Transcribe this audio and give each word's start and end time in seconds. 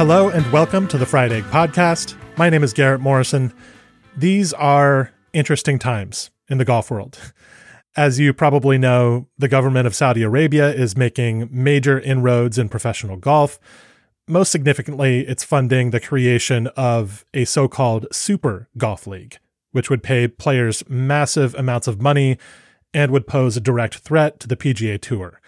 Hello 0.00 0.30
and 0.30 0.50
welcome 0.50 0.88
to 0.88 0.96
the 0.96 1.04
Fried 1.04 1.30
Egg 1.30 1.44
Podcast. 1.44 2.16
My 2.38 2.48
name 2.48 2.64
is 2.64 2.72
Garrett 2.72 3.02
Morrison. 3.02 3.52
These 4.16 4.54
are 4.54 5.12
interesting 5.34 5.78
times 5.78 6.30
in 6.48 6.56
the 6.56 6.64
golf 6.64 6.90
world. 6.90 7.18
As 7.98 8.18
you 8.18 8.32
probably 8.32 8.78
know, 8.78 9.28
the 9.36 9.46
government 9.46 9.86
of 9.86 9.94
Saudi 9.94 10.22
Arabia 10.22 10.72
is 10.72 10.96
making 10.96 11.50
major 11.52 12.00
inroads 12.00 12.56
in 12.56 12.70
professional 12.70 13.18
golf. 13.18 13.60
Most 14.26 14.50
significantly, 14.50 15.26
it's 15.28 15.44
funding 15.44 15.90
the 15.90 16.00
creation 16.00 16.68
of 16.68 17.26
a 17.34 17.44
so 17.44 17.68
called 17.68 18.06
Super 18.10 18.70
Golf 18.78 19.06
League, 19.06 19.36
which 19.72 19.90
would 19.90 20.02
pay 20.02 20.26
players 20.26 20.82
massive 20.88 21.54
amounts 21.56 21.86
of 21.86 22.00
money 22.00 22.38
and 22.94 23.12
would 23.12 23.26
pose 23.26 23.54
a 23.58 23.60
direct 23.60 23.98
threat 23.98 24.40
to 24.40 24.48
the 24.48 24.56
PGA 24.56 24.98
Tour. 24.98 25.42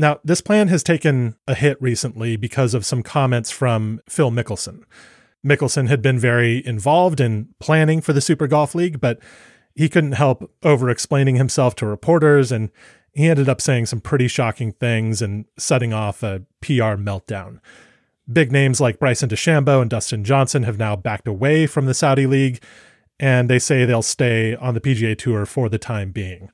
Now, 0.00 0.20
this 0.22 0.40
plan 0.40 0.68
has 0.68 0.84
taken 0.84 1.34
a 1.48 1.56
hit 1.56 1.76
recently 1.82 2.36
because 2.36 2.72
of 2.72 2.86
some 2.86 3.02
comments 3.02 3.50
from 3.50 4.00
Phil 4.08 4.30
Mickelson. 4.30 4.84
Mickelson 5.44 5.88
had 5.88 6.00
been 6.00 6.20
very 6.20 6.64
involved 6.64 7.20
in 7.20 7.48
planning 7.58 8.00
for 8.00 8.12
the 8.12 8.20
Super 8.20 8.46
Golf 8.46 8.76
League, 8.76 9.00
but 9.00 9.18
he 9.74 9.88
couldn't 9.88 10.12
help 10.12 10.48
over 10.62 10.88
explaining 10.88 11.34
himself 11.34 11.74
to 11.76 11.86
reporters, 11.86 12.52
and 12.52 12.70
he 13.12 13.28
ended 13.28 13.48
up 13.48 13.60
saying 13.60 13.86
some 13.86 14.00
pretty 14.00 14.28
shocking 14.28 14.70
things 14.70 15.20
and 15.20 15.46
setting 15.58 15.92
off 15.92 16.22
a 16.22 16.42
PR 16.60 16.94
meltdown. 16.94 17.58
Big 18.32 18.52
names 18.52 18.80
like 18.80 19.00
Bryson 19.00 19.28
DeChambeau 19.28 19.80
and 19.80 19.90
Dustin 19.90 20.22
Johnson 20.22 20.62
have 20.62 20.78
now 20.78 20.94
backed 20.94 21.26
away 21.26 21.66
from 21.66 21.86
the 21.86 21.94
Saudi 21.94 22.26
League, 22.26 22.62
and 23.18 23.50
they 23.50 23.58
say 23.58 23.84
they'll 23.84 24.02
stay 24.02 24.54
on 24.54 24.74
the 24.74 24.80
PGA 24.80 25.18
Tour 25.18 25.44
for 25.44 25.68
the 25.68 25.78
time 25.78 26.12
being. 26.12 26.50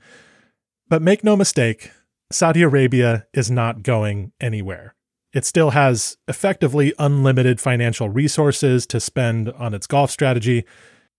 But 0.89 1.03
make 1.03 1.23
no 1.23 1.37
mistake, 1.37 1.91
Saudi 2.35 2.63
Arabia 2.63 3.29
is 3.33 3.49
not 3.49 3.85
going 3.85 4.33
anywhere. 4.41 4.97
It 5.33 5.45
still 5.45 5.71
has 5.71 6.17
effectively 6.27 6.93
unlimited 6.99 7.61
financial 7.61 8.09
resources 8.09 8.89
to 8.89 8.99
spend 8.99 9.51
on 9.51 9.73
its 9.73 9.87
golf 9.87 10.11
strategy. 10.11 10.65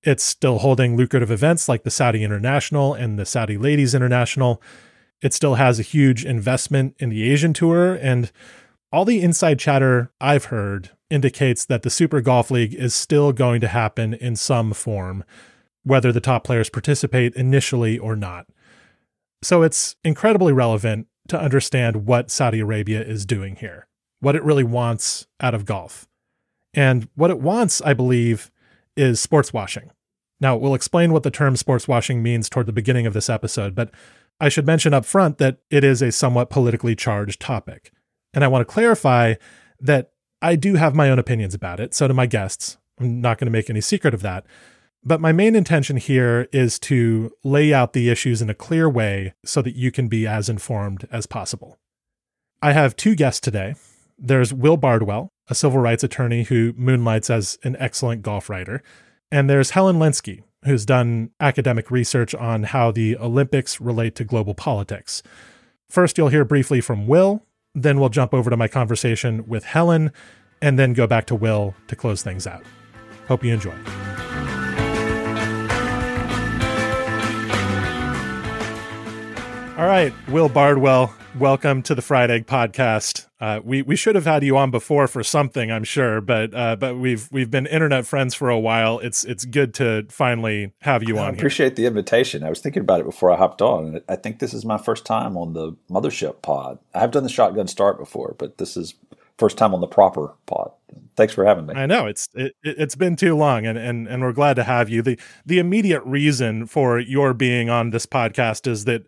It's 0.03 0.25
still 0.25 0.57
holding 0.57 0.97
lucrative 0.97 1.31
events 1.31 1.69
like 1.69 1.83
the 1.83 1.89
Saudi 1.89 2.21
International 2.21 2.93
and 2.93 3.17
the 3.17 3.25
Saudi 3.25 3.57
Ladies 3.57 3.95
International. 3.95 4.61
It 5.21 5.33
still 5.33 5.55
has 5.55 5.79
a 5.79 5.83
huge 5.83 6.25
investment 6.25 6.97
in 6.99 7.11
the 7.11 7.31
Asian 7.31 7.53
Tour. 7.53 7.93
And 7.93 8.29
all 8.91 9.05
the 9.05 9.21
inside 9.21 9.57
chatter 9.57 10.11
I've 10.19 10.45
heard 10.45 10.89
indicates 11.09 11.63
that 11.63 11.83
the 11.83 11.89
Super 11.89 12.19
Golf 12.19 12.51
League 12.51 12.73
is 12.73 12.93
still 12.93 13.31
going 13.31 13.61
to 13.61 13.69
happen 13.69 14.13
in 14.13 14.35
some 14.35 14.73
form, 14.73 15.23
whether 15.83 16.11
the 16.11 16.19
top 16.19 16.43
players 16.43 16.69
participate 16.69 17.33
initially 17.35 17.97
or 17.97 18.17
not. 18.17 18.47
So 19.41 19.63
it's 19.63 19.95
incredibly 20.03 20.53
relevant 20.53 21.07
to 21.27 21.39
understand 21.39 22.05
what 22.05 22.31
Saudi 22.31 22.59
Arabia 22.59 23.01
is 23.01 23.25
doing 23.25 23.55
here, 23.55 23.87
what 24.19 24.35
it 24.35 24.43
really 24.43 24.63
wants 24.63 25.27
out 25.39 25.53
of 25.53 25.65
golf. 25.65 26.07
And 26.73 27.07
what 27.15 27.31
it 27.31 27.39
wants, 27.39 27.81
I 27.81 27.93
believe, 27.93 28.51
is 28.97 29.19
sports 29.19 29.53
washing. 29.53 29.91
Now, 30.41 30.57
we'll 30.57 30.75
explain 30.75 31.13
what 31.13 31.23
the 31.23 31.31
term 31.31 31.55
sports 31.55 31.87
washing 31.87 32.21
means 32.21 32.49
toward 32.49 32.65
the 32.65 32.73
beginning 32.73 33.05
of 33.05 33.13
this 33.13 33.29
episode, 33.29 33.73
but 33.73 33.91
I 34.39 34.49
should 34.49 34.65
mention 34.65 34.93
up 34.93 35.05
front 35.05 35.37
that 35.37 35.59
it 35.69 35.83
is 35.83 36.01
a 36.01 36.11
somewhat 36.11 36.49
politically 36.49 36.95
charged 36.95 37.39
topic. 37.39 37.91
And 38.33 38.43
I 38.43 38.49
want 38.49 38.67
to 38.67 38.71
clarify 38.71 39.35
that 39.79 40.11
I 40.41 40.57
do 40.57 40.75
have 40.75 40.93
my 40.93 41.09
own 41.09 41.19
opinions 41.19 41.53
about 41.53 41.79
it. 41.79 41.93
So 41.93 42.07
do 42.07 42.13
my 42.13 42.25
guests. 42.25 42.77
I'm 42.99 43.21
not 43.21 43.37
going 43.37 43.47
to 43.47 43.51
make 43.51 43.69
any 43.69 43.81
secret 43.81 44.13
of 44.13 44.21
that. 44.21 44.45
But 45.05 45.21
my 45.21 45.31
main 45.31 45.55
intention 45.55 45.97
here 45.97 46.47
is 46.51 46.79
to 46.79 47.31
lay 47.43 47.71
out 47.71 47.93
the 47.93 48.09
issues 48.09 48.41
in 48.41 48.49
a 48.49 48.55
clear 48.55 48.89
way 48.89 49.33
so 49.45 49.61
that 49.61 49.75
you 49.75 49.91
can 49.91 50.07
be 50.07 50.25
as 50.25 50.49
informed 50.49 51.07
as 51.11 51.27
possible. 51.27 51.77
I 52.61 52.71
have 52.71 52.95
two 52.95 53.13
guests 53.13 53.39
today. 53.39 53.75
There's 54.17 54.51
Will 54.51 54.77
Bardwell, 54.77 55.29
a 55.47 55.53
civil 55.53 55.79
rights 55.79 56.03
attorney 56.03 56.43
who 56.43 56.73
moonlights 56.75 57.29
as 57.29 57.59
an 57.63 57.75
excellent 57.77 58.23
golf 58.23 58.49
writer. 58.49 58.81
And 59.31 59.47
there's 59.47 59.71
Helen 59.71 59.97
Lenskyj, 59.97 60.41
who's 60.63 60.85
done 60.85 61.29
academic 61.39 61.91
research 61.91 62.33
on 62.33 62.63
how 62.63 62.89
the 62.89 63.15
Olympics 63.17 63.79
relate 63.79 64.15
to 64.15 64.23
global 64.23 64.55
politics. 64.55 65.21
First, 65.87 66.17
you'll 66.17 66.29
hear 66.29 66.45
briefly 66.45 66.81
from 66.81 67.05
Will, 67.05 67.43
then 67.75 67.99
we'll 67.99 68.09
jump 68.09 68.33
over 68.33 68.49
to 68.49 68.57
my 68.57 68.67
conversation 68.67 69.47
with 69.47 69.65
Helen, 69.65 70.11
and 70.61 70.79
then 70.79 70.93
go 70.93 71.05
back 71.05 71.27
to 71.27 71.35
Will 71.35 71.75
to 71.87 71.95
close 71.95 72.23
things 72.23 72.47
out. 72.47 72.63
Hope 73.27 73.43
you 73.43 73.53
enjoy. 73.53 73.75
All 79.77 79.87
right, 79.87 80.13
Will 80.29 80.47
Bardwell, 80.47 81.13
welcome 81.37 81.81
to 81.81 81.93
the 81.93 82.01
Fried 82.01 82.31
Egg 82.31 82.47
Podcast. 82.47 83.27
Uh, 83.41 83.59
we 83.61 83.81
we 83.81 83.97
should 83.97 84.15
have 84.15 84.23
had 84.23 84.41
you 84.41 84.55
on 84.55 84.71
before 84.71 85.05
for 85.05 85.21
something, 85.21 85.69
I'm 85.69 85.83
sure, 85.83 86.21
but 86.21 86.55
uh, 86.55 86.77
but 86.77 86.95
we've 86.95 87.27
we've 87.29 87.51
been 87.51 87.65
internet 87.65 88.05
friends 88.05 88.33
for 88.33 88.49
a 88.49 88.57
while. 88.57 88.99
It's 88.99 89.25
it's 89.25 89.43
good 89.43 89.73
to 89.73 90.05
finally 90.07 90.71
have 90.79 91.03
you 91.03 91.17
on. 91.17 91.25
I 91.25 91.29
appreciate 91.29 91.71
here. 91.71 91.75
the 91.75 91.85
invitation. 91.87 92.41
I 92.41 92.49
was 92.49 92.61
thinking 92.61 92.83
about 92.83 93.01
it 93.01 93.05
before 93.05 93.31
I 93.31 93.35
hopped 93.35 93.61
on. 93.61 93.99
I 94.07 94.15
think 94.15 94.39
this 94.39 94.53
is 94.53 94.63
my 94.63 94.77
first 94.77 95.05
time 95.05 95.35
on 95.35 95.51
the 95.51 95.73
Mothership 95.89 96.41
Pod. 96.41 96.79
I 96.93 96.99
have 97.01 97.11
done 97.11 97.23
the 97.23 97.29
Shotgun 97.29 97.67
Start 97.67 97.99
before, 97.99 98.33
but 98.39 98.57
this 98.59 98.77
is 98.77 98.93
first 99.37 99.57
time 99.57 99.73
on 99.73 99.81
the 99.81 99.87
proper 99.87 100.33
pod. 100.45 100.71
Thanks 101.17 101.33
for 101.33 101.43
having 101.43 101.65
me. 101.65 101.73
I 101.75 101.85
know 101.85 102.07
it's 102.07 102.29
it, 102.33 102.55
has 102.63 102.95
been 102.95 103.17
too 103.17 103.35
long, 103.35 103.65
and, 103.65 103.77
and 103.77 104.07
and 104.07 104.23
we're 104.23 104.31
glad 104.31 104.55
to 104.55 104.63
have 104.63 104.89
you. 104.89 105.01
the 105.01 105.19
The 105.45 105.59
immediate 105.59 106.03
reason 106.05 106.65
for 106.65 106.97
your 106.97 107.33
being 107.33 107.69
on 107.69 107.89
this 107.89 108.05
podcast 108.05 108.67
is 108.67 108.85
that 108.85 109.05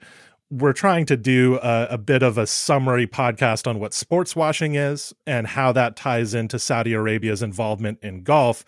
we're 0.50 0.74
trying 0.74 1.06
to 1.06 1.18
do 1.18 1.60
a, 1.62 1.88
a, 1.92 1.98
bit 1.98 2.24
of 2.24 2.38
a 2.38 2.48
summary 2.48 3.06
podcast 3.06 3.68
on 3.68 3.80
what 3.80 3.94
sports 3.94 4.36
washing 4.36 4.76
is 4.76 5.14
and 5.26 5.46
how 5.46 5.74
that 5.74 5.98
ties 5.98 6.34
into 6.34 6.58
Saudi 6.58 6.94
Arabia's 6.94 7.44
involvement 7.44 8.00
in 8.02 8.24
golf. 8.24 8.64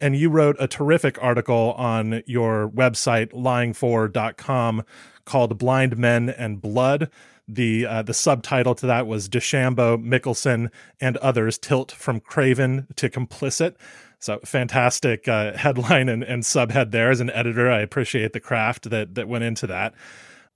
And 0.00 0.16
you 0.16 0.28
wrote 0.28 0.56
a 0.58 0.66
terrific 0.66 1.22
article 1.22 1.74
on 1.76 2.22
your 2.26 2.68
website, 2.70 3.32
lyingfor.com, 3.32 4.84
called 5.24 5.58
Blind 5.58 5.96
Men 5.96 6.30
and 6.30 6.60
Blood. 6.60 7.10
The 7.46 7.84
uh, 7.84 8.02
the 8.02 8.14
subtitle 8.14 8.74
to 8.76 8.86
that 8.86 9.06
was 9.06 9.28
DeChambeau, 9.28 10.02
Mickelson, 10.02 10.70
and 11.00 11.16
others 11.18 11.58
tilt 11.58 11.92
from 11.92 12.20
craven 12.20 12.86
to 12.96 13.10
complicit. 13.10 13.74
So 14.20 14.38
fantastic 14.44 15.28
uh, 15.28 15.56
headline 15.56 16.08
and, 16.08 16.22
and 16.22 16.42
subhead 16.44 16.92
there. 16.92 17.10
As 17.10 17.20
an 17.20 17.30
editor, 17.30 17.70
I 17.70 17.80
appreciate 17.80 18.32
the 18.32 18.40
craft 18.40 18.90
that 18.90 19.16
that 19.16 19.28
went 19.28 19.44
into 19.44 19.66
that. 19.66 19.94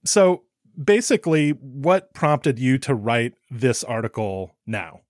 So 0.05 0.43
basically, 0.81 1.51
what 1.51 2.13
prompted 2.13 2.59
you 2.59 2.77
to 2.79 2.95
write 2.95 3.33
this 3.49 3.83
article 3.83 4.55
now? 4.65 5.01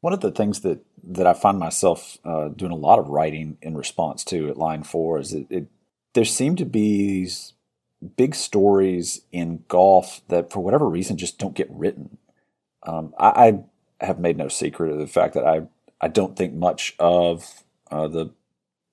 One 0.00 0.12
of 0.12 0.20
the 0.20 0.32
things 0.32 0.60
that 0.60 0.84
that 1.04 1.26
I 1.26 1.32
find 1.32 1.58
myself 1.58 2.18
uh, 2.24 2.48
doing 2.48 2.72
a 2.72 2.76
lot 2.76 2.98
of 2.98 3.08
writing 3.08 3.58
in 3.60 3.76
response 3.76 4.24
to 4.24 4.48
at 4.48 4.56
Line 4.56 4.82
Four 4.82 5.20
is 5.20 5.30
that 5.30 5.50
it, 5.50 5.66
there 6.14 6.24
seem 6.24 6.56
to 6.56 6.64
be 6.64 7.06
these 7.06 7.54
big 8.16 8.34
stories 8.34 9.22
in 9.30 9.64
golf 9.68 10.20
that, 10.28 10.50
for 10.50 10.60
whatever 10.60 10.88
reason, 10.88 11.16
just 11.16 11.38
don't 11.38 11.54
get 11.54 11.70
written. 11.70 12.18
Um, 12.82 13.14
I, 13.18 13.28
I, 13.28 14.04
have 14.04 14.18
made 14.18 14.36
no 14.36 14.48
secret 14.48 14.90
of 14.90 14.98
the 14.98 15.06
fact 15.06 15.34
that 15.34 15.46
I 15.46 15.62
I 16.00 16.08
don't 16.08 16.36
think 16.36 16.54
much 16.54 16.96
of 16.98 17.62
uh, 17.92 18.08
the 18.08 18.30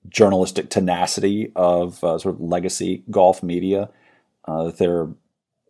journalistic 0.08 0.70
tenacity 0.70 1.50
of 1.56 2.02
uh, 2.04 2.18
sort 2.18 2.36
of 2.36 2.40
legacy 2.40 3.02
golf 3.10 3.42
media. 3.42 3.90
Uh, 4.44 4.64
that 4.64 4.78
there 4.78 5.08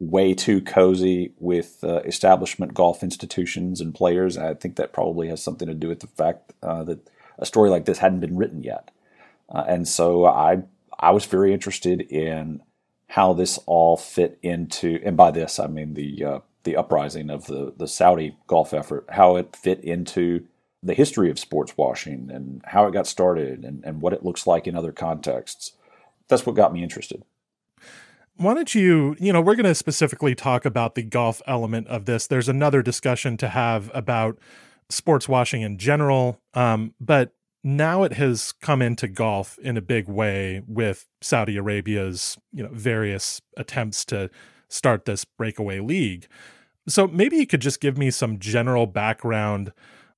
way 0.01 0.33
too 0.33 0.63
cozy 0.63 1.33
with 1.39 1.85
uh, 1.85 2.01
establishment 2.01 2.73
golf 2.75 3.03
institutions 3.03 3.81
and 3.81 3.95
players. 3.95 4.37
I 4.39 4.55
think 4.55 4.77
that 4.77 4.95
probably 4.95 5.29
has 5.29 5.43
something 5.43 5.69
to 5.69 5.75
do 5.75 5.89
with 5.89 6.01
the 6.01 6.07
fact 6.07 6.53
uh, 6.63 6.83
that 6.85 7.09
a 7.39 7.47
story 7.47 7.71
like 7.71 7.85
this 7.85 7.99
hadn't 7.99 8.21
been 8.21 8.37
written 8.37 8.63
yet. 8.63 8.91
Uh, 9.49 9.65
and 9.69 9.87
so 9.87 10.27
I 10.27 10.63
I 10.99 11.11
was 11.11 11.27
very 11.27 11.53
interested 11.53 12.01
in 12.01 12.63
how 13.09 13.33
this 13.33 13.59
all 13.67 13.97
fit 13.97 14.39
into, 14.43 15.01
and 15.05 15.17
by 15.17 15.31
this 15.31 15.59
I 15.59 15.67
mean 15.67 15.95
the 15.95 16.25
uh, 16.25 16.39
the 16.65 16.77
uprising 16.77 17.29
of 17.29 17.47
the 17.47 17.75
the 17.77 17.89
Saudi 17.89 18.37
golf 18.47 18.73
effort, 18.73 19.05
how 19.11 19.37
it 19.37 19.55
fit 19.55 19.85
into 19.85 20.47
the 20.83 20.95
history 20.95 21.31
of 21.31 21.39
sports 21.39 21.77
washing 21.77 22.31
and 22.31 22.63
how 22.65 22.87
it 22.87 22.93
got 22.93 23.07
started 23.07 23.65
and, 23.65 23.85
and 23.85 24.01
what 24.01 24.15
it 24.15 24.25
looks 24.25 24.47
like 24.47 24.67
in 24.67 24.75
other 24.75 24.93
contexts. 24.93 25.73
That's 26.29 26.47
what 26.47 26.57
got 26.57 26.73
me 26.73 26.83
interested. 26.83 27.23
Why 28.41 28.55
don't 28.55 28.75
you, 28.75 29.17
you 29.21 29.35
know, 29.35 29.43
we're 29.43 29.55
going 29.55 29.67
to 29.67 29.75
specifically 29.75 30.35
talk 30.35 30.65
about 30.65 30.95
the 30.95 31.03
golf 31.03 31.43
element 31.47 31.87
of 31.89 32.07
this. 32.07 32.27
There's 32.27 32.49
another 32.49 32.81
discussion 32.81 33.37
to 33.37 33.49
have 33.49 33.91
about 33.93 34.39
sports 34.89 35.29
washing 35.29 35.61
in 35.61 35.77
general. 35.77 36.41
Um, 36.55 36.95
but 36.99 37.35
now 37.63 38.03
it 38.03 38.15
has 38.15 38.53
come 38.53 38.81
into 38.81 39.09
golf 39.09 39.59
in 39.59 39.77
a 39.77 39.83
big 39.83 40.09
way 40.09 40.63
with 40.67 41.07
Saudi 41.21 41.59
Arabia's, 41.59 42.39
you 42.51 42.63
know, 42.63 42.71
various 42.73 43.43
attempts 43.59 44.07
to 44.07 44.31
start 44.71 45.05
this 45.05 45.27
breakaway 45.27 45.81
league. 45.81 46.27
So 46.89 47.07
maybe 47.07 47.37
you 47.37 47.47
could 47.47 47.61
just 47.61 47.79
give 47.79 47.99
me 47.99 48.11
some 48.11 48.39
general 48.39 48.87
background 48.87 49.73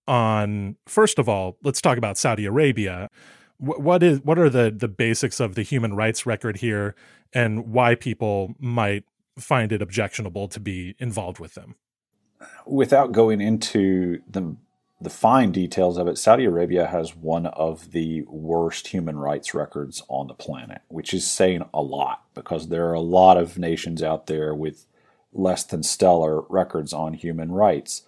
on 0.07 0.77
first 0.87 1.19
of 1.19 1.29
all, 1.29 1.57
let's 1.65 1.81
talk 1.81 1.99
about 1.99 2.19
Saudi 2.19 2.45
Arabia. 2.45 3.09
What 3.59 4.03
is 4.05 4.21
what 4.21 4.39
are 4.39 4.51
the 4.51 4.73
the 4.77 4.89
basics 4.89 5.41
of 5.41 5.57
the 5.57 5.63
human 5.63 5.95
rights 5.95 6.25
record 6.25 6.59
here 6.59 6.95
and 7.35 7.69
why 7.73 7.95
people 7.95 8.55
might 8.59 9.05
find 9.39 9.73
it 9.73 9.83
objectionable 9.83 10.49
to 10.49 10.61
be 10.61 10.95
involved 10.99 11.39
with 11.39 11.55
them? 11.55 11.77
Without 12.67 13.13
going 13.13 13.41
into 13.41 14.21
the 14.29 14.57
the 15.01 15.11
fine 15.11 15.51
details 15.51 15.99
of 15.99 16.07
it, 16.07 16.17
Saudi 16.17 16.45
Arabia 16.45 16.87
has 16.87 17.17
one 17.17 17.47
of 17.47 17.91
the 17.91 18.23
worst 18.29 18.87
human 18.87 19.19
rights 19.19 19.53
records 19.53 20.01
on 20.09 20.29
the 20.29 20.35
planet, 20.35 20.83
which 20.87 21.13
is 21.13 21.29
saying 21.29 21.65
a 21.75 21.83
lot 21.83 22.23
because 22.35 22.69
there 22.69 22.87
are 22.87 22.93
a 22.93 23.01
lot 23.01 23.37
of 23.37 23.59
nations 23.59 24.01
out 24.01 24.29
there 24.29 24.55
with 24.55 24.87
less 25.33 25.65
than 25.65 25.83
stellar 25.83 26.43
records 26.43 26.93
on 26.93 27.15
human 27.15 27.51
rights. 27.51 28.03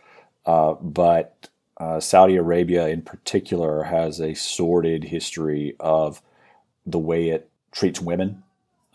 Uh, 0.47 0.75
but 0.75 1.49
uh, 1.79 1.99
Saudi 1.99 2.37
Arabia, 2.37 2.87
in 2.87 3.03
particular, 3.03 3.85
has 3.85 4.21
a 4.21 4.35
sordid 4.35 5.05
history 5.05 5.75
of 5.81 6.23
the 6.87 6.99
way 6.99 7.31
it 7.31 7.51
treats 7.73 8.01
women. 8.01 8.44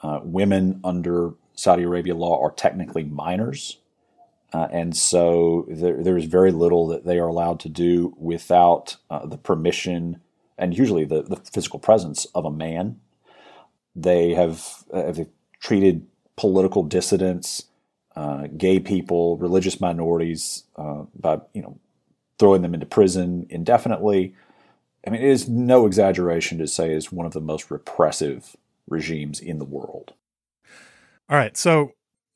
Uh, 0.02 0.20
women 0.24 0.80
under 0.84 1.34
Saudi 1.56 1.84
Arabia 1.84 2.16
law 2.16 2.42
are 2.42 2.52
technically 2.52 3.04
minors. 3.04 3.78
Uh, 4.54 4.68
and 4.72 4.96
so 4.96 5.66
there, 5.70 6.02
there's 6.02 6.26
very 6.26 6.52
little 6.52 6.88
that 6.88 7.06
they 7.06 7.20
are 7.20 7.28
allowed 7.28 7.60
to 7.60 7.70
do 7.70 8.16
without 8.18 8.98
uh, 9.10 9.26
the 9.26 9.38
permission 9.38 10.22
and 10.58 10.78
usually 10.78 11.06
the, 11.06 11.22
the 11.24 11.36
physical 11.38 11.80
presence 11.80 12.26
of 12.36 12.46
a 12.46 12.52
man. 12.52 13.00
They 13.96 14.34
have, 14.34 14.84
have 14.94 15.28
treated 15.60 16.06
political 16.36 16.84
dissidents 16.84 17.66
uh, 18.16 18.48
gay 18.58 18.80
people, 18.80 19.38
religious 19.38 19.80
minorities, 19.80 20.64
uh, 20.76 21.04
by 21.18 21.40
you 21.54 21.62
know 21.62 21.80
throwing 22.38 22.62
them 22.62 22.74
into 22.74 22.86
prison 22.86 23.46
indefinitely. 23.50 24.36
I 25.08 25.10
mean, 25.10 25.22
it 25.22 25.30
is 25.30 25.48
no 25.48 25.86
exaggeration 25.86 26.58
to 26.58 26.68
say 26.68 26.92
it's 26.92 27.12
one 27.12 27.26
of 27.26 27.32
the 27.32 27.40
most 27.40 27.72
repressive 27.72 28.58
regimes 28.90 29.40
in 29.40 29.60
the 29.60 29.66
world. 29.66 30.14
All 31.30 31.38
right, 31.38 31.56
so 31.56 31.94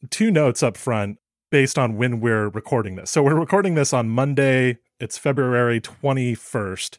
two 0.09 0.31
notes 0.31 0.61
up 0.61 0.77
front 0.77 1.17
based 1.51 1.77
on 1.77 1.97
when 1.97 2.19
we're 2.19 2.49
recording 2.49 2.95
this. 2.95 3.11
So 3.11 3.23
we're 3.23 3.39
recording 3.39 3.75
this 3.75 3.93
on 3.93 4.09
Monday. 4.09 4.79
It's 4.99 5.17
February 5.17 5.81
21st. 5.81 6.97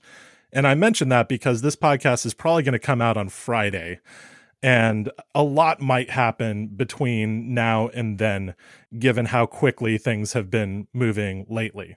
And 0.53 0.67
I 0.67 0.75
mentioned 0.75 1.11
that 1.11 1.29
because 1.29 1.63
this 1.63 1.77
podcast 1.77 2.25
is 2.25 2.35
probably 2.35 2.63
going 2.63 2.75
to 2.75 2.79
come 2.79 3.03
out 3.03 3.17
on 3.17 3.29
Friday 3.29 4.01
and 4.63 5.11
a 5.35 5.43
lot 5.43 5.81
might 5.81 6.09
happen 6.11 6.69
between 6.69 7.53
now 7.53 7.89
and 7.89 8.19
then 8.19 8.55
given 8.99 9.27
how 9.27 9.45
quickly 9.45 9.99
things 9.99 10.33
have 10.33 10.51
been 10.51 10.89
moving 10.95 11.45
lately 11.51 11.97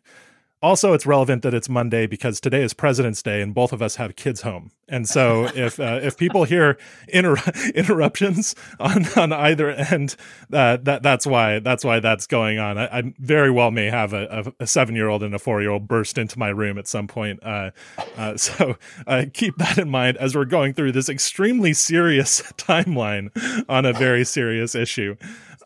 also 0.61 0.93
it's 0.93 1.05
relevant 1.05 1.43
that 1.43 1.53
it's 1.53 1.69
monday 1.69 2.07
because 2.07 2.39
today 2.39 2.63
is 2.63 2.73
president's 2.73 3.21
day 3.21 3.41
and 3.41 3.53
both 3.53 3.73
of 3.73 3.81
us 3.81 3.95
have 3.97 4.15
kids 4.15 4.41
home. 4.41 4.71
And 4.89 5.07
so 5.07 5.45
if 5.55 5.79
uh, 5.79 5.99
if 6.01 6.17
people 6.17 6.43
hear 6.43 6.77
inter- 7.07 7.37
interruptions 7.75 8.55
on 8.79 9.05
on 9.15 9.33
either 9.33 9.71
end 9.71 10.15
uh, 10.51 10.77
that 10.83 11.03
that's 11.03 11.25
why 11.25 11.59
that's 11.59 11.83
why 11.83 11.99
that's 11.99 12.27
going 12.27 12.59
on. 12.59 12.77
I, 12.77 12.99
I 12.99 13.13
very 13.19 13.51
well 13.51 13.71
may 13.71 13.87
have 13.87 14.13
a, 14.13 14.53
a, 14.59 14.67
seven 14.67 14.95
year 14.95 15.09
old 15.09 15.23
and 15.23 15.33
a 15.33 15.39
four 15.39 15.61
year 15.61 15.71
old 15.71 15.87
burst 15.87 16.17
into 16.17 16.39
my 16.39 16.49
room 16.49 16.77
at 16.77 16.87
some 16.87 17.07
point 17.07 17.39
uh, 17.43 17.71
uh 18.17 18.37
so 18.47 18.77
uh, 19.05 19.25
keep 19.33 19.57
that 19.57 19.77
in 19.77 19.89
mind 19.89 20.17
as 20.17 20.35
we're 20.35 20.45
going 20.45 20.73
through 20.73 20.91
this 20.91 21.09
extremely 21.09 21.73
serious 21.73 22.41
timeline 22.57 23.29
on 23.69 23.85
a 23.85 23.93
very 23.93 24.23
serious 24.23 24.75
issue. 24.75 25.15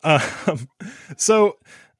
Um, 0.03 0.67
so 1.17 1.57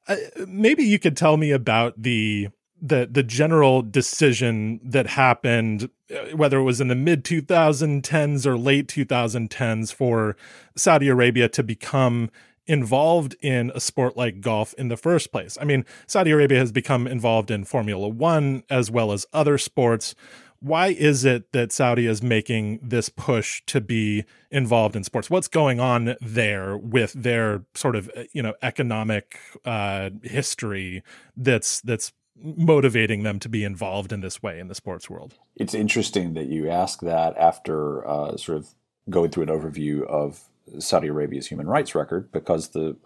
uh, 0.08 0.16
maybe 0.48 0.82
you 0.82 0.98
could 0.98 1.16
tell 1.16 1.36
me 1.36 1.52
about 1.52 2.02
the 2.02 2.48
the 2.82 3.08
the 3.10 3.22
general 3.22 3.80
decision 3.80 4.80
that 4.82 5.06
happened 5.06 5.88
uh, 6.12 6.36
whether 6.36 6.58
it 6.58 6.64
was 6.64 6.80
in 6.80 6.88
the 6.88 6.94
mid 6.96 7.24
2010s 7.24 8.44
or 8.44 8.58
late 8.58 8.88
2010s 8.88 9.94
for 9.94 10.36
Saudi 10.76 11.08
Arabia 11.08 11.48
to 11.48 11.62
become 11.62 12.28
involved 12.66 13.36
in 13.40 13.72
a 13.74 13.80
sport 13.80 14.16
like 14.16 14.40
golf 14.40 14.74
in 14.74 14.88
the 14.88 14.96
first 14.96 15.32
place. 15.32 15.58
I 15.60 15.64
mean, 15.64 15.84
Saudi 16.06 16.30
Arabia 16.30 16.58
has 16.58 16.72
become 16.72 17.06
involved 17.06 17.50
in 17.50 17.64
Formula 17.64 18.08
1 18.08 18.64
as 18.70 18.90
well 18.90 19.12
as 19.12 19.26
other 19.32 19.58
sports. 19.58 20.14
Why 20.60 20.88
is 20.88 21.24
it 21.24 21.50
that 21.52 21.72
Saudi 21.72 22.06
is 22.06 22.22
making 22.22 22.78
this 22.82 23.08
push 23.08 23.62
to 23.66 23.80
be 23.80 24.24
involved 24.48 24.94
in 24.94 25.02
sports? 25.02 25.28
What's 25.28 25.48
going 25.48 25.80
on 25.80 26.14
there 26.20 26.76
with 26.76 27.14
their 27.14 27.64
sort 27.74 27.96
of, 27.96 28.08
uh, 28.16 28.24
you 28.32 28.42
know, 28.44 28.54
economic 28.62 29.38
uh, 29.64 30.10
history 30.22 31.02
that's 31.36 31.80
that's 31.80 32.12
motivating 32.36 33.22
them 33.22 33.38
to 33.38 33.48
be 33.48 33.64
involved 33.64 34.12
in 34.12 34.20
this 34.20 34.42
way 34.42 34.58
in 34.58 34.68
the 34.68 34.74
sports 34.74 35.08
world. 35.08 35.34
It's 35.56 35.74
interesting 35.74 36.34
that 36.34 36.46
you 36.46 36.68
ask 36.68 37.00
that 37.00 37.36
after 37.36 38.06
uh, 38.06 38.36
sort 38.36 38.58
of 38.58 38.68
going 39.10 39.30
through 39.30 39.44
an 39.44 39.48
overview 39.48 40.06
of 40.06 40.44
Saudi 40.78 41.08
Arabia's 41.08 41.48
human 41.48 41.66
rights 41.66 41.94
record, 41.94 42.30
because 42.32 42.68
the 42.68 42.96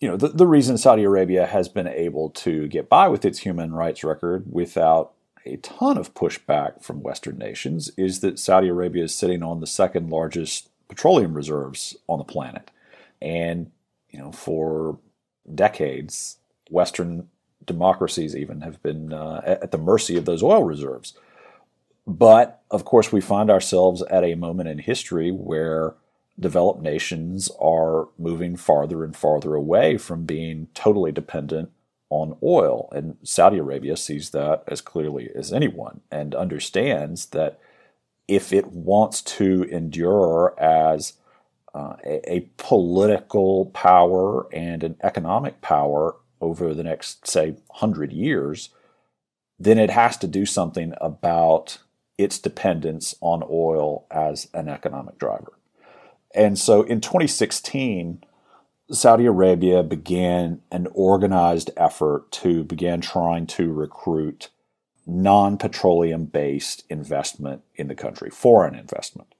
you 0.00 0.08
know 0.08 0.16
the, 0.16 0.28
the 0.28 0.46
reason 0.46 0.76
Saudi 0.76 1.04
Arabia 1.04 1.46
has 1.46 1.68
been 1.68 1.88
able 1.88 2.30
to 2.30 2.68
get 2.68 2.88
by 2.88 3.08
with 3.08 3.24
its 3.24 3.40
human 3.40 3.72
rights 3.72 4.04
record 4.04 4.44
without 4.50 5.12
a 5.44 5.56
ton 5.58 5.96
of 5.96 6.12
pushback 6.12 6.82
from 6.82 7.02
Western 7.02 7.38
nations 7.38 7.90
is 7.96 8.20
that 8.20 8.38
Saudi 8.38 8.68
Arabia 8.68 9.04
is 9.04 9.14
sitting 9.14 9.42
on 9.42 9.60
the 9.60 9.66
second 9.66 10.10
largest 10.10 10.68
petroleum 10.88 11.34
reserves 11.34 11.96
on 12.08 12.18
the 12.18 12.24
planet, 12.24 12.70
and 13.22 13.70
you 14.10 14.18
know 14.18 14.32
for 14.32 14.98
decades 15.54 16.38
Western 16.70 17.28
democracies 17.66 18.34
even 18.34 18.62
have 18.62 18.82
been 18.82 19.12
uh, 19.12 19.42
at 19.44 19.70
the 19.70 19.78
mercy 19.78 20.16
of 20.16 20.24
those 20.24 20.42
oil 20.42 20.64
reserves. 20.64 21.14
But 22.06 22.62
of 22.70 22.84
course, 22.84 23.12
we 23.12 23.20
find 23.20 23.50
ourselves 23.50 24.02
at 24.02 24.24
a 24.24 24.36
moment 24.36 24.68
in 24.68 24.78
history 24.78 25.30
where 25.30 25.94
developed 26.38 26.82
nations 26.82 27.50
are 27.58 28.08
moving 28.18 28.56
farther 28.56 29.02
and 29.04 29.16
farther 29.16 29.54
away 29.54 29.96
from 29.96 30.24
being 30.24 30.68
totally 30.74 31.10
dependent 31.10 31.70
on 32.10 32.36
oil. 32.42 32.88
And 32.92 33.16
Saudi 33.22 33.58
Arabia 33.58 33.96
sees 33.96 34.30
that 34.30 34.62
as 34.68 34.80
clearly 34.80 35.30
as 35.34 35.52
anyone 35.52 36.00
and 36.10 36.34
understands 36.34 37.26
that 37.26 37.58
if 38.28 38.52
it 38.52 38.66
wants 38.66 39.22
to 39.22 39.64
endure 39.64 40.54
as 40.58 41.14
uh, 41.74 41.96
a, 42.04 42.32
a, 42.32 42.40
political 42.56 43.66
power 43.66 44.52
and 44.52 44.82
an 44.82 44.96
economic 45.02 45.60
power 45.60 46.16
over 46.40 46.74
the 46.74 46.84
next, 46.84 47.26
say, 47.26 47.50
100 47.68 48.12
years, 48.12 48.70
then 49.58 49.78
it 49.78 49.90
has 49.90 50.16
to 50.18 50.26
do 50.26 50.44
something 50.46 50.94
about 51.00 51.78
its 52.18 52.38
dependence 52.38 53.14
on 53.20 53.42
oil 53.50 54.06
as 54.10 54.48
an 54.54 54.68
economic 54.68 55.18
driver. 55.18 55.52
And 56.34 56.58
so 56.58 56.82
in 56.82 57.00
2016, 57.00 58.22
Saudi 58.90 59.26
Arabia 59.26 59.82
began 59.82 60.60
an 60.70 60.86
organized 60.92 61.70
effort 61.76 62.30
to 62.30 62.62
begin 62.64 63.00
trying 63.00 63.46
to 63.48 63.72
recruit 63.72 64.50
non 65.06 65.56
petroleum 65.56 66.26
based 66.26 66.84
investment 66.88 67.62
in 67.74 67.88
the 67.88 67.94
country, 67.94 68.30
foreign 68.30 68.74
investment, 68.74 69.34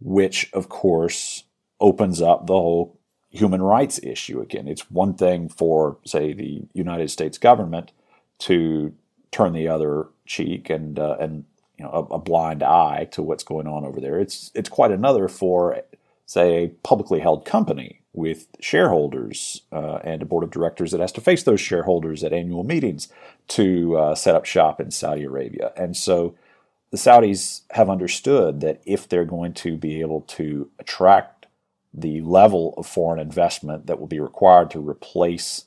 which 0.00 0.50
of 0.52 0.68
course 0.68 1.44
opens 1.80 2.20
up 2.22 2.46
the 2.46 2.54
whole 2.54 2.95
human 3.36 3.62
rights 3.62 4.00
issue 4.02 4.40
again. 4.40 4.68
It's 4.68 4.90
one 4.90 5.14
thing 5.14 5.48
for, 5.48 5.98
say, 6.04 6.32
the 6.32 6.62
United 6.72 7.10
States 7.10 7.38
government 7.38 7.92
to 8.40 8.94
turn 9.30 9.52
the 9.52 9.68
other 9.68 10.08
cheek 10.26 10.70
and 10.70 10.98
uh, 10.98 11.16
and 11.20 11.44
you 11.78 11.84
know 11.84 11.90
a, 11.90 12.14
a, 12.14 12.18
blind 12.18 12.62
eye 12.62 13.06
to 13.12 13.22
what's 13.22 13.44
going 13.44 13.66
on 13.66 13.84
over 13.84 14.00
there. 14.00 14.18
It's 14.18 14.50
it's 14.54 14.68
quite 14.68 14.90
another 14.90 15.28
for, 15.28 15.80
say, 16.26 16.64
a 16.64 16.68
publicly 16.68 17.20
held 17.20 17.44
company 17.44 18.00
with 18.12 18.48
shareholders 18.60 19.62
uh, 19.72 19.98
and 20.02 20.22
a 20.22 20.24
board 20.24 20.42
of 20.42 20.50
directors 20.50 20.90
that 20.90 21.00
has 21.00 21.12
to 21.12 21.20
face 21.20 21.42
those 21.42 21.60
shareholders 21.60 22.24
at 22.24 22.32
annual 22.32 22.64
meetings 22.64 23.08
to 23.48 23.96
uh, 23.96 24.14
set 24.14 24.34
up 24.34 24.46
shop 24.46 24.80
in 24.80 24.90
Saudi 24.90 25.24
Arabia. 25.24 25.72
And 25.76 25.94
so 25.94 26.34
the 26.90 26.96
Saudis 26.96 27.62
have 27.72 27.90
understood 27.90 28.62
that 28.62 28.80
if 28.86 29.06
they're 29.06 29.26
going 29.26 29.52
to 29.54 29.76
be 29.76 30.00
able 30.00 30.22
to 30.22 30.70
attract 30.78 31.35
the 31.96 32.20
level 32.20 32.74
of 32.76 32.86
foreign 32.86 33.18
investment 33.18 33.86
that 33.86 33.98
will 33.98 34.06
be 34.06 34.20
required 34.20 34.70
to 34.70 34.86
replace 34.86 35.64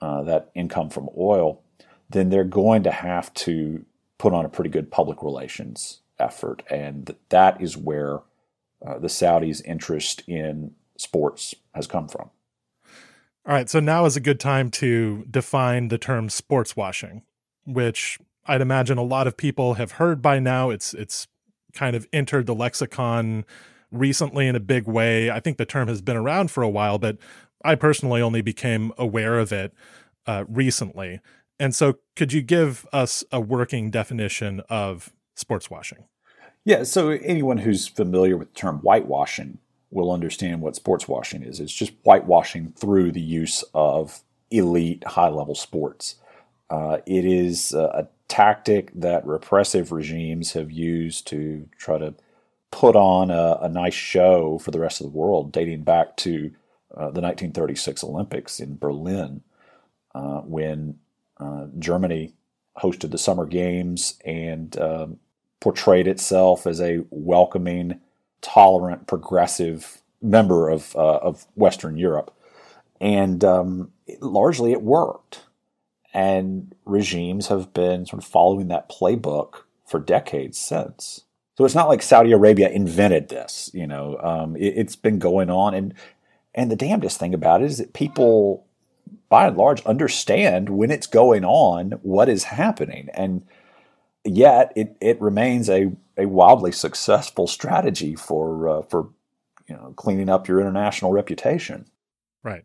uh, 0.00 0.22
that 0.22 0.50
income 0.54 0.88
from 0.88 1.08
oil, 1.16 1.62
then 2.08 2.30
they're 2.30 2.44
going 2.44 2.82
to 2.82 2.90
have 2.90 3.32
to 3.34 3.84
put 4.18 4.32
on 4.32 4.44
a 4.44 4.48
pretty 4.48 4.70
good 4.70 4.90
public 4.90 5.22
relations 5.22 6.00
effort. 6.18 6.62
And 6.70 7.14
that 7.28 7.60
is 7.60 7.76
where 7.76 8.20
uh, 8.86 8.98
the 8.98 9.08
Saudis' 9.08 9.62
interest 9.64 10.22
in 10.26 10.74
sports 10.96 11.54
has 11.74 11.86
come 11.86 12.08
from. 12.08 12.30
All 13.46 13.52
right, 13.52 13.68
so 13.68 13.78
now 13.78 14.06
is 14.06 14.16
a 14.16 14.20
good 14.20 14.40
time 14.40 14.70
to 14.72 15.24
define 15.30 15.88
the 15.88 15.98
term 15.98 16.28
sports 16.30 16.74
washing, 16.74 17.22
which 17.64 18.18
I'd 18.46 18.60
imagine 18.60 18.98
a 18.98 19.02
lot 19.04 19.26
of 19.26 19.36
people 19.36 19.74
have 19.74 19.92
heard 19.92 20.20
by 20.20 20.40
now. 20.40 20.70
It's 20.70 20.94
it's 20.94 21.28
kind 21.72 21.94
of 21.94 22.08
entered 22.12 22.46
the 22.46 22.54
lexicon 22.54 23.44
recently 23.90 24.46
in 24.46 24.56
a 24.56 24.60
big 24.60 24.86
way. 24.86 25.30
I 25.30 25.40
think 25.40 25.58
the 25.58 25.66
term 25.66 25.88
has 25.88 26.02
been 26.02 26.16
around 26.16 26.50
for 26.50 26.62
a 26.62 26.68
while, 26.68 26.98
but 26.98 27.18
I 27.64 27.74
personally 27.74 28.20
only 28.22 28.42
became 28.42 28.92
aware 28.98 29.38
of 29.38 29.52
it 29.52 29.72
uh, 30.26 30.44
recently. 30.48 31.20
And 31.58 31.74
so, 31.74 31.98
could 32.16 32.32
you 32.32 32.42
give 32.42 32.86
us 32.92 33.24
a 33.32 33.40
working 33.40 33.90
definition 33.90 34.60
of 34.68 35.12
sports 35.34 35.70
washing? 35.70 36.04
Yeah, 36.64 36.82
so 36.82 37.10
anyone 37.10 37.58
who's 37.58 37.86
familiar 37.86 38.36
with 38.36 38.52
the 38.52 38.60
term 38.60 38.80
whitewashing 38.80 39.58
will 39.90 40.10
understand 40.10 40.60
what 40.60 40.76
sports 40.76 41.08
washing 41.08 41.42
is. 41.42 41.60
It's 41.60 41.72
just 41.72 41.92
whitewashing 42.02 42.72
through 42.76 43.12
the 43.12 43.20
use 43.20 43.64
of 43.72 44.22
elite 44.50 45.04
high 45.04 45.28
level 45.28 45.54
sports. 45.54 46.16
Uh, 46.68 46.98
it 47.06 47.24
is 47.24 47.72
a, 47.72 47.84
a 47.84 48.08
tactic 48.28 48.90
that 48.94 49.24
repressive 49.24 49.92
regimes 49.92 50.52
have 50.52 50.70
used 50.70 51.26
to 51.28 51.68
try 51.78 51.98
to 51.98 52.14
put 52.70 52.96
on 52.96 53.30
a, 53.30 53.58
a 53.62 53.68
nice 53.68 53.94
show 53.94 54.58
for 54.58 54.70
the 54.70 54.80
rest 54.80 55.00
of 55.00 55.06
the 55.06 55.16
world, 55.16 55.52
dating 55.52 55.82
back 55.82 56.16
to 56.18 56.50
uh, 56.94 57.10
the 57.10 57.20
1936 57.20 58.04
Olympics 58.04 58.60
in 58.60 58.76
Berlin, 58.76 59.42
uh, 60.14 60.40
when 60.40 60.98
uh, 61.38 61.66
Germany 61.78 62.32
hosted 62.78 63.10
the 63.10 63.18
Summer 63.18 63.46
Games 63.46 64.18
and 64.24 64.78
um, 64.78 65.18
portrayed 65.60 66.06
itself 66.06 66.66
as 66.66 66.80
a 66.80 67.04
welcoming, 67.10 68.00
tolerant, 68.40 69.06
progressive 69.06 70.02
member 70.22 70.68
of 70.68 70.94
uh, 70.96 71.18
of 71.18 71.46
Western 71.54 71.96
Europe, 71.96 72.34
and 73.00 73.44
um, 73.44 73.92
it, 74.06 74.22
largely 74.22 74.72
it 74.72 74.82
worked. 74.82 75.42
And 76.14 76.74
regimes 76.86 77.48
have 77.48 77.74
been 77.74 78.06
sort 78.06 78.22
of 78.22 78.28
following 78.28 78.68
that 78.68 78.88
playbook 78.88 79.64
for 79.84 80.00
decades 80.00 80.58
since. 80.58 81.25
So 81.56 81.64
it's 81.64 81.74
not 81.74 81.88
like 81.88 82.02
Saudi 82.02 82.32
Arabia 82.32 82.68
invented 82.68 83.28
this. 83.28 83.70
You 83.72 83.86
know, 83.86 84.18
um, 84.22 84.56
it, 84.56 84.74
it's 84.76 84.96
been 84.96 85.18
going 85.18 85.50
on, 85.50 85.74
and 85.74 85.94
and 86.54 86.70
the 86.70 86.76
damnedest 86.76 87.18
thing 87.18 87.34
about 87.34 87.62
it 87.62 87.66
is 87.66 87.78
that 87.78 87.94
people, 87.94 88.66
by 89.28 89.46
and 89.46 89.56
large, 89.56 89.84
understand 89.84 90.70
when 90.70 90.90
it's 90.90 91.06
going 91.06 91.44
on 91.44 91.92
what 92.02 92.28
is 92.28 92.44
happening, 92.44 93.08
and 93.14 93.46
yet 94.24 94.72
it 94.76 94.96
it 95.00 95.20
remains 95.20 95.70
a 95.70 95.92
a 96.18 96.26
wildly 96.26 96.72
successful 96.72 97.46
strategy 97.46 98.14
for 98.14 98.68
uh, 98.68 98.82
for 98.82 99.08
you 99.66 99.76
know 99.76 99.94
cleaning 99.96 100.28
up 100.28 100.48
your 100.48 100.60
international 100.60 101.12
reputation. 101.12 101.86
Right. 102.42 102.64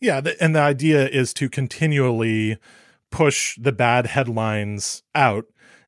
Yeah, 0.00 0.20
the, 0.20 0.42
and 0.42 0.54
the 0.54 0.60
idea 0.60 1.08
is 1.08 1.32
to 1.34 1.48
continually 1.48 2.58
push 3.10 3.58
the 3.58 3.72
bad 3.72 4.06
headlines 4.06 5.02
out 5.14 5.46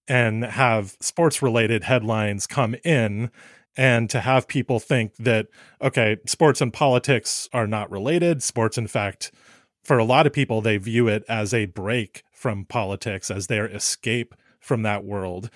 and 0.08 0.44
have 0.44 0.96
sports 1.00 1.42
related 1.42 1.84
headlines 1.84 2.46
come 2.46 2.74
in 2.84 3.30
and 3.76 4.10
to 4.10 4.20
have 4.20 4.46
people 4.48 4.78
think 4.78 5.16
that 5.16 5.46
okay 5.80 6.16
sports 6.26 6.60
and 6.60 6.72
politics 6.72 7.48
are 7.52 7.66
not 7.66 7.90
related. 7.90 8.42
Sports 8.42 8.76
in 8.76 8.86
fact 8.86 9.32
for 9.82 9.98
a 9.98 10.04
lot 10.04 10.26
of 10.26 10.32
people 10.32 10.60
they 10.60 10.76
view 10.76 11.08
it 11.08 11.24
as 11.28 11.54
a 11.54 11.66
break 11.66 12.22
from 12.32 12.64
politics 12.64 13.30
as 13.30 13.46
their 13.46 13.66
escape 13.66 14.34
from 14.60 14.82
that 14.82 15.04
world. 15.04 15.50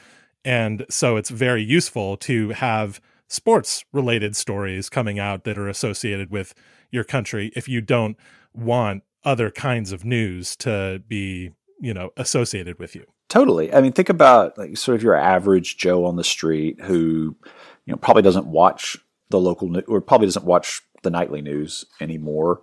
And 0.44 0.86
so 0.88 1.16
it's 1.16 1.30
very 1.30 1.62
useful 1.62 2.16
to 2.18 2.50
have 2.50 3.00
sports 3.28 3.84
related 3.92 4.36
stories 4.36 4.88
coming 4.88 5.18
out 5.18 5.44
that 5.44 5.58
are 5.58 5.68
associated 5.68 6.30
with 6.30 6.54
your 6.90 7.04
country 7.04 7.52
if 7.56 7.68
you 7.68 7.80
don't 7.80 8.16
want 8.54 9.02
other 9.24 9.50
kinds 9.50 9.92
of 9.92 10.04
news 10.04 10.56
to 10.56 11.02
be 11.08 11.50
you 11.80 11.92
know 11.92 12.10
associated 12.16 12.78
with 12.78 12.94
you 12.94 13.04
Totally. 13.28 13.72
I 13.74 13.80
mean, 13.80 13.92
think 13.92 14.08
about 14.08 14.56
like 14.56 14.76
sort 14.76 14.94
of 14.94 15.02
your 15.02 15.16
average 15.16 15.76
Joe 15.76 16.04
on 16.04 16.16
the 16.16 16.24
street 16.24 16.80
who, 16.80 17.36
you 17.84 17.92
know, 17.92 17.96
probably 17.96 18.22
doesn't 18.22 18.46
watch 18.46 18.96
the 19.30 19.40
local 19.40 19.76
or 19.88 20.00
probably 20.00 20.28
doesn't 20.28 20.44
watch 20.44 20.82
the 21.02 21.10
nightly 21.10 21.42
news 21.42 21.84
anymore. 22.00 22.60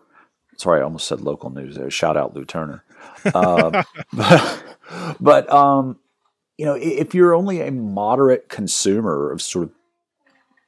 Sorry, 0.58 0.80
I 0.80 0.84
almost 0.84 1.08
said 1.08 1.22
local 1.22 1.50
news 1.50 1.76
there. 1.76 1.90
Shout 1.90 2.16
out 2.16 2.36
Lou 2.36 2.46
Turner. 2.46 2.84
Uh, 3.26 3.84
but, 4.14 4.64
but 5.20 5.52
um, 5.52 6.00
you 6.58 6.66
know, 6.66 6.76
if 6.76 7.14
you're 7.14 7.34
only 7.34 7.62
a 7.62 7.72
moderate 7.72 8.48
consumer 8.48 9.32
of 9.32 9.42
sort 9.42 9.66
of, 9.66 9.72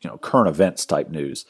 you 0.01 0.09
know, 0.09 0.17
current 0.17 0.49
events 0.49 0.85
type 0.85 1.09
news, 1.09 1.45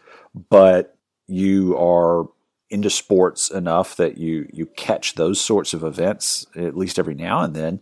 but 0.49 0.97
you 1.27 1.75
are 1.77 2.27
into 2.69 2.89
sports 2.89 3.49
enough 3.49 3.95
that 3.95 4.17
you 4.17 4.47
you 4.51 4.65
catch 4.65 5.15
those 5.15 5.39
sorts 5.39 5.73
of 5.73 5.83
events 5.83 6.47
at 6.55 6.75
least 6.75 6.97
every 6.97 7.13
now 7.13 7.41
and 7.41 7.55
then 7.55 7.79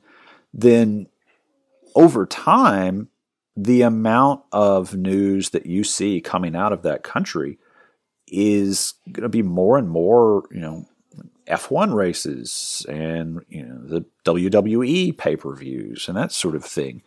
then 0.53 1.07
over 1.95 2.25
time, 2.25 3.09
the 3.55 3.81
amount 3.81 4.43
of 4.51 4.95
news 4.95 5.49
that 5.51 5.65
you 5.65 5.83
see 5.83 6.21
coming 6.21 6.55
out 6.55 6.73
of 6.73 6.83
that 6.83 7.03
country 7.03 7.59
is 8.27 8.93
going 9.11 9.23
to 9.23 9.29
be 9.29 9.43
more 9.43 9.77
and 9.77 9.89
more, 9.89 10.43
you 10.51 10.59
know, 10.59 10.87
F1 11.47 11.93
races 11.93 12.85
and 12.87 13.41
you 13.49 13.65
know 13.65 13.77
the 13.83 14.05
WWE 14.25 15.17
pay-per-views 15.17 16.07
and 16.07 16.17
that 16.17 16.31
sort 16.31 16.55
of 16.55 16.63
thing. 16.63 17.03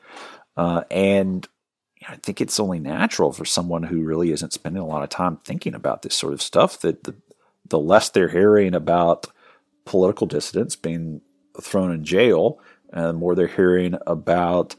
Uh, 0.57 0.83
and 0.91 1.49
I 2.09 2.17
think 2.17 2.41
it's 2.41 2.61
only 2.61 2.79
natural 2.79 3.33
for 3.33 3.45
someone 3.45 3.83
who 3.83 4.03
really 4.03 4.31
isn't 4.33 4.53
spending 4.53 4.83
a 4.83 4.87
lot 4.87 5.03
of 5.03 5.09
time 5.09 5.39
thinking 5.39 5.75
about 5.75 6.03
this 6.03 6.15
sort 6.15 6.35
of 6.35 6.43
stuff 6.43 6.81
that 6.81 7.05
the, 7.05 7.15
the 7.67 7.79
less 7.79 8.11
they're 8.11 8.29
hearing 8.29 8.75
about 8.75 9.27
political 9.85 10.27
dissidents 10.27 10.77
being 10.77 11.23
thrown 11.61 11.91
in 11.91 12.05
jail 12.05 12.61
and 12.93 13.05
the 13.07 13.13
more 13.13 13.35
they're 13.35 13.47
hearing 13.47 13.97
about 14.07 14.77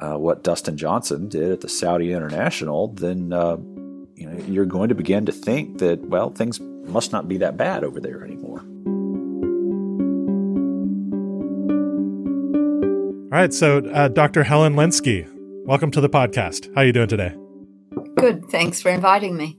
uh, 0.00 0.14
what 0.14 0.42
Dustin 0.42 0.76
Johnson 0.76 1.28
did 1.28 1.50
at 1.50 1.60
the 1.60 1.68
Saudi 1.68 2.12
International, 2.12 2.88
then 2.88 3.32
uh, 3.32 3.56
you 4.14 4.28
know 4.28 4.38
you're 4.46 4.66
going 4.66 4.88
to 4.88 4.94
begin 4.94 5.26
to 5.26 5.32
think 5.32 5.78
that 5.78 6.00
well 6.02 6.30
things 6.30 6.60
must 6.60 7.12
not 7.12 7.28
be 7.28 7.38
that 7.38 7.56
bad 7.56 7.84
over 7.84 8.00
there 8.00 8.24
anymore. 8.24 8.60
All 13.26 13.42
right, 13.42 13.52
so 13.52 13.78
uh, 13.78 14.08
Dr. 14.08 14.44
Helen 14.44 14.74
Lenskyj, 14.74 15.28
welcome 15.66 15.90
to 15.90 16.00
the 16.00 16.08
podcast. 16.08 16.72
How 16.74 16.82
are 16.82 16.84
you 16.86 16.92
doing 16.92 17.08
today? 17.08 17.34
Good. 18.16 18.46
Thanks 18.46 18.80
for 18.80 18.90
inviting 18.90 19.36
me. 19.36 19.58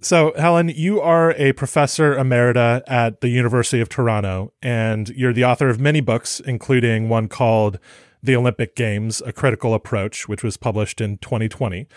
So, 0.00 0.34
Helen, 0.36 0.68
you 0.68 1.00
are 1.00 1.32
a 1.32 1.52
professor 1.52 2.14
emerita 2.14 2.82
at 2.86 3.22
the 3.22 3.28
University 3.28 3.80
of 3.80 3.88
Toronto, 3.88 4.52
and 4.60 5.08
you're 5.10 5.32
the 5.32 5.44
author 5.44 5.68
of 5.68 5.80
many 5.80 6.00
books, 6.00 6.38
including 6.40 7.08
one 7.08 7.28
called 7.28 7.78
The 8.22 8.36
Olympic 8.36 8.76
Games 8.76 9.22
A 9.24 9.32
Critical 9.32 9.72
Approach, 9.74 10.28
which 10.28 10.42
was 10.44 10.56
published 10.56 11.00
in 11.00 11.18
2020. 11.18 11.88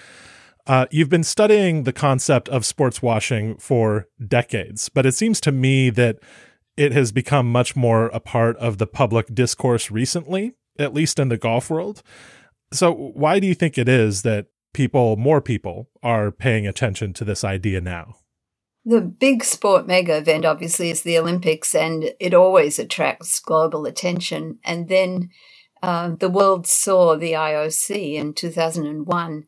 Uh, 0.66 0.86
you've 0.92 1.10
been 1.10 1.24
studying 1.24 1.84
the 1.84 1.94
concept 1.94 2.48
of 2.50 2.66
sports 2.66 3.02
washing 3.02 3.58
for 3.58 4.08
decades, 4.26 4.88
but 4.88 5.06
it 5.06 5.14
seems 5.14 5.42
to 5.42 5.52
me 5.52 5.90
that 5.90 6.18
it 6.78 6.94
has 6.94 7.12
become 7.12 7.52
much 7.52 7.76
more 7.76 8.08
a 8.08 8.20
part 8.20 8.56
of 8.58 8.78
the 8.78 8.88
public 8.88 9.34
discourse 9.34 9.92
recently, 9.92 10.54
at 10.78 10.94
least 10.94 11.20
in 11.20 11.28
the 11.28 11.38
golf 11.38 11.70
world. 11.70 12.02
So, 12.72 12.94
why 12.94 13.40
do 13.40 13.48
you 13.48 13.56
think 13.56 13.78
it 13.78 13.90
is 13.90 14.22
that 14.22 14.46
people, 14.74 15.18
more 15.18 15.42
people, 15.42 15.90
are 16.04 16.32
paying 16.32 16.68
attention 16.68 17.14
to 17.14 17.26
this 17.26 17.44
idea 17.44 17.82
now? 17.82 18.16
The 18.86 19.02
big 19.02 19.44
sport 19.44 19.88
mega 19.88 20.18
event, 20.18 20.46
obviously, 20.46 20.90
is 20.90 21.04
the 21.04 21.18
Olympics, 21.18 21.76
and 21.76 22.12
it 22.20 22.34
always 22.34 22.80
attracts 22.80 23.40
global 23.40 23.86
attention. 23.86 24.60
And 24.64 24.88
then 24.88 25.30
uh, 25.84 26.16
the 26.20 26.30
world 26.30 26.66
saw 26.66 27.16
the 27.16 27.34
IOC 27.34 28.16
in 28.16 28.34
2001 28.34 29.46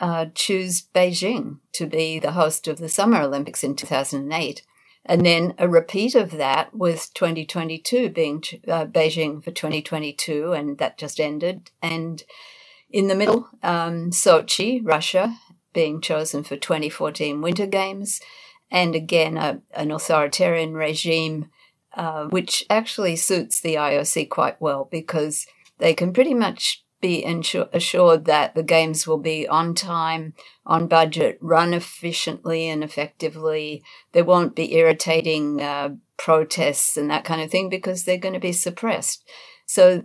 uh, 0.00 0.26
choose 0.34 0.86
Beijing 0.94 1.60
to 1.72 1.86
be 1.86 2.18
the 2.18 2.32
host 2.32 2.68
of 2.68 2.78
the 2.78 2.88
Summer 2.88 3.22
Olympics 3.22 3.64
in 3.64 3.74
2008. 3.74 4.62
And 5.06 5.24
then 5.24 5.54
a 5.58 5.68
repeat 5.68 6.14
of 6.14 6.32
that 6.32 6.74
with 6.74 7.12
2022 7.14 8.08
being 8.08 8.42
uh, 8.66 8.86
Beijing 8.86 9.44
for 9.44 9.50
2022, 9.50 10.52
and 10.52 10.78
that 10.78 10.98
just 10.98 11.20
ended. 11.20 11.70
And 11.82 12.22
in 12.94 13.08
the 13.08 13.14
middle, 13.16 13.48
um, 13.64 14.12
Sochi, 14.12 14.80
Russia, 14.80 15.36
being 15.72 16.00
chosen 16.00 16.44
for 16.44 16.56
2014 16.56 17.40
Winter 17.40 17.66
Games, 17.66 18.20
and 18.70 18.94
again 18.94 19.36
a, 19.36 19.60
an 19.72 19.90
authoritarian 19.90 20.74
regime, 20.74 21.50
uh, 21.96 22.26
which 22.26 22.64
actually 22.70 23.16
suits 23.16 23.60
the 23.60 23.74
IOC 23.74 24.30
quite 24.30 24.60
well 24.60 24.86
because 24.92 25.44
they 25.78 25.92
can 25.92 26.12
pretty 26.12 26.34
much 26.34 26.84
be 27.00 27.24
insure, 27.24 27.68
assured 27.72 28.26
that 28.26 28.54
the 28.54 28.62
games 28.62 29.08
will 29.08 29.18
be 29.18 29.48
on 29.48 29.74
time, 29.74 30.32
on 30.64 30.86
budget, 30.86 31.36
run 31.40 31.74
efficiently 31.74 32.68
and 32.68 32.84
effectively. 32.84 33.82
There 34.12 34.24
won't 34.24 34.54
be 34.54 34.72
irritating 34.72 35.60
uh, 35.60 35.96
protests 36.16 36.96
and 36.96 37.10
that 37.10 37.24
kind 37.24 37.40
of 37.40 37.50
thing 37.50 37.68
because 37.68 38.04
they're 38.04 38.18
going 38.18 38.34
to 38.34 38.40
be 38.40 38.52
suppressed. 38.52 39.28
So 39.66 40.02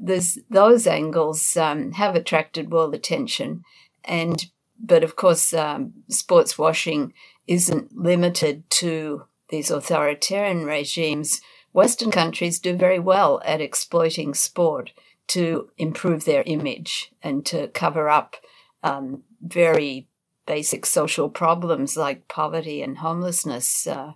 those 0.49 0.87
angles 0.87 1.57
um, 1.57 1.91
have 1.93 2.15
attracted 2.15 2.71
world 2.71 2.95
attention, 2.95 3.63
and 4.03 4.45
but 4.81 5.03
of 5.03 5.15
course, 5.15 5.53
um, 5.53 5.93
sports 6.07 6.57
washing 6.57 7.13
isn't 7.47 7.97
limited 7.97 8.69
to 8.69 9.23
these 9.49 9.69
authoritarian 9.69 10.65
regimes. 10.65 11.41
Western 11.73 12.11
countries 12.11 12.59
do 12.59 12.75
very 12.75 12.99
well 12.99 13.41
at 13.43 13.61
exploiting 13.61 14.33
sport 14.33 14.91
to 15.27 15.69
improve 15.77 16.25
their 16.25 16.43
image 16.45 17.11
and 17.21 17.45
to 17.45 17.67
cover 17.69 18.09
up 18.09 18.35
um, 18.81 19.23
very 19.41 20.07
basic 20.47 20.85
social 20.85 21.29
problems 21.29 21.95
like 21.95 22.27
poverty 22.27 22.81
and 22.81 22.97
homelessness, 22.99 23.85
uh, 23.85 24.13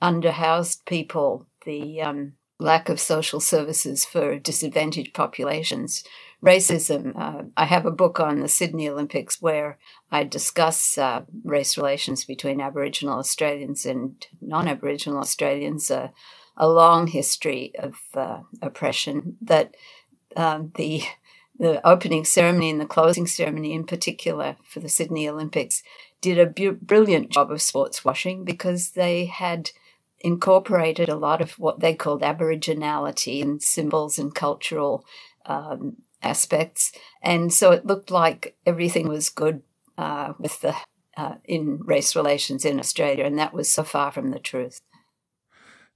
underhoused 0.00 0.84
people, 0.86 1.46
the 1.66 2.00
um, 2.00 2.32
lack 2.60 2.88
of 2.88 3.00
social 3.00 3.40
services 3.40 4.04
for 4.04 4.38
disadvantaged 4.38 5.14
populations, 5.14 6.04
racism. 6.44 7.18
Uh, 7.18 7.44
I 7.56 7.64
have 7.64 7.86
a 7.86 7.90
book 7.90 8.20
on 8.20 8.40
the 8.40 8.48
Sydney 8.48 8.88
Olympics 8.88 9.40
where 9.40 9.78
I 10.12 10.24
discuss 10.24 10.98
uh, 10.98 11.22
race 11.44 11.76
relations 11.76 12.24
between 12.24 12.60
Aboriginal 12.60 13.18
Australians 13.18 13.86
and 13.86 14.26
non 14.40 14.68
Aboriginal 14.68 15.18
Australians, 15.18 15.90
uh, 15.90 16.08
a 16.56 16.68
long 16.68 17.06
history 17.06 17.72
of 17.78 17.94
uh, 18.14 18.40
oppression 18.62 19.36
that 19.40 19.74
um, 20.36 20.72
the 20.76 21.02
the 21.58 21.86
opening 21.86 22.24
ceremony 22.24 22.70
and 22.70 22.80
the 22.80 22.86
closing 22.86 23.26
ceremony 23.26 23.74
in 23.74 23.84
particular 23.84 24.56
for 24.64 24.80
the 24.80 24.88
Sydney 24.88 25.28
Olympics 25.28 25.82
did 26.22 26.38
a 26.38 26.46
bu- 26.46 26.72
brilliant 26.72 27.28
job 27.28 27.50
of 27.50 27.60
sports 27.60 28.02
washing 28.02 28.44
because 28.44 28.92
they 28.92 29.26
had 29.26 29.70
incorporated 30.20 31.08
a 31.08 31.16
lot 31.16 31.40
of 31.40 31.52
what 31.52 31.80
they 31.80 31.94
called 31.94 32.22
aboriginality 32.22 33.42
and 33.42 33.62
symbols 33.62 34.18
and 34.18 34.34
cultural 34.34 35.04
um, 35.46 35.96
aspects, 36.22 36.92
and 37.22 37.52
so 37.52 37.72
it 37.72 37.86
looked 37.86 38.10
like 38.10 38.56
everything 38.66 39.08
was 39.08 39.28
good 39.28 39.62
uh, 39.98 40.34
with 40.38 40.60
the 40.60 40.74
uh, 41.16 41.34
in 41.44 41.80
race 41.84 42.14
relations 42.14 42.64
in 42.64 42.78
Australia, 42.78 43.24
and 43.24 43.38
that 43.38 43.52
was 43.52 43.72
so 43.72 43.82
far 43.82 44.10
from 44.12 44.30
the 44.30 44.38
truth. 44.38 44.80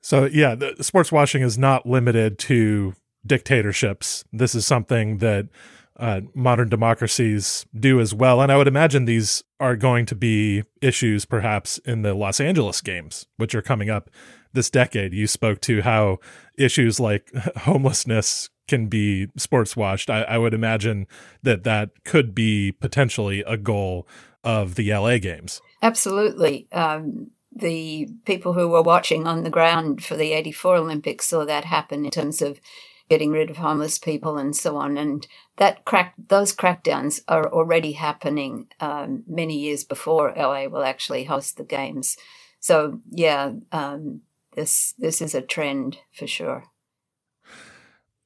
So 0.01 0.27
yeah, 0.27 0.55
the 0.55 0.83
sports 0.85 1.11
washing 1.11 1.43
is 1.43 1.57
not 1.57 1.87
limited 1.87 2.39
to 2.41 2.95
dictatorships. 3.27 4.25
This 4.33 4.55
is 4.55 4.67
something 4.67 5.19
that 5.19 5.49
uh, 5.97 6.23
modern 6.35 6.69
democracies 6.69 7.67
do 7.79 8.01
as 8.01 8.13
well. 8.15 8.41
And 8.41 8.51
I 8.51 8.57
would 8.57 8.67
imagine 8.67 9.05
these 9.05 9.45
are 9.61 9.77
going 9.77 10.07
to 10.07 10.15
be 10.15 10.65
issues 10.81 11.25
perhaps 11.25 11.79
in 11.79 12.03
the 12.03 12.15
Los 12.15 12.41
Angeles 12.41 12.81
games, 12.81 13.27
which 13.37 13.55
are 13.55 13.63
coming 13.63 13.91
up 13.91 14.11
this 14.53 14.71
decade. 14.71 15.13
You 15.13 15.27
spoke 15.27 15.61
to 15.63 15.83
how 15.83 16.19
issues 16.59 16.99
like 16.99 17.31
homelessness 17.59 18.51
can 18.67 18.87
be 18.87 19.29
sports 19.37 19.77
washed. 19.77 20.11
I, 20.11 20.23
I 20.23 20.39
would 20.39 20.55
imagine 20.55 21.07
that 21.43 21.65
that 21.65 21.91
could 22.05 22.35
be 22.35 22.73
potentially 22.73 23.43
a 23.47 23.57
goal 23.57 24.09
of 24.43 24.75
the 24.75 24.93
LA 24.93 25.19
games. 25.19 25.61
Absolutely. 25.83 26.67
Um, 26.73 27.31
the 27.55 28.09
people 28.25 28.53
who 28.53 28.69
were 28.69 28.83
watching 28.83 29.27
on 29.27 29.45
the 29.45 29.51
ground 29.51 30.03
for 30.03 30.17
the 30.17 30.33
84 30.33 30.77
Olympics 30.77 31.27
saw 31.27 31.45
that 31.45 31.65
happen 31.65 32.05
in 32.05 32.11
terms 32.11 32.43
of 32.43 32.61
getting 33.09 33.31
rid 33.31 33.51
of 33.51 33.59
homeless 33.59 33.99
people 33.99 34.39
and 34.39 34.57
so 34.57 34.77
on. 34.77 34.97
And 34.97 35.27
that 35.57 35.85
crack, 35.85 36.15
those 36.29 36.55
crackdowns 36.55 37.21
are 37.29 37.53
already 37.53 37.93
happening 37.93 38.69
um, 38.81 39.25
many 39.27 39.59
years 39.59 39.85
before 39.85 40.33
LA 40.37 40.67
will 40.67 40.85
actually 40.85 41.25
host 41.25 41.57
the 41.57 41.65
games. 41.65 42.17
So 42.61 43.01
yeah, 43.11 43.53
um, 43.73 44.23
this 44.55 44.95
this 44.97 45.21
is 45.21 45.35
a 45.35 45.43
trend 45.43 45.99
for 46.13 46.27
sure. 46.27 46.65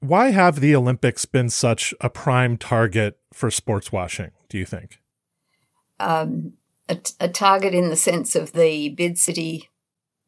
Why 0.00 0.30
have 0.30 0.60
the 0.60 0.76
Olympics 0.76 1.24
been 1.24 1.50
such 1.50 1.92
a 2.00 2.08
prime 2.08 2.56
target 2.56 3.18
for 3.32 3.50
sports 3.50 3.90
washing? 3.90 4.30
Do 4.48 4.56
you 4.56 4.64
think? 4.64 5.00
Um, 5.98 6.52
a, 6.88 6.98
a 7.18 7.28
target 7.28 7.74
in 7.74 7.88
the 7.88 7.96
sense 7.96 8.36
of 8.36 8.52
the 8.52 8.90
bid 8.90 9.18
city 9.18 9.70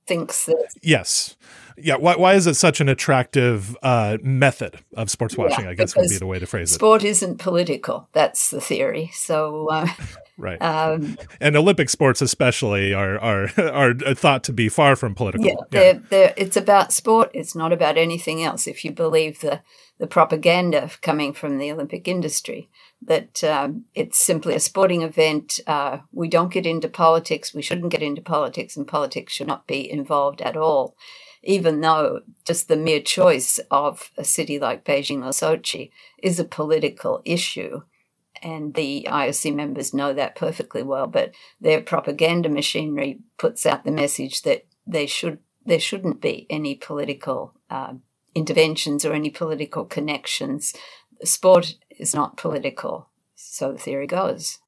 thinks 0.07 0.47
that. 0.47 0.75
Yes. 0.83 1.37
Yeah. 1.83 1.97
Why, 1.97 2.17
why 2.17 2.35
is 2.35 2.47
it 2.47 2.55
such 2.55 2.81
an 2.81 2.89
attractive 2.89 3.77
uh, 3.83 4.19
method 4.23 4.81
of 4.95 5.11
sports 5.11 5.37
washing 5.37 5.65
Yeah, 5.65 5.71
I 5.71 5.75
guess 5.75 5.97
would 5.97 6.09
be 6.09 6.17
the 6.17 6.27
way 6.27 6.39
to 6.39 6.47
phrase 6.47 6.71
it. 6.71 6.75
Sport 6.75 7.05
isn't 7.05 7.39
political. 7.39 8.09
That's 8.13 8.51
the 8.51 8.61
theory. 8.61 9.11
So. 9.13 9.69
Uh, 9.69 9.89
right. 10.39 10.61
Um, 10.61 11.17
and 11.41 11.57
Olympic 11.57 11.91
sports, 11.91 12.23
especially, 12.23 12.95
are 12.95 13.19
are 13.19 13.51
are 13.59 13.95
thought 14.15 14.45
to 14.45 14.53
be 14.53 14.69
far 14.69 14.97
from 14.97 15.15
political. 15.15 15.47
Yeah, 15.47 15.55
they're, 15.71 15.95
They're, 15.95 16.35
it's 16.37 16.57
about 16.57 16.93
sport. 16.93 17.31
It's 17.35 17.55
not 17.55 17.73
about 17.73 17.97
anything 17.97 18.43
else. 18.43 18.67
If 18.67 18.85
you 18.85 18.93
believe 18.93 19.41
the 19.41 19.61
the 19.99 20.07
propaganda 20.07 20.91
coming 21.03 21.35
from 21.35 21.59
the 21.59 21.71
Olympic 21.71 22.09
industry 22.09 22.71
that 23.03 23.43
um, 23.45 23.85
it's 23.95 24.19
simply 24.19 24.55
a 24.55 24.61
sporting 24.61 25.03
event. 25.03 25.61
Uh, 25.67 25.99
we 26.13 26.29
don't 26.29 26.53
get 26.53 26.67
into 26.67 26.89
politics. 26.89 27.55
We 27.55 27.63
shouldn't 27.63 27.93
get 27.93 28.03
into 28.03 28.21
politics, 28.21 28.77
and 28.77 28.87
politics 28.87 29.33
should 29.33 29.47
not 29.47 29.67
be 29.67 29.91
involved 29.91 30.43
at 30.43 30.57
all. 30.57 30.97
Even 31.43 31.81
though 31.81 32.21
just 32.45 32.69
the 32.69 32.77
mere 32.77 33.01
choice 33.01 33.59
of 33.71 34.11
a 34.19 34.25
city 34.25 34.59
like 34.59 34.85
Beijing 34.85 35.25
or 35.25 35.31
Sochi 35.31 35.91
is 36.23 36.39
a 36.39 36.45
political 36.45 37.23
issue, 37.25 37.83
and 38.43 38.75
the 38.75 39.07
IOC 39.09 39.55
members 39.55 39.95
know 39.95 40.13
that 40.13 40.37
perfectly 40.37 40.83
well. 40.83 41.07
But 41.07 41.33
their 41.61 41.81
propaganda 41.81 42.49
machinery 42.49 43.21
puts 43.39 43.67
out 43.67 43.85
the 43.85 43.91
message 43.91 44.43
that 44.43 44.67
they 44.87 45.07
should 45.07 45.39
there 45.65 45.81
shouldn't 45.81 46.21
be 46.21 46.47
any 46.49 46.75
political 46.75 47.55
uh, 47.69 47.95
interventions 48.35 49.05
or 49.05 49.13
any 49.13 49.31
political 49.31 49.85
connections. 49.85 50.75
Sport 51.23 51.77
is 51.99 52.15
not 52.15 52.37
political. 52.37 53.11
So 53.35 53.73
the 53.73 53.79
theory 53.79 54.07
goes. 54.07 54.59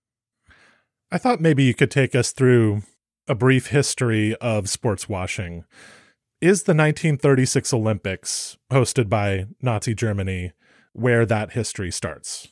I 1.11 1.18
thought 1.18 1.40
maybe 1.40 1.64
you 1.64 1.74
could 1.74 1.90
take 1.90 2.14
us 2.14 2.32
through 2.32 2.82
a 3.28 3.35
brief 3.35 3.68
history 3.68 4.35
of 4.37 4.68
sports 4.68 5.08
washing. 5.08 5.64
Is 6.42 6.64
the 6.64 6.72
1936 6.72 7.72
Olympics, 7.72 8.57
hosted 8.68 9.09
by 9.09 9.46
Nazi 9.61 9.94
Germany, 9.94 10.50
where 10.92 11.24
that 11.24 11.52
history 11.52 11.92
starts? 11.92 12.48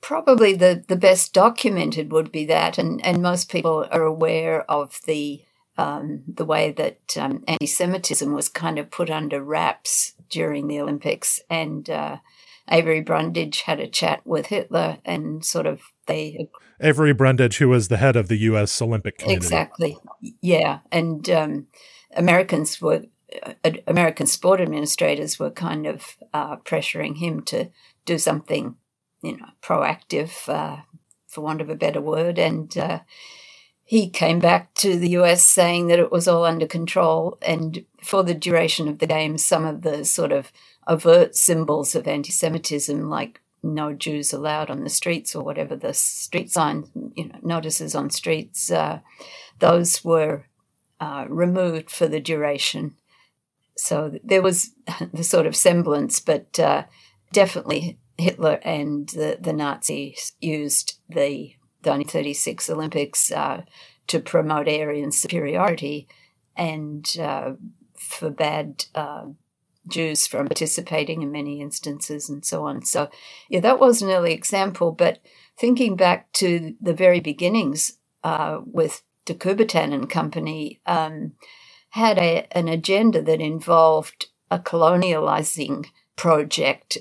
Probably 0.00 0.56
the, 0.56 0.84
the 0.88 0.96
best 0.96 1.32
documented 1.32 2.10
would 2.10 2.32
be 2.32 2.44
that, 2.46 2.76
and, 2.76 3.00
and 3.06 3.22
most 3.22 3.48
people 3.48 3.86
are 3.92 4.02
aware 4.02 4.68
of 4.68 4.98
the 5.06 5.44
um, 5.76 6.24
the 6.26 6.44
way 6.44 6.72
that 6.72 7.16
um, 7.16 7.44
anti-Semitism 7.46 8.32
was 8.32 8.48
kind 8.48 8.78
of 8.80 8.90
put 8.90 9.08
under 9.08 9.40
wraps 9.42 10.14
during 10.28 10.66
the 10.66 10.80
Olympics, 10.80 11.40
and 11.48 11.88
uh, 11.88 12.16
Avery 12.68 13.02
Brundage 13.02 13.62
had 13.62 13.78
a 13.78 13.86
chat 13.86 14.20
with 14.24 14.46
Hitler 14.46 14.98
and 15.04 15.44
sort 15.44 15.66
of 15.66 15.80
they. 16.06 16.48
Avery 16.80 17.12
Brundage, 17.12 17.58
who 17.58 17.68
was 17.68 17.86
the 17.86 17.98
head 17.98 18.16
of 18.16 18.26
the 18.26 18.38
U.S. 18.38 18.82
Olympic 18.82 19.18
Committee. 19.18 19.36
Exactly. 19.36 19.96
Yeah. 20.40 20.80
And 20.90 21.30
um, 21.30 21.66
Americans 22.14 22.80
were, 22.80 23.04
uh, 23.64 23.72
American 23.86 24.26
sport 24.26 24.60
administrators 24.60 25.38
were 25.38 25.50
kind 25.50 25.86
of 25.86 26.16
uh, 26.32 26.56
pressuring 26.56 27.18
him 27.18 27.42
to 27.42 27.70
do 28.04 28.18
something, 28.18 28.76
you 29.22 29.36
know, 29.36 29.48
proactive, 29.62 30.48
uh, 30.48 30.82
for 31.26 31.40
want 31.40 31.60
of 31.60 31.68
a 31.68 31.74
better 31.74 32.00
word. 32.00 32.38
And, 32.38 32.76
uh, 32.76 33.00
he 33.86 34.08
came 34.08 34.38
back 34.38 34.72
to 34.74 34.98
the 34.98 35.10
US 35.10 35.44
saying 35.44 35.88
that 35.88 35.98
it 35.98 36.10
was 36.10 36.26
all 36.26 36.44
under 36.44 36.66
control. 36.66 37.38
And 37.42 37.84
for 38.02 38.24
the 38.24 38.34
duration 38.34 38.88
of 38.88 38.98
the 38.98 39.06
games, 39.06 39.44
some 39.44 39.66
of 39.66 39.82
the 39.82 40.04
sort 40.04 40.32
of 40.32 40.50
overt 40.88 41.36
symbols 41.36 41.94
of 41.94 42.08
anti 42.08 42.32
Semitism, 42.32 43.08
like 43.08 43.40
no 43.62 43.92
Jews 43.92 44.32
allowed 44.32 44.70
on 44.70 44.84
the 44.84 44.90
streets 44.90 45.34
or 45.34 45.44
whatever 45.44 45.76
the 45.76 45.92
street 45.94 46.50
sign, 46.50 46.84
you 47.14 47.28
know, 47.28 47.38
notices 47.42 47.94
on 47.94 48.10
streets, 48.10 48.70
uh, 48.70 49.00
those 49.58 50.02
were 50.02 50.46
uh, 51.04 51.26
removed 51.28 51.90
for 51.90 52.08
the 52.08 52.18
duration. 52.18 52.94
So 53.76 54.18
there 54.24 54.40
was 54.40 54.70
the 55.12 55.22
sort 55.22 55.46
of 55.46 55.54
semblance, 55.54 56.18
but 56.18 56.58
uh, 56.58 56.84
definitely 57.32 57.98
Hitler 58.16 58.58
and 58.62 59.08
the, 59.10 59.36
the 59.38 59.52
Nazis 59.52 60.32
used 60.40 60.98
the, 61.08 61.52
the 61.82 61.90
1936 61.90 62.70
Olympics 62.70 63.30
uh, 63.30 63.62
to 64.06 64.18
promote 64.18 64.66
Aryan 64.66 65.12
superiority 65.12 66.08
and 66.56 67.06
uh, 67.20 67.52
forbade 67.98 68.86
uh, 68.94 69.26
Jews 69.86 70.26
from 70.26 70.46
participating 70.48 71.20
in 71.20 71.30
many 71.30 71.60
instances 71.60 72.30
and 72.30 72.46
so 72.46 72.64
on. 72.64 72.82
So, 72.82 73.10
yeah, 73.50 73.60
that 73.60 73.78
was 73.78 74.00
an 74.00 74.10
early 74.10 74.32
example. 74.32 74.92
But 74.92 75.18
thinking 75.58 75.96
back 75.96 76.32
to 76.34 76.74
the 76.80 76.94
very 76.94 77.20
beginnings 77.20 77.98
uh, 78.22 78.60
with 78.64 79.02
de 79.24 79.34
Coubertin 79.34 79.92
and 79.92 80.08
company, 80.08 80.80
um, 80.86 81.32
had 81.90 82.18
a, 82.18 82.46
an 82.52 82.68
agenda 82.68 83.22
that 83.22 83.40
involved 83.40 84.26
a 84.50 84.58
colonializing 84.58 85.86
project, 86.16 86.98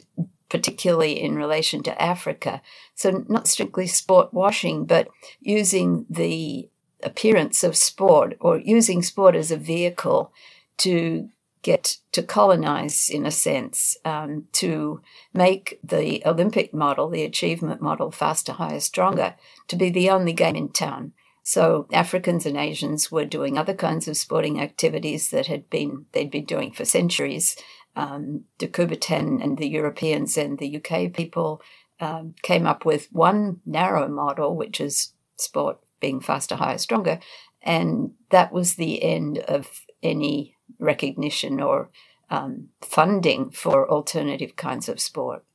particularly 0.49 1.21
in 1.21 1.35
relation 1.35 1.83
to 1.83 2.01
Africa. 2.01 2.61
So, 2.95 3.25
not 3.27 3.47
strictly 3.47 3.87
sport 3.87 4.33
washing, 4.33 4.85
but 4.85 5.07
using 5.41 6.05
the 6.09 6.69
appearance 7.01 7.63
of 7.63 7.75
sport 7.75 8.37
or 8.39 8.57
using 8.57 9.01
sport 9.01 9.35
as 9.35 9.51
a 9.51 9.57
vehicle 9.57 10.31
to 10.77 11.29
get 11.63 11.97
to 12.11 12.21
colonize, 12.21 13.09
in 13.09 13.25
a 13.25 13.31
sense, 13.31 13.97
um, 14.05 14.47
to 14.51 15.01
make 15.33 15.79
the 15.83 16.21
Olympic 16.25 16.73
model, 16.73 17.09
the 17.09 17.23
achievement 17.23 17.81
model, 17.81 18.11
faster, 18.11 18.51
higher, 18.51 18.79
stronger, 18.79 19.35
to 19.69 19.75
be 19.75 19.89
the 19.89 20.09
only 20.09 20.33
game 20.33 20.55
in 20.55 20.69
town. 20.69 21.13
So 21.43 21.87
Africans 21.91 22.45
and 22.45 22.57
Asians 22.57 23.11
were 23.11 23.25
doing 23.25 23.57
other 23.57 23.73
kinds 23.73 24.07
of 24.07 24.15
sporting 24.15 24.61
activities 24.61 25.29
that 25.29 25.47
had 25.47 25.69
been 25.69 26.05
they'd 26.13 26.31
been 26.31 26.45
doing 26.45 26.71
for 26.71 26.85
centuries. 26.85 27.57
Um, 27.95 28.45
de 28.57 28.67
Coubertin 28.67 29.43
and 29.43 29.57
the 29.57 29.67
Europeans 29.67 30.35
and 30.35 30.57
the 30.57 30.77
UK 30.77 31.13
people 31.13 31.61
um, 31.99 32.33
came 32.41 32.65
up 32.65 32.85
with 32.85 33.07
one 33.11 33.59
narrow 33.65 34.07
model, 34.07 34.55
which 34.55 34.81
is 34.81 35.13
sport 35.37 35.79
being 35.99 36.19
faster, 36.19 36.55
higher, 36.55 36.79
stronger, 36.79 37.19
and 37.61 38.11
that 38.29 38.51
was 38.51 38.75
the 38.75 39.03
end 39.03 39.37
of 39.39 39.81
any 40.01 40.55
recognition 40.79 41.61
or 41.61 41.89
um, 42.29 42.69
funding 42.81 43.51
for 43.51 43.89
alternative 43.89 44.55
kinds 44.55 44.89
of 44.89 44.99
sport. 44.99 45.45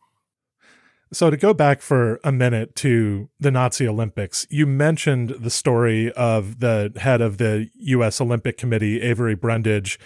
So, 1.10 1.30
to 1.30 1.36
go 1.38 1.54
back 1.54 1.80
for 1.80 2.20
a 2.22 2.30
minute 2.30 2.76
to 2.76 3.30
the 3.40 3.50
Nazi 3.50 3.88
Olympics, 3.88 4.46
you 4.50 4.66
mentioned 4.66 5.30
the 5.30 5.50
story 5.50 6.12
of 6.12 6.60
the 6.60 6.92
head 7.00 7.22
of 7.22 7.38
the 7.38 7.70
U.S. 7.76 8.20
Olympic 8.20 8.58
Committee, 8.58 9.00
Avery 9.00 9.34
Brundage, 9.34 9.98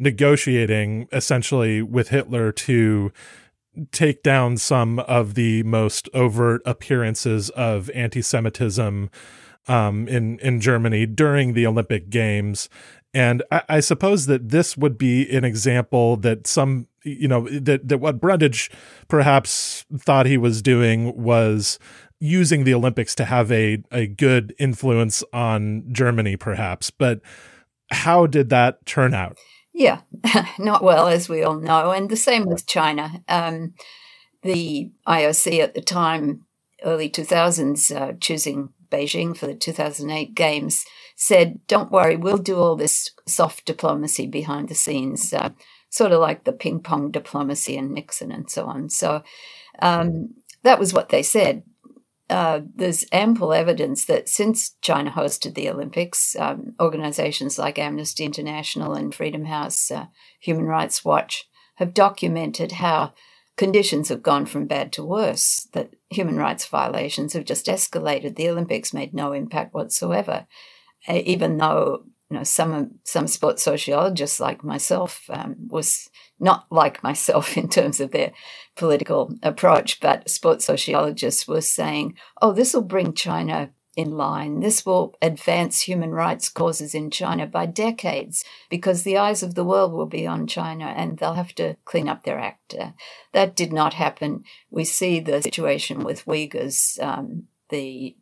negotiating 0.00 1.06
essentially 1.12 1.80
with 1.80 2.08
Hitler 2.08 2.50
to 2.50 3.12
take 3.92 4.24
down 4.24 4.56
some 4.56 4.98
of 5.00 5.34
the 5.34 5.62
most 5.62 6.08
overt 6.12 6.60
appearances 6.66 7.50
of 7.50 7.88
anti 7.90 8.20
Semitism 8.20 9.10
um, 9.68 10.08
in, 10.08 10.38
in 10.40 10.60
Germany 10.60 11.06
during 11.06 11.52
the 11.52 11.66
Olympic 11.66 12.10
Games. 12.10 12.68
And 13.14 13.42
I, 13.52 13.62
I, 13.68 13.80
suppose 13.80 14.26
that 14.26 14.48
this 14.48 14.76
would 14.76 14.98
be 14.98 15.28
an 15.30 15.44
example 15.44 16.16
that 16.18 16.46
some, 16.46 16.87
you 17.04 17.28
know, 17.28 17.48
that, 17.48 17.88
that 17.88 17.98
what 17.98 18.20
Brundage 18.20 18.70
perhaps 19.08 19.84
thought 19.98 20.26
he 20.26 20.38
was 20.38 20.62
doing 20.62 21.16
was 21.16 21.78
using 22.20 22.64
the 22.64 22.74
Olympics 22.74 23.14
to 23.14 23.24
have 23.24 23.50
a, 23.52 23.82
a 23.92 24.06
good 24.06 24.54
influence 24.58 25.22
on 25.32 25.84
Germany, 25.92 26.36
perhaps. 26.36 26.90
But 26.90 27.20
how 27.90 28.26
did 28.26 28.50
that 28.50 28.84
turn 28.86 29.14
out? 29.14 29.38
Yeah, 29.72 30.00
not 30.58 30.82
well, 30.82 31.06
as 31.06 31.28
we 31.28 31.42
all 31.42 31.58
know. 31.58 31.92
And 31.92 32.10
the 32.10 32.16
same 32.16 32.46
with 32.46 32.66
China. 32.66 33.22
Um, 33.28 33.74
the 34.42 34.90
IOC 35.06 35.60
at 35.60 35.74
the 35.74 35.80
time, 35.80 36.46
early 36.84 37.08
2000s, 37.08 37.94
uh, 37.94 38.12
choosing 38.20 38.70
Beijing 38.90 39.36
for 39.36 39.46
the 39.46 39.54
2008 39.54 40.34
Games, 40.34 40.84
said, 41.16 41.60
Don't 41.66 41.92
worry, 41.92 42.16
we'll 42.16 42.38
do 42.38 42.58
all 42.58 42.76
this 42.76 43.10
soft 43.26 43.66
diplomacy 43.66 44.26
behind 44.26 44.68
the 44.68 44.74
scenes, 44.74 45.32
uh, 45.32 45.50
sort 45.90 46.12
of 46.12 46.20
like 46.20 46.44
the 46.44 46.52
ping 46.52 46.80
pong 46.80 47.10
diplomacy 47.10 47.76
and 47.76 47.92
Nixon 47.92 48.30
and 48.30 48.50
so 48.50 48.66
on. 48.66 48.90
So 48.90 49.22
um, 49.80 50.34
that 50.62 50.78
was 50.78 50.92
what 50.92 51.08
they 51.08 51.22
said. 51.22 51.62
Uh, 52.30 52.60
there's 52.74 53.06
ample 53.10 53.54
evidence 53.54 54.04
that 54.04 54.28
since 54.28 54.76
China 54.82 55.10
hosted 55.10 55.54
the 55.54 55.70
Olympics, 55.70 56.36
um, 56.36 56.74
organizations 56.78 57.58
like 57.58 57.78
Amnesty 57.78 58.24
International 58.24 58.92
and 58.92 59.14
Freedom 59.14 59.46
House, 59.46 59.90
uh, 59.90 60.06
Human 60.40 60.66
Rights 60.66 61.04
Watch 61.04 61.48
have 61.76 61.94
documented 61.94 62.72
how 62.72 63.14
conditions 63.56 64.10
have 64.10 64.22
gone 64.22 64.44
from 64.44 64.66
bad 64.66 64.92
to 64.92 65.04
worse, 65.04 65.68
that 65.72 65.94
human 66.10 66.36
rights 66.36 66.66
violations 66.66 67.32
have 67.32 67.44
just 67.44 67.66
escalated. 67.66 68.36
The 68.36 68.50
Olympics 68.50 68.92
made 68.92 69.14
no 69.14 69.32
impact 69.32 69.72
whatsoever, 69.72 70.46
even 71.08 71.56
though 71.56 72.04
you 72.30 72.36
know 72.36 72.44
some 72.44 72.98
some 73.04 73.26
sports 73.26 73.62
sociologists 73.62 74.40
like 74.40 74.62
myself 74.62 75.22
um, 75.30 75.56
was 75.68 76.10
not 76.38 76.66
like 76.70 77.02
myself 77.02 77.56
in 77.56 77.68
terms 77.68 78.00
of 78.00 78.10
their 78.10 78.32
political 78.76 79.34
approach, 79.42 80.00
but 80.00 80.28
sports 80.28 80.64
sociologists 80.66 81.48
were 81.48 81.60
saying, 81.60 82.16
"Oh, 82.42 82.52
this 82.52 82.74
will 82.74 82.82
bring 82.82 83.14
China 83.14 83.70
in 83.98 84.16
line. 84.16 84.60
This 84.60 84.86
will 84.86 85.16
advance 85.20 85.80
human 85.80 86.12
rights 86.12 86.48
causes 86.48 86.94
in 86.94 87.10
China 87.10 87.48
by 87.48 87.66
decades 87.66 88.44
because 88.70 89.02
the 89.02 89.18
eyes 89.18 89.42
of 89.42 89.56
the 89.56 89.64
world 89.64 89.92
will 89.92 90.06
be 90.06 90.24
on 90.24 90.46
China 90.46 90.84
and 90.84 91.18
they'll 91.18 91.34
have 91.34 91.52
to 91.56 91.74
clean 91.84 92.08
up 92.08 92.22
their 92.22 92.38
act. 92.38 92.76
Uh, 92.78 92.92
that 93.32 93.56
did 93.56 93.72
not 93.72 93.94
happen. 93.94 94.44
We 94.70 94.84
see 94.84 95.18
the 95.18 95.42
situation 95.42 96.04
with 96.04 96.26
Uyghurs, 96.26 97.02
um, 97.02 97.48
the 97.70 98.16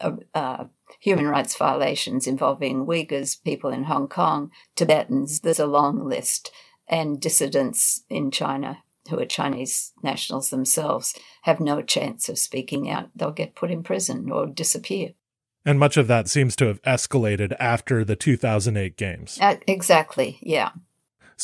uh, 0.00 0.12
uh, 0.34 0.64
human 1.00 1.26
rights 1.26 1.56
violations 1.56 2.26
involving 2.26 2.86
Uyghurs, 2.86 3.42
people 3.42 3.70
in 3.70 3.84
Hong 3.84 4.08
Kong, 4.08 4.50
Tibetans. 4.76 5.40
There's 5.40 5.60
a 5.60 5.66
long 5.66 6.06
list. 6.08 6.50
And 6.86 7.18
dissidents 7.18 8.04
in 8.10 8.30
China 8.30 8.82
who 9.08 9.18
are 9.18 9.26
Chinese 9.26 9.92
nationals 10.02 10.50
themselves 10.50 11.14
have 11.42 11.60
no 11.60 11.82
chance 11.82 12.28
of 12.28 12.38
speaking 12.38 12.90
out. 12.90 13.08
They'll 13.14 13.32
get 13.32 13.54
put 13.54 13.70
in 13.70 13.82
prison 13.82 14.30
or 14.30 14.46
disappear. 14.46 15.10
And 15.64 15.78
much 15.78 15.96
of 15.96 16.08
that 16.08 16.28
seems 16.28 16.56
to 16.56 16.66
have 16.66 16.82
escalated 16.82 17.54
after 17.58 18.04
the 18.04 18.16
2008 18.16 18.96
games. 18.96 19.38
Uh, 19.40 19.56
exactly, 19.66 20.38
yeah. 20.42 20.70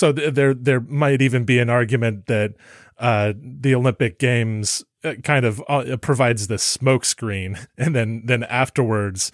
So 0.01 0.15
th- 0.15 0.33
there 0.33 0.55
there 0.55 0.81
might 0.81 1.21
even 1.21 1.45
be 1.45 1.59
an 1.59 1.69
argument 1.69 2.25
that 2.25 2.55
uh, 2.99 3.35
the 3.37 3.75
Olympic 3.75 4.19
Games 4.19 4.83
uh, 5.05 5.15
kind 5.23 5.45
of 5.45 5.63
uh, 5.69 5.99
provides 5.99 6.47
the 6.47 6.55
smokescreen, 6.55 7.67
and 7.79 7.95
then 7.95 8.23
then 8.25 8.45
afterwards, 8.45 9.31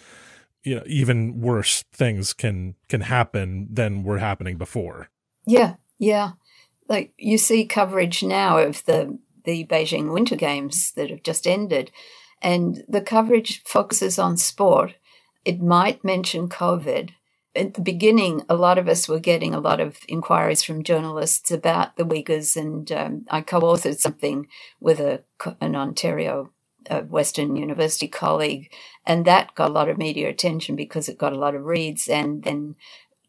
you 0.65 0.75
know, 0.75 0.83
even 0.87 1.41
worse 1.41 1.85
things 1.93 2.33
can 2.33 2.75
can 2.89 3.03
happen 3.03 3.69
than 3.71 4.03
were 4.03 4.19
happening 4.19 4.59
before. 4.59 5.09
Yeah, 5.47 5.75
yeah 5.99 6.33
like 6.89 7.13
you 7.17 7.39
see 7.39 7.65
coverage 7.65 8.25
now 8.25 8.59
of 8.59 8.85
the 8.87 9.17
the 9.45 9.65
Beijing 9.67 10.13
Winter 10.13 10.35
Games 10.35 10.91
that 10.97 11.11
have 11.11 11.23
just 11.23 11.47
ended, 11.47 11.93
and 12.43 12.83
the 12.89 13.01
coverage 13.01 13.63
focuses 13.63 14.19
on 14.19 14.37
sport. 14.37 14.97
It 15.45 15.63
might 15.63 16.05
mention 16.05 16.49
COVID. 16.49 17.11
At 17.57 17.75
the 17.75 17.81
beginning, 17.81 18.43
a 18.49 18.55
lot 18.55 18.77
of 18.77 18.87
us 18.87 19.09
were 19.09 19.19
getting 19.19 19.55
a 19.55 19.61
lot 19.61 19.81
of 19.81 19.99
inquiries 20.09 20.63
from 20.63 20.83
journalists 20.83 21.51
about 21.51 21.97
the 21.97 22.05
Uyghurs, 22.05 22.57
and 22.57 22.93
um, 22.93 23.25
I 23.31 23.41
co-authored 23.41 23.99
something 23.99 24.47
with 24.79 25.01
a, 25.01 25.23
an 25.61 25.75
Ontario 25.75 26.51
a 26.89 27.03
Western 27.03 27.57
University 27.57 28.09
colleague, 28.09 28.73
and 29.05 29.25
that 29.25 29.55
got 29.55 29.71
a 29.71 29.73
lot 29.73 29.89
of 29.89 29.99
media 29.99 30.29
attention 30.29 30.77
because 30.77 31.09
it 31.09 31.19
got 31.19 31.33
a 31.33 31.39
lot 31.39 31.55
of 31.55 31.65
reads. 31.65 32.09
And 32.09 32.43
then 32.45 32.77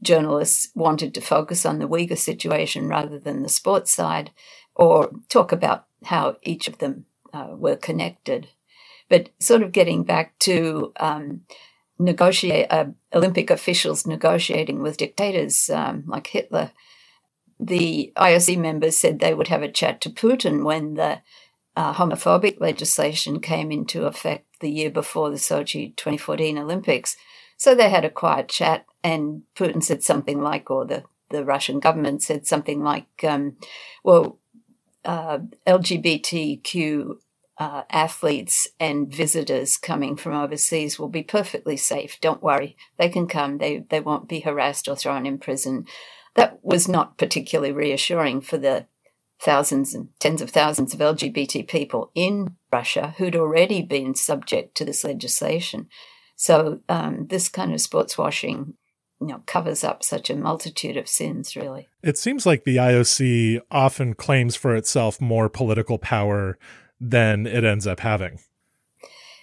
journalists 0.03 0.69
wanted 0.75 1.13
to 1.13 1.21
focus 1.21 1.65
on 1.65 1.79
the 1.79 1.87
Uyghur 1.87 2.17
situation 2.17 2.87
rather 2.87 3.19
than 3.19 3.43
the 3.43 3.49
sports 3.49 3.91
side 3.91 4.31
or 4.75 5.09
talk 5.29 5.51
about 5.51 5.85
how 6.05 6.37
each 6.43 6.67
of 6.67 6.77
them 6.77 7.05
uh, 7.33 7.47
were 7.51 7.75
connected. 7.75 8.49
But 9.09 9.29
sort 9.39 9.63
of 9.63 9.71
getting 9.71 10.03
back 10.03 10.37
to 10.39 10.91
um, 10.99 11.41
negotiate 11.99 12.67
uh, 12.69 12.85
Olympic 13.13 13.49
officials 13.49 14.05
negotiating 14.05 14.81
with 14.81 14.97
dictators 14.97 15.69
um, 15.69 16.03
like 16.07 16.27
Hitler, 16.27 16.71
the 17.59 18.11
IOC 18.15 18.57
members 18.57 18.97
said 18.97 19.19
they 19.19 19.33
would 19.33 19.47
have 19.47 19.63
a 19.63 19.71
chat 19.71 20.01
to 20.01 20.09
Putin 20.09 20.63
when 20.63 20.93
the 20.93 21.21
uh, 21.75 21.93
homophobic 21.93 22.59
legislation 22.59 23.39
came 23.39 23.71
into 23.71 24.05
effect 24.05 24.45
the 24.59 24.69
year 24.69 24.89
before 24.89 25.29
the 25.29 25.37
Sochi 25.37 25.95
2014 25.95 26.57
Olympics. 26.57 27.15
So 27.57 27.73
they 27.73 27.89
had 27.89 28.05
a 28.05 28.09
quiet 28.09 28.49
chat 28.49 28.85
and 29.03 29.43
Putin 29.55 29.83
said 29.83 30.03
something 30.03 30.41
like, 30.41 30.69
or 30.69 30.85
the, 30.85 31.03
the 31.29 31.43
Russian 31.43 31.79
government 31.79 32.21
said 32.21 32.45
something 32.45 32.83
like, 32.83 33.23
um, 33.23 33.57
well, 34.03 34.39
uh, 35.05 35.39
LGBTQ 35.65 37.17
uh, 37.59 37.83
athletes 37.89 38.67
and 38.79 39.11
visitors 39.11 39.77
coming 39.77 40.15
from 40.15 40.33
overseas 40.33 40.99
will 40.99 41.09
be 41.09 41.23
perfectly 41.23 41.75
safe. 41.75 42.17
Don't 42.21 42.43
worry. 42.43 42.77
They 42.97 43.09
can 43.09 43.27
come. 43.27 43.57
They, 43.57 43.83
they 43.89 43.99
won't 43.99 44.29
be 44.29 44.41
harassed 44.41 44.87
or 44.87 44.95
thrown 44.95 45.25
in 45.25 45.39
prison. 45.39 45.85
That 46.35 46.59
was 46.63 46.87
not 46.87 47.17
particularly 47.17 47.71
reassuring 47.71 48.41
for 48.41 48.57
the 48.57 48.85
thousands 49.41 49.95
and 49.95 50.09
tens 50.19 50.41
of 50.41 50.51
thousands 50.51 50.93
of 50.93 50.99
LGBT 50.99 51.67
people 51.67 52.11
in 52.13 52.55
Russia 52.71 53.15
who'd 53.17 53.35
already 53.35 53.81
been 53.81 54.13
subject 54.13 54.75
to 54.77 54.85
this 54.85 55.03
legislation. 55.03 55.87
So, 56.35 56.81
um, 56.87 57.25
this 57.27 57.49
kind 57.49 57.73
of 57.73 57.81
sports 57.81 58.17
washing 58.17 58.75
you 59.19 59.27
know 59.27 59.41
covers 59.47 59.83
up 59.83 60.03
such 60.03 60.29
a 60.29 60.35
multitude 60.35 60.95
of 60.95 61.07
sins 61.07 61.55
really 61.55 61.87
it 62.03 62.19
seems 62.19 62.45
like 62.45 62.65
the 62.65 62.75
ioc 62.75 63.59
often 63.71 64.13
claims 64.13 64.55
for 64.55 64.75
itself 64.75 65.19
more 65.19 65.49
political 65.49 65.97
power 65.97 66.57
than 66.99 67.45
it 67.45 67.63
ends 67.63 67.87
up 67.87 67.99
having 67.99 68.39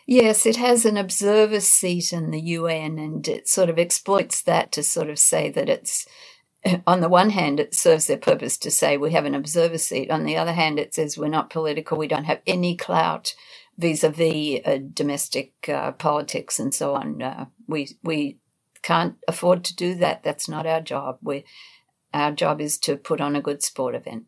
yes 0.06 0.46
it 0.46 0.56
has 0.56 0.84
an 0.84 0.96
observer 0.96 1.60
seat 1.60 2.12
in 2.12 2.30
the 2.30 2.40
un 2.40 2.98
and 2.98 3.28
it 3.28 3.48
sort 3.48 3.70
of 3.70 3.78
exploits 3.78 4.42
that 4.42 4.72
to 4.72 4.82
sort 4.82 5.08
of 5.08 5.18
say 5.18 5.50
that 5.50 5.68
it's 5.68 6.06
on 6.86 7.00
the 7.00 7.08
one 7.08 7.30
hand 7.30 7.60
it 7.60 7.74
serves 7.74 8.06
their 8.06 8.18
purpose 8.18 8.58
to 8.58 8.70
say 8.70 8.96
we 8.96 9.12
have 9.12 9.24
an 9.24 9.34
observer 9.34 9.78
seat 9.78 10.10
on 10.10 10.24
the 10.24 10.36
other 10.36 10.52
hand 10.52 10.78
it 10.78 10.94
says 10.94 11.16
we're 11.16 11.28
not 11.28 11.50
political 11.50 11.96
we 11.96 12.08
don't 12.08 12.24
have 12.24 12.40
any 12.46 12.76
clout 12.76 13.34
vis-a-vis 13.76 14.60
uh, 14.64 14.78
domestic 14.92 15.52
uh, 15.68 15.92
politics 15.92 16.58
and 16.58 16.74
so 16.74 16.94
on 16.94 17.22
uh, 17.22 17.46
we 17.66 17.88
we 18.02 18.38
can't 18.84 19.16
afford 19.26 19.64
to 19.64 19.74
do 19.74 19.94
that. 19.96 20.22
That's 20.22 20.48
not 20.48 20.66
our 20.66 20.80
job. 20.80 21.18
We, 21.22 21.44
our 22.12 22.30
job 22.30 22.60
is 22.60 22.78
to 22.80 22.96
put 22.96 23.20
on 23.20 23.34
a 23.34 23.40
good 23.40 23.62
sport 23.62 23.96
event. 23.96 24.24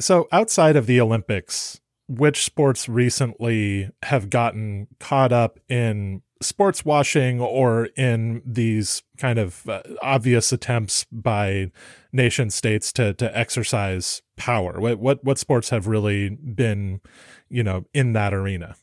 So, 0.00 0.26
outside 0.32 0.74
of 0.74 0.86
the 0.86 1.00
Olympics, 1.00 1.80
which 2.08 2.44
sports 2.44 2.88
recently 2.88 3.90
have 4.04 4.30
gotten 4.30 4.86
caught 5.00 5.32
up 5.32 5.58
in 5.68 6.22
sports 6.42 6.84
washing 6.84 7.40
or 7.40 7.86
in 7.96 8.42
these 8.44 9.02
kind 9.16 9.38
of 9.38 9.68
uh, 9.68 9.82
obvious 10.02 10.52
attempts 10.52 11.04
by 11.10 11.70
nation 12.12 12.50
states 12.50 12.92
to 12.92 13.14
to 13.14 13.36
exercise 13.36 14.22
power? 14.36 14.80
What 14.80 14.98
what 14.98 15.24
what 15.24 15.38
sports 15.38 15.70
have 15.70 15.86
really 15.86 16.30
been, 16.30 17.00
you 17.48 17.62
know, 17.62 17.86
in 17.92 18.12
that 18.12 18.34
arena? 18.34 18.76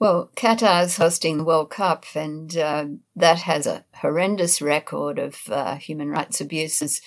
Well, 0.00 0.30
Qatar 0.36 0.84
is 0.84 0.96
hosting 0.96 1.38
the 1.38 1.44
World 1.44 1.70
Cup, 1.70 2.04
and 2.14 2.56
uh, 2.56 2.86
that 3.16 3.38
has 3.40 3.66
a 3.66 3.84
horrendous 3.94 4.62
record 4.62 5.18
of 5.18 5.40
uh, 5.50 5.74
human 5.74 6.08
rights 6.08 6.40
abuses, 6.40 7.00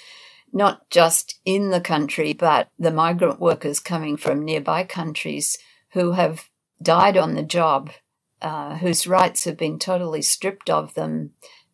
not 0.53 0.89
just 0.89 1.39
in 1.45 1.69
the 1.69 1.81
country, 1.81 2.33
but 2.33 2.67
the 2.77 2.91
migrant 2.91 3.39
workers 3.39 3.79
coming 3.79 4.17
from 4.17 4.43
nearby 4.43 4.83
countries 4.83 5.57
who 5.91 6.11
have 6.13 6.49
died 6.81 7.17
on 7.17 7.35
the 7.35 7.43
job, 7.43 7.91
uh, 8.41 8.77
whose 8.77 9.07
rights 9.07 9.45
have 9.45 9.57
been 9.57 9.79
totally 9.79 10.21
stripped 10.21 10.69
of 10.69 10.93
them. 10.93 11.31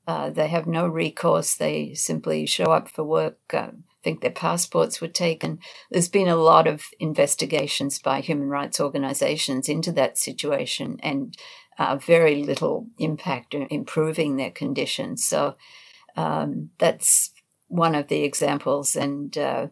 Uh, 0.07 0.29
they 0.29 0.47
have 0.47 0.67
no 0.67 0.87
recourse. 0.87 1.55
They 1.55 1.93
simply 1.93 2.45
show 2.45 2.65
up 2.65 2.89
for 2.89 3.03
work, 3.03 3.39
uh, 3.53 3.71
think 4.07 4.21
their 4.21 4.31
passports 4.31 5.01
were 5.01 5.09
taken. 5.09 5.59
There's 5.91 6.07
been 6.07 6.29
a 6.29 6.37
lot 6.37 6.65
of 6.65 6.85
investigations 6.97 7.99
by 7.99 8.21
human 8.21 8.47
rights 8.47 8.79
organizations 8.79 9.67
into 9.67 9.91
that 9.93 10.17
situation 10.17 10.97
and 11.03 11.35
uh, 11.77 11.97
very 11.97 12.41
little 12.43 12.87
impact 12.99 13.53
in 13.53 13.67
improving 13.69 14.37
their 14.37 14.51
conditions. 14.51 15.25
So 15.25 15.55
um, 16.15 16.69
that's 16.77 17.31
one 17.67 17.95
of 17.95 18.07
the 18.07 18.23
examples. 18.23 18.95
And 18.95 19.37
uh, 19.37 19.67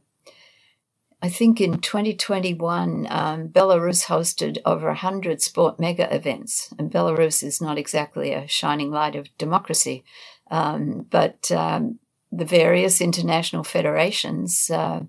I 1.22 1.30
think 1.30 1.62
in 1.62 1.80
2021, 1.80 3.08
um, 3.10 3.48
Belarus 3.50 4.06
hosted 4.06 4.58
over 4.66 4.88
100 4.88 5.42
sport 5.42 5.80
mega 5.80 6.14
events. 6.14 6.74
And 6.78 6.92
Belarus 6.92 7.44
is 7.44 7.62
not 7.62 7.78
exactly 7.78 8.34
a 8.34 8.48
shining 8.48 8.92
light 8.92 9.16
of 9.16 9.36
democracy. 9.38 10.04
Um, 10.52 11.08
but 11.10 11.52
um, 11.52 12.00
the 12.32 12.46
various 12.46 13.02
international 13.02 13.64
federations, 13.64 14.70
uh, 14.70 15.02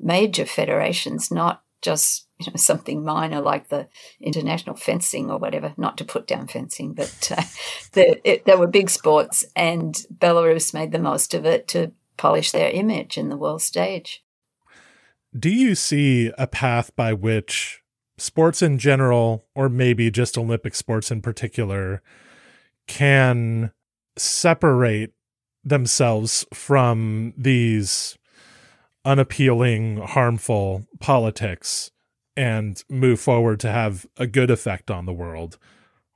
major 0.00 0.46
federations, 0.46 1.30
not 1.30 1.62
just 1.82 2.26
you 2.38 2.46
know, 2.46 2.56
something 2.56 3.04
minor 3.04 3.40
like 3.40 3.68
the 3.68 3.88
international 4.20 4.76
fencing 4.76 5.30
or 5.30 5.38
whatever, 5.38 5.74
not 5.76 5.98
to 5.98 6.04
put 6.04 6.26
down 6.26 6.46
fencing, 6.46 6.94
but 6.94 7.32
uh, 7.36 7.42
there 8.44 8.58
were 8.58 8.66
big 8.66 8.90
sports, 8.90 9.44
and 9.56 10.06
Belarus 10.16 10.72
made 10.72 10.92
the 10.92 10.98
most 10.98 11.34
of 11.34 11.44
it 11.44 11.68
to 11.68 11.92
polish 12.18 12.52
their 12.52 12.70
image 12.70 13.16
in 13.16 13.28
the 13.28 13.36
world 13.36 13.62
stage. 13.62 14.22
Do 15.38 15.50
you 15.50 15.74
see 15.74 16.32
a 16.36 16.46
path 16.46 16.94
by 16.96 17.12
which 17.12 17.82
sports 18.18 18.62
in 18.62 18.78
general, 18.78 19.46
or 19.54 19.68
maybe 19.68 20.10
just 20.10 20.36
Olympic 20.36 20.74
sports 20.74 21.10
in 21.10 21.22
particular, 21.22 22.02
can 22.86 23.72
separate 24.16 25.12
themselves 25.64 26.44
from 26.52 27.32
these 27.36 28.18
unappealing, 29.04 29.98
harmful 29.98 30.86
politics 31.00 31.90
and 32.36 32.82
move 32.88 33.20
forward 33.20 33.60
to 33.60 33.70
have 33.70 34.06
a 34.16 34.26
good 34.26 34.50
effect 34.50 34.90
on 34.90 35.06
the 35.06 35.12
world? 35.12 35.58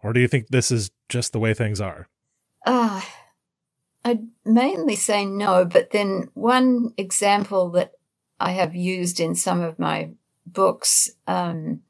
Or 0.03 0.13
do 0.13 0.21
you 0.21 0.29
think 0.29 0.49
this 0.49 0.71
is 0.71 0.91
just 1.09 1.33
the 1.33 1.39
way 1.39 1.55
things 1.55 1.81
are? 1.81 2.09
Uh, 2.67 3.01
I'd 4.05 4.27
mainly 4.45 4.97
say 4.97 5.25
no, 5.25 5.65
but 5.65 5.91
then 5.91 6.29
one 6.35 6.93
example 6.97 7.71
that 7.71 7.93
I 8.41 8.53
have 8.53 8.75
used 8.75 9.21
in 9.21 9.35
some 9.35 9.61
of 9.61 9.79
my 9.79 10.11
books 10.47 11.11
um, 11.27 11.83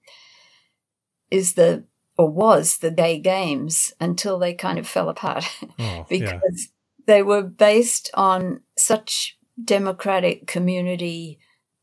is 1.31 1.55
the 1.55 1.85
or 2.19 2.29
was 2.29 2.79
the 2.79 2.91
gay 2.91 3.19
games 3.19 3.95
until 3.99 4.39
they 4.39 4.53
kind 4.53 4.79
of 4.79 4.87
fell 4.87 5.09
apart 5.09 5.45
oh, 5.79 6.05
because 6.09 6.31
yeah 6.31 6.73
they 7.07 7.23
were 7.23 7.43
based 7.43 8.11
on 8.15 8.61
such 8.77 9.39
democratic 9.63 10.47
community 10.47 11.39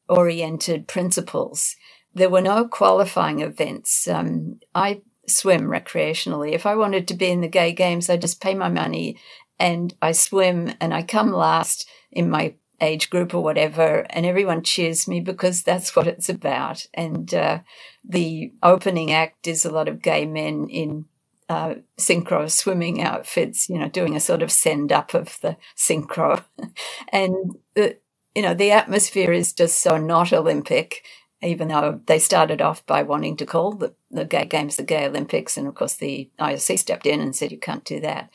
oriented 0.08 0.88
principles. 0.88 1.76
There 2.13 2.30
were 2.30 2.42
no 2.42 2.68
qualifying 2.68 3.42
events. 3.42 4.08
Um, 4.08 4.60
I 4.74 5.02
swim 5.28 5.62
recreationally. 5.62 6.54
If 6.54 6.65
I 6.65 6.76
wanted 6.76 7.08
to 7.08 7.13
be 7.13 7.28
in 7.28 7.42
the 7.42 7.48
gay 7.48 7.72
games, 7.72 8.10
I 8.10 8.18
just 8.18 8.42
pay 8.42 8.56
my 8.56 8.70
money 8.70 9.18
and 9.60 9.93
I 10.02 10.13
swim 10.13 10.74
and 10.80 10.93
I 10.93 11.04
come 11.04 11.32
last 11.32 11.88
in 12.12 12.30
my 12.30 12.56
age 12.82 13.10
group 13.10 13.34
or 13.34 13.43
whatever, 13.43 14.06
and 14.10 14.26
everyone 14.26 14.63
cheers 14.63 15.08
me 15.08 15.19
because 15.19 15.63
that's 15.63 15.95
what 15.95 16.08
it's 16.08 16.30
about. 16.30 16.86
And 16.93 17.34
uh, 17.34 17.60
the 18.08 18.54
opening 18.63 19.12
act 19.12 19.48
is 19.48 19.65
a 19.65 19.72
lot 19.72 19.88
of 19.88 20.02
gay 20.02 20.26
men 20.26 20.67
in 20.69 21.06
uh, 21.50 21.76
synchro 21.98 22.50
swimming 22.50 23.02
outfits, 23.02 23.69
you 23.69 23.78
know, 23.78 23.89
doing 23.89 24.15
a 24.15 24.19
sort 24.19 24.43
of 24.43 24.52
send 24.52 24.91
up 24.91 25.13
of 25.13 25.39
the 25.41 25.58
synchro. 25.76 26.43
and, 27.12 27.58
the, 27.76 27.98
you 28.36 28.43
know, 28.43 28.54
the 28.54 28.72
atmosphere 28.72 29.32
is 29.32 29.52
just 29.52 29.82
so 29.82 29.98
not 29.98 30.32
Olympic, 30.32 31.04
even 31.41 31.69
though 31.69 32.00
they 32.06 32.19
started 32.19 32.62
off 32.62 32.86
by 32.86 33.02
wanting 33.02 33.36
to 33.38 33.45
call 33.48 33.72
the, 33.72 33.95
the 34.12 34.26
gay 34.26 34.45
games 34.45 34.76
the 34.76 34.84
gay 34.84 35.08
Olympics. 35.08 35.58
And 35.58 35.67
of 35.67 35.74
course, 35.74 35.95
the 35.95 36.30
IOC 36.39 36.78
stepped 36.78 37.08
in 37.08 37.19
and 37.19 37.36
said, 37.36 37.52
you 37.52 37.58
can't 37.58 37.84
do 37.84 38.00
that. 38.02 38.30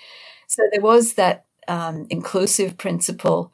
So 0.47 0.63
there 0.73 0.81
was 0.81 1.15
that 1.15 1.47
um, 1.69 2.07
inclusive 2.11 2.77
principle, 2.77 3.53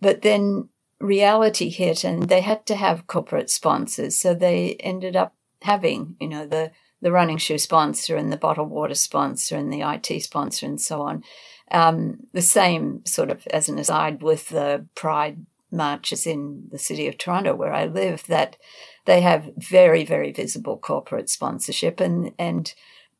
but 0.00 0.22
then 0.22 0.68
reality 1.00 1.70
hit 1.70 2.04
and 2.04 2.28
they 2.28 2.40
had 2.40 2.66
to 2.66 2.74
have 2.74 3.06
corporate 3.06 3.50
sponsors. 3.50 4.16
So 4.16 4.34
they 4.34 4.74
ended 4.80 5.16
up 5.16 5.34
having, 5.62 6.16
you 6.20 6.28
know, 6.28 6.46
the 6.46 6.72
the 7.00 7.12
running 7.12 7.38
shoe 7.38 7.58
sponsor 7.58 8.16
and 8.16 8.32
the 8.32 8.36
bottled 8.36 8.70
water 8.70 8.94
sponsor 8.94 9.56
and 9.56 9.72
the 9.72 9.82
IT 9.82 10.20
sponsor 10.22 10.66
and 10.66 10.80
so 10.80 11.02
on. 11.02 11.22
Um, 11.70 12.26
the 12.32 12.42
same 12.42 13.04
sort 13.04 13.30
of 13.30 13.46
as 13.48 13.68
an 13.68 13.78
aside 13.78 14.22
with 14.22 14.48
the 14.48 14.86
Pride 14.94 15.46
marches 15.70 16.26
in 16.26 16.66
the 16.72 16.78
city 16.78 17.06
of 17.06 17.18
Toronto 17.18 17.54
where 17.54 17.72
I 17.72 17.84
live 17.84 18.24
that 18.26 18.56
they 19.04 19.20
have 19.20 19.50
very, 19.56 20.04
very 20.04 20.32
visible 20.32 20.76
corporate 20.78 21.30
sponsorship 21.30 22.00
and, 22.00 22.32
and 22.38 22.74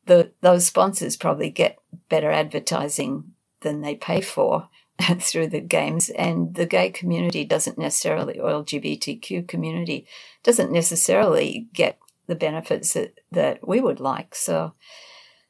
the, 0.05 0.31
those 0.41 0.65
sponsors 0.65 1.17
probably 1.17 1.49
get 1.49 1.79
better 2.09 2.31
advertising 2.31 3.33
than 3.61 3.81
they 3.81 3.95
pay 3.95 4.21
for 4.21 4.69
through 5.19 5.47
the 5.47 5.61
games 5.61 6.09
and 6.09 6.55
the 6.55 6.65
gay 6.65 6.89
community 6.89 7.45
doesn't 7.45 7.77
necessarily 7.77 8.39
or 8.39 8.49
LGBTQ 8.49 9.47
community 9.47 10.05
doesn't 10.43 10.71
necessarily 10.71 11.67
get 11.73 11.97
the 12.27 12.35
benefits 12.35 12.93
that, 12.93 13.19
that 13.31 13.67
we 13.67 13.79
would 13.79 13.99
like. 13.99 14.35
So 14.35 14.73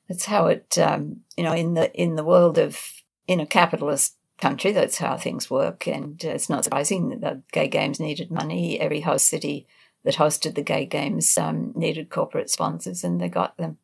that's 0.08 0.26
how 0.26 0.48
it, 0.48 0.78
um, 0.78 1.22
you 1.38 1.44
know, 1.44 1.54
in 1.54 1.74
the 1.76 1.94
in 1.94 2.16
the 2.16 2.24
world 2.24 2.58
of 2.58 2.80
in 3.28 3.40
a 3.40 3.46
capitalist 3.46 4.16
country, 4.40 4.72
that's 4.72 4.98
how 4.98 5.18
things 5.18 5.50
work. 5.50 5.88
And 5.88 6.22
it's 6.24 6.50
not 6.50 6.64
surprising 6.64 7.10
that 7.10 7.22
the 7.22 7.42
gay 7.52 7.68
games 7.68 8.00
needed 8.00 8.32
money. 8.32 8.80
Every 8.80 9.02
host 9.02 9.28
city 9.28 9.68
that 10.04 10.16
hosted 10.16 10.56
the 10.56 10.64
gay 10.64 10.86
games 10.86 11.38
um, 11.38 11.74
needed 11.76 12.10
corporate 12.10 12.50
sponsors, 12.50 13.04
and 13.04 13.20
they 13.20 13.30
got 13.30 13.58
them. 13.58 13.78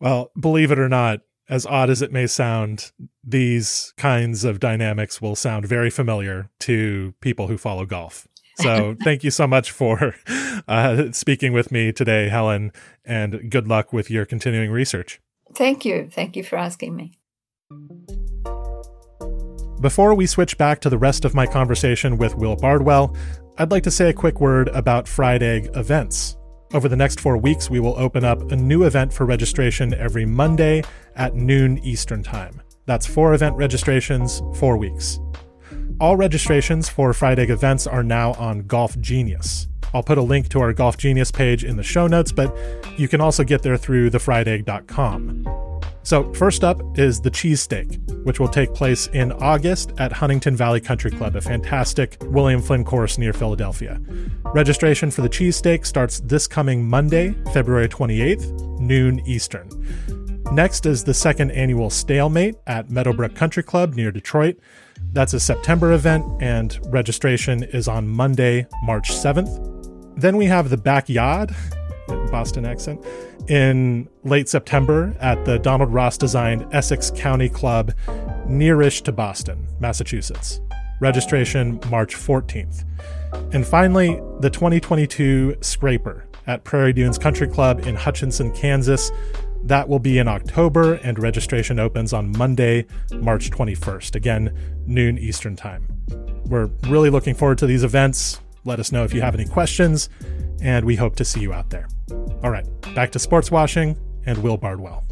Well, 0.00 0.30
believe 0.38 0.70
it 0.70 0.78
or 0.78 0.88
not, 0.88 1.20
as 1.48 1.64
odd 1.66 1.90
as 1.90 2.02
it 2.02 2.12
may 2.12 2.26
sound, 2.26 2.92
these 3.24 3.94
kinds 3.96 4.44
of 4.44 4.60
dynamics 4.60 5.20
will 5.20 5.34
sound 5.34 5.66
very 5.66 5.90
familiar 5.90 6.50
to 6.60 7.14
people 7.20 7.48
who 7.48 7.56
follow 7.56 7.86
golf. 7.86 8.28
So 8.56 8.96
thank 9.04 9.24
you 9.24 9.30
so 9.30 9.46
much 9.46 9.70
for 9.70 10.14
uh, 10.68 11.12
speaking 11.12 11.52
with 11.52 11.72
me 11.72 11.92
today, 11.92 12.28
Helen, 12.28 12.72
and 13.04 13.50
good 13.50 13.66
luck 13.66 13.92
with 13.92 14.10
your 14.10 14.26
continuing 14.26 14.70
research. 14.70 15.20
Thank 15.54 15.84
you. 15.84 16.10
Thank 16.12 16.36
you 16.36 16.44
for 16.44 16.56
asking 16.56 16.94
me. 16.94 17.18
Before 19.80 20.14
we 20.14 20.26
switch 20.26 20.58
back 20.58 20.80
to 20.80 20.90
the 20.90 20.98
rest 20.98 21.24
of 21.24 21.34
my 21.34 21.46
conversation 21.46 22.18
with 22.18 22.34
Will 22.34 22.56
Bardwell, 22.56 23.16
I'd 23.58 23.70
like 23.70 23.84
to 23.84 23.90
say 23.90 24.10
a 24.10 24.12
quick 24.12 24.40
word 24.40 24.68
about 24.68 25.06
Fried 25.06 25.42
Egg 25.42 25.70
events. 25.74 26.36
Over 26.74 26.88
the 26.88 26.96
next 26.96 27.20
four 27.20 27.38
weeks, 27.38 27.70
we 27.70 27.80
will 27.80 27.96
open 27.96 28.24
up 28.24 28.52
a 28.52 28.56
new 28.56 28.84
event 28.84 29.12
for 29.12 29.24
registration 29.24 29.94
every 29.94 30.26
Monday 30.26 30.82
at 31.16 31.34
noon 31.34 31.78
Eastern 31.78 32.22
Time. 32.22 32.60
That's 32.84 33.06
four 33.06 33.32
event 33.32 33.56
registrations, 33.56 34.42
four 34.54 34.76
weeks. 34.76 35.18
All 35.98 36.16
registrations 36.16 36.88
for 36.88 37.12
Fried 37.14 37.38
Egg 37.38 37.50
events 37.50 37.86
are 37.86 38.02
now 38.02 38.32
on 38.34 38.66
Golf 38.66 38.98
Genius. 38.98 39.66
I'll 39.94 40.02
put 40.02 40.18
a 40.18 40.22
link 40.22 40.50
to 40.50 40.60
our 40.60 40.74
Golf 40.74 40.98
Genius 40.98 41.30
page 41.30 41.64
in 41.64 41.76
the 41.76 41.82
show 41.82 42.06
notes, 42.06 42.32
but 42.32 42.54
you 42.98 43.08
can 43.08 43.22
also 43.22 43.44
get 43.44 43.62
there 43.62 43.78
through 43.78 44.10
thefriedegg.com. 44.10 45.67
So, 46.02 46.32
first 46.32 46.64
up 46.64 46.80
is 46.98 47.20
the 47.20 47.30
cheesesteak, 47.30 48.24
which 48.24 48.40
will 48.40 48.48
take 48.48 48.72
place 48.72 49.08
in 49.08 49.32
August 49.32 49.92
at 49.98 50.12
Huntingdon 50.12 50.56
Valley 50.56 50.80
Country 50.80 51.10
Club, 51.10 51.36
a 51.36 51.40
fantastic 51.40 52.16
William 52.22 52.62
Flynn 52.62 52.84
course 52.84 53.18
near 53.18 53.32
Philadelphia. 53.32 54.00
Registration 54.54 55.10
for 55.10 55.20
the 55.22 55.28
cheesesteak 55.28 55.84
starts 55.84 56.20
this 56.20 56.46
coming 56.46 56.88
Monday, 56.88 57.34
February 57.52 57.88
28th, 57.88 58.80
noon 58.80 59.20
Eastern. 59.26 59.68
Next 60.52 60.86
is 60.86 61.04
the 61.04 61.12
second 61.12 61.50
annual 61.50 61.90
Stalemate 61.90 62.56
at 62.66 62.88
Meadowbrook 62.88 63.34
Country 63.34 63.62
Club 63.62 63.94
near 63.94 64.10
Detroit. 64.10 64.58
That's 65.12 65.34
a 65.34 65.40
September 65.40 65.92
event, 65.92 66.24
and 66.40 66.78
registration 66.86 67.64
is 67.64 67.86
on 67.86 68.08
Monday, 68.08 68.66
March 68.82 69.10
7th. 69.10 69.76
Then 70.16 70.36
we 70.38 70.46
have 70.46 70.70
the 70.70 70.78
Backyard, 70.78 71.54
Boston 72.30 72.64
accent, 72.64 73.04
in 73.48 74.08
late 74.24 74.48
September 74.48 75.16
at 75.20 75.44
the 75.44 75.58
Donald 75.58 75.92
Ross 75.92 76.18
designed 76.18 76.66
Essex 76.72 77.10
County 77.10 77.48
Club, 77.48 77.92
nearish 78.46 79.02
to 79.02 79.12
Boston, 79.12 79.66
Massachusetts. 79.80 80.60
Registration 81.00 81.80
March 81.90 82.16
14th. 82.16 82.84
And 83.52 83.66
finally, 83.66 84.20
the 84.40 84.50
2022 84.50 85.56
Scraper 85.60 86.26
at 86.46 86.64
Prairie 86.64 86.92
Dunes 86.92 87.18
Country 87.18 87.46
Club 87.46 87.86
in 87.86 87.94
Hutchinson, 87.94 88.50
Kansas. 88.52 89.12
That 89.64 89.88
will 89.88 89.98
be 89.98 90.18
in 90.18 90.28
October, 90.28 90.94
and 90.94 91.18
registration 91.18 91.78
opens 91.78 92.12
on 92.12 92.36
Monday, 92.36 92.86
March 93.12 93.50
21st. 93.50 94.14
Again, 94.14 94.56
noon 94.86 95.18
Eastern 95.18 95.56
Time. 95.56 95.86
We're 96.46 96.70
really 96.84 97.10
looking 97.10 97.34
forward 97.34 97.58
to 97.58 97.66
these 97.66 97.84
events. 97.84 98.40
Let 98.68 98.80
us 98.80 98.92
know 98.92 99.02
if 99.02 99.14
you 99.14 99.22
have 99.22 99.34
any 99.34 99.46
questions, 99.46 100.10
and 100.60 100.84
we 100.84 100.94
hope 100.94 101.16
to 101.16 101.24
see 101.24 101.40
you 101.40 101.54
out 101.54 101.70
there. 101.70 101.88
All 102.42 102.50
right, 102.50 102.66
back 102.94 103.10
to 103.12 103.18
sports 103.18 103.50
washing 103.50 103.98
and 104.26 104.42
Will 104.42 104.58
Bardwell. 104.58 105.06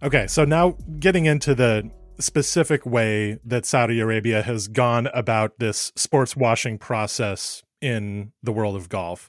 Okay, 0.00 0.28
so 0.28 0.44
now 0.44 0.76
getting 1.00 1.26
into 1.26 1.56
the 1.56 1.90
specific 2.20 2.86
way 2.86 3.40
that 3.44 3.66
Saudi 3.66 3.98
Arabia 3.98 4.42
has 4.42 4.68
gone 4.68 5.08
about 5.08 5.58
this 5.58 5.90
sports 5.96 6.36
washing 6.36 6.78
process 6.78 7.64
in 7.80 8.30
the 8.40 8.52
world 8.52 8.76
of 8.76 8.88
golf. 8.88 9.28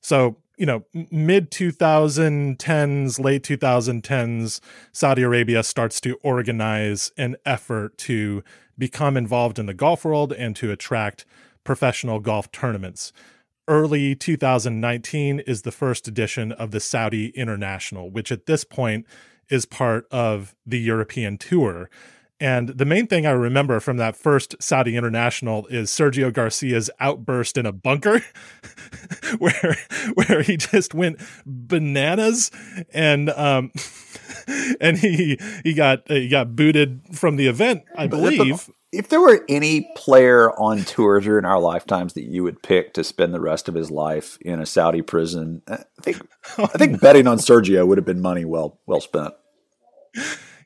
So, 0.00 0.36
you 0.56 0.66
know, 0.66 0.84
mid 1.10 1.50
2010s, 1.50 3.18
late 3.18 3.42
2010s, 3.42 4.60
Saudi 4.92 5.22
Arabia 5.22 5.64
starts 5.64 6.00
to 6.02 6.14
organize 6.22 7.10
an 7.16 7.34
effort 7.44 7.98
to 7.98 8.44
become 8.80 9.16
involved 9.16 9.60
in 9.60 9.66
the 9.66 9.74
golf 9.74 10.04
world 10.04 10.32
and 10.32 10.56
to 10.56 10.72
attract 10.72 11.24
professional 11.62 12.18
golf 12.18 12.50
tournaments. 12.50 13.12
Early 13.68 14.16
2019 14.16 15.40
is 15.40 15.62
the 15.62 15.70
first 15.70 16.08
edition 16.08 16.50
of 16.50 16.72
the 16.72 16.80
Saudi 16.80 17.28
International, 17.28 18.10
which 18.10 18.32
at 18.32 18.46
this 18.46 18.64
point 18.64 19.06
is 19.48 19.66
part 19.66 20.06
of 20.10 20.56
the 20.66 20.80
European 20.80 21.38
Tour. 21.38 21.88
And 22.40 22.70
the 22.70 22.86
main 22.86 23.06
thing 23.06 23.26
I 23.26 23.32
remember 23.32 23.80
from 23.80 23.98
that 23.98 24.16
first 24.16 24.56
Saudi 24.60 24.96
International 24.96 25.66
is 25.66 25.90
Sergio 25.90 26.32
Garcia's 26.32 26.90
outburst 26.98 27.58
in 27.58 27.66
a 27.66 27.72
bunker, 27.72 28.24
where 29.38 29.76
where 30.14 30.42
he 30.42 30.56
just 30.56 30.94
went 30.94 31.20
bananas, 31.44 32.50
and 32.94 33.28
um, 33.30 33.72
and 34.80 34.98
he 34.98 35.38
he 35.64 35.74
got 35.74 36.10
uh, 36.10 36.14
he 36.14 36.28
got 36.28 36.54
booted 36.56 37.00
from 37.12 37.36
the 37.36 37.46
event, 37.46 37.84
I 37.96 38.06
believe. 38.06 38.70
If 38.92 39.08
there 39.08 39.20
were 39.20 39.44
any 39.48 39.88
player 39.94 40.50
on 40.58 40.82
tour 40.82 41.20
during 41.20 41.44
our 41.44 41.60
lifetimes 41.60 42.14
that 42.14 42.24
you 42.24 42.42
would 42.42 42.60
pick 42.60 42.92
to 42.94 43.04
spend 43.04 43.32
the 43.32 43.40
rest 43.40 43.68
of 43.68 43.76
his 43.76 43.88
life 43.88 44.36
in 44.40 44.60
a 44.60 44.66
Saudi 44.66 45.00
prison, 45.00 45.62
I 45.68 45.84
think 46.02 46.20
I 46.58 46.66
think 46.66 47.00
betting 47.02 47.28
on 47.28 47.38
Sergio 47.38 47.86
would 47.86 47.98
have 47.98 48.04
been 48.04 48.20
money 48.20 48.44
well 48.44 48.80
well 48.86 49.00
spent. 49.00 49.34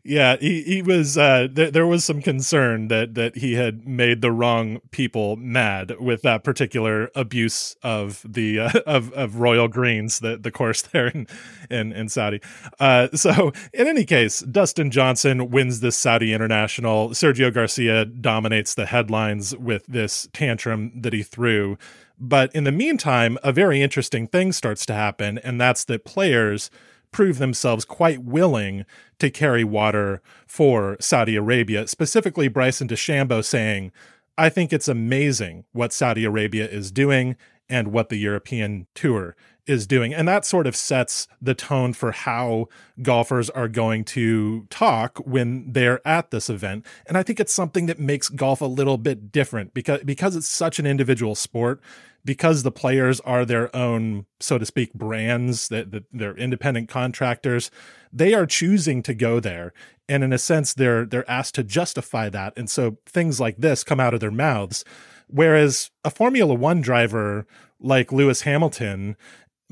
Yeah, 0.06 0.36
he, 0.38 0.62
he 0.64 0.82
was. 0.82 1.16
Uh, 1.16 1.48
th- 1.48 1.72
there 1.72 1.86
was 1.86 2.04
some 2.04 2.20
concern 2.20 2.88
that 2.88 3.14
that 3.14 3.36
he 3.36 3.54
had 3.54 3.88
made 3.88 4.20
the 4.20 4.30
wrong 4.30 4.80
people 4.90 5.36
mad 5.36 5.98
with 5.98 6.20
that 6.22 6.44
particular 6.44 7.10
abuse 7.14 7.74
of 7.82 8.22
the 8.22 8.60
uh, 8.60 8.70
of 8.86 9.10
of 9.14 9.36
royal 9.36 9.66
greens, 9.66 10.18
the 10.18 10.36
the 10.36 10.50
course 10.50 10.82
there 10.92 11.06
in 11.06 11.26
in, 11.70 11.92
in 11.92 12.10
Saudi. 12.10 12.42
Uh, 12.78 13.08
so 13.14 13.54
in 13.72 13.86
any 13.86 14.04
case, 14.04 14.40
Dustin 14.40 14.90
Johnson 14.90 15.50
wins 15.50 15.80
this 15.80 15.96
Saudi 15.96 16.34
International. 16.34 17.10
Sergio 17.10 17.52
Garcia 17.52 18.04
dominates 18.04 18.74
the 18.74 18.84
headlines 18.86 19.56
with 19.56 19.86
this 19.86 20.28
tantrum 20.34 20.92
that 21.00 21.14
he 21.14 21.22
threw. 21.22 21.78
But 22.20 22.54
in 22.54 22.64
the 22.64 22.72
meantime, 22.72 23.38
a 23.42 23.52
very 23.52 23.80
interesting 23.80 24.26
thing 24.26 24.52
starts 24.52 24.84
to 24.86 24.94
happen, 24.94 25.38
and 25.38 25.58
that's 25.58 25.84
that 25.84 26.04
players 26.04 26.70
prove 27.14 27.38
themselves 27.38 27.84
quite 27.84 28.24
willing 28.24 28.84
to 29.20 29.30
carry 29.30 29.62
water 29.62 30.20
for 30.48 30.96
Saudi 30.98 31.36
Arabia, 31.36 31.86
specifically 31.86 32.48
Bryson 32.48 32.88
DeChambeau 32.88 33.44
saying, 33.44 33.92
I 34.36 34.48
think 34.48 34.72
it's 34.72 34.88
amazing 34.88 35.64
what 35.70 35.92
Saudi 35.92 36.24
Arabia 36.24 36.66
is 36.66 36.90
doing 36.90 37.36
and 37.68 37.92
what 37.92 38.08
the 38.08 38.16
European 38.16 38.88
Tour 38.96 39.36
is 39.66 39.86
doing. 39.86 40.12
And 40.12 40.28
that 40.28 40.44
sort 40.44 40.66
of 40.66 40.76
sets 40.76 41.26
the 41.40 41.54
tone 41.54 41.92
for 41.92 42.12
how 42.12 42.68
golfers 43.02 43.50
are 43.50 43.68
going 43.68 44.04
to 44.04 44.66
talk 44.70 45.18
when 45.18 45.72
they're 45.72 46.06
at 46.06 46.30
this 46.30 46.50
event. 46.50 46.84
And 47.06 47.16
I 47.16 47.22
think 47.22 47.40
it's 47.40 47.54
something 47.54 47.86
that 47.86 47.98
makes 47.98 48.28
golf 48.28 48.60
a 48.60 48.66
little 48.66 48.98
bit 48.98 49.32
different 49.32 49.74
because 49.74 50.02
because 50.04 50.36
it's 50.36 50.48
such 50.48 50.78
an 50.78 50.86
individual 50.86 51.34
sport 51.34 51.80
because 52.24 52.62
the 52.62 52.72
players 52.72 53.20
are 53.20 53.44
their 53.44 53.74
own, 53.76 54.24
so 54.40 54.56
to 54.56 54.64
speak, 54.64 54.94
brands, 54.94 55.68
that, 55.68 56.04
they're 56.10 56.36
independent 56.36 56.88
contractors, 56.88 57.70
they 58.12 58.32
are 58.32 58.46
choosing 58.46 59.02
to 59.02 59.12
go 59.12 59.40
there. 59.40 59.72
And 60.08 60.24
in 60.24 60.32
a 60.32 60.38
sense, 60.38 60.74
they're 60.74 61.04
they're 61.04 61.28
asked 61.30 61.54
to 61.56 61.64
justify 61.64 62.28
that. 62.30 62.52
And 62.56 62.68
so 62.68 62.98
things 63.06 63.40
like 63.40 63.58
this 63.58 63.84
come 63.84 64.00
out 64.00 64.14
of 64.14 64.20
their 64.20 64.30
mouths. 64.30 64.84
Whereas 65.28 65.90
a 66.04 66.10
Formula 66.10 66.54
One 66.54 66.80
driver 66.80 67.46
like 67.80 68.12
Lewis 68.12 68.42
Hamilton 68.42 69.16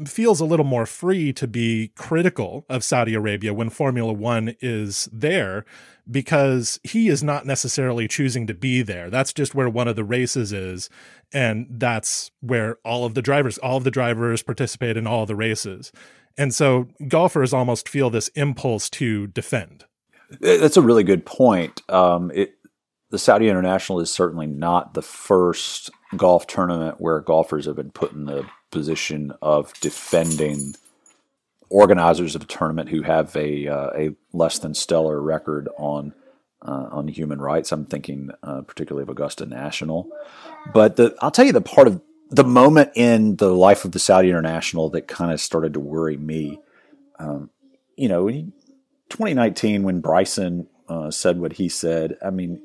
feels 0.06 0.40
a 0.40 0.44
little 0.44 0.64
more 0.64 0.86
free 0.86 1.32
to 1.34 1.46
be 1.46 1.92
critical 1.96 2.64
of 2.68 2.82
Saudi 2.84 3.14
Arabia 3.14 3.52
when 3.52 3.70
Formula 3.70 4.12
One 4.12 4.54
is 4.60 5.08
there 5.12 5.64
because 6.10 6.80
he 6.82 7.08
is 7.08 7.22
not 7.22 7.46
necessarily 7.46 8.08
choosing 8.08 8.46
to 8.46 8.54
be 8.54 8.82
there. 8.82 9.10
That's 9.10 9.32
just 9.32 9.54
where 9.54 9.68
one 9.68 9.88
of 9.88 9.96
the 9.96 10.04
races 10.04 10.52
is. 10.52 10.90
And 11.32 11.66
that's 11.70 12.30
where 12.40 12.78
all 12.84 13.04
of 13.04 13.14
the 13.14 13.22
drivers, 13.22 13.58
all 13.58 13.76
of 13.76 13.84
the 13.84 13.90
drivers 13.90 14.42
participate 14.42 14.96
in 14.96 15.06
all 15.06 15.26
the 15.26 15.36
races. 15.36 15.92
And 16.36 16.54
so 16.54 16.88
golfers 17.08 17.52
almost 17.52 17.88
feel 17.88 18.10
this 18.10 18.28
impulse 18.28 18.88
to 18.90 19.26
defend. 19.28 19.84
That's 20.40 20.78
a 20.78 20.82
really 20.82 21.04
good 21.04 21.26
point. 21.26 21.82
Um, 21.90 22.30
it, 22.34 22.54
the 23.10 23.18
Saudi 23.18 23.48
International 23.48 24.00
is 24.00 24.10
certainly 24.10 24.46
not 24.46 24.94
the 24.94 25.02
first 25.02 25.90
golf 26.16 26.46
tournament 26.46 26.96
where 26.98 27.20
golfers 27.20 27.66
have 27.66 27.76
been 27.76 27.90
put 27.90 28.12
in 28.12 28.24
the 28.24 28.46
position 28.72 29.32
of 29.40 29.72
defending 29.80 30.74
organizers 31.70 32.34
of 32.34 32.42
a 32.42 32.46
tournament 32.46 32.88
who 32.88 33.02
have 33.02 33.34
a 33.36 33.68
uh, 33.68 33.90
a 33.96 34.10
less 34.32 34.58
than 34.58 34.74
stellar 34.74 35.20
record 35.20 35.68
on 35.78 36.12
uh, 36.62 36.88
on 36.90 37.06
human 37.06 37.40
rights. 37.40 37.70
I'm 37.70 37.86
thinking 37.86 38.30
uh, 38.42 38.62
particularly 38.62 39.04
of 39.04 39.08
Augusta 39.08 39.46
National, 39.46 40.08
but 40.74 40.96
the, 40.96 41.14
I'll 41.20 41.30
tell 41.30 41.46
you 41.46 41.52
the 41.52 41.60
part 41.60 41.86
of 41.86 42.00
the 42.30 42.44
moment 42.44 42.90
in 42.96 43.36
the 43.36 43.54
life 43.54 43.84
of 43.84 43.92
the 43.92 43.98
Saudi 43.98 44.28
International 44.30 44.88
that 44.90 45.06
kind 45.06 45.32
of 45.32 45.40
started 45.40 45.74
to 45.74 45.80
worry 45.80 46.16
me. 46.16 46.58
Um, 47.18 47.50
you 47.96 48.08
know, 48.08 48.28
2019 48.28 49.82
when 49.82 50.00
Bryson 50.00 50.66
uh, 50.88 51.10
said 51.10 51.38
what 51.38 51.54
he 51.54 51.68
said. 51.68 52.16
I 52.24 52.30
mean, 52.30 52.62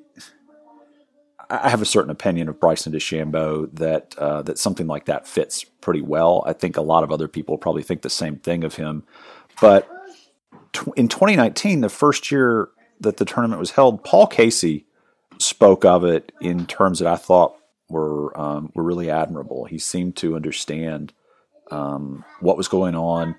I 1.50 1.70
have 1.70 1.82
a 1.82 1.86
certain 1.86 2.12
opinion 2.12 2.50
of 2.50 2.60
Bryson 2.60 2.92
DeChambeau 2.92 3.74
that 3.74 4.18
uh, 4.18 4.42
that 4.44 4.60
something 4.60 4.88
like 4.88 5.06
that 5.06 5.28
fits 5.28 5.64
pretty 5.64 6.02
well. 6.02 6.44
I 6.46 6.54
think 6.54 6.78
a 6.78 6.82
lot 6.82 7.04
of 7.04 7.12
other 7.12 7.28
people 7.28 7.58
probably 7.58 7.84
think 7.84 8.02
the 8.02 8.10
same 8.10 8.38
thing 8.38 8.64
of 8.64 8.76
him. 8.76 9.04
But 9.62 9.88
in 10.96 11.08
2019, 11.08 11.82
the 11.82 11.90
first 11.90 12.32
year 12.32 12.70
that 13.00 13.18
the 13.18 13.26
tournament 13.26 13.60
was 13.60 13.72
held, 13.72 14.04
Paul 14.04 14.28
Casey 14.28 14.86
spoke 15.40 15.86
of 15.86 16.04
it 16.04 16.32
in 16.42 16.66
terms 16.66 17.00
that 17.00 17.08
I 17.08 17.16
thought 17.16 17.56
were 17.90 18.38
um, 18.40 18.72
were 18.76 18.84
really 18.84 19.10
admirable. 19.10 19.66
He 19.66 19.80
seemed 19.80 20.16
to 20.18 20.36
understand 20.36 21.14
um, 21.72 22.26
what 22.40 22.58
was 22.58 22.68
going 22.68 22.96
on, 22.96 23.36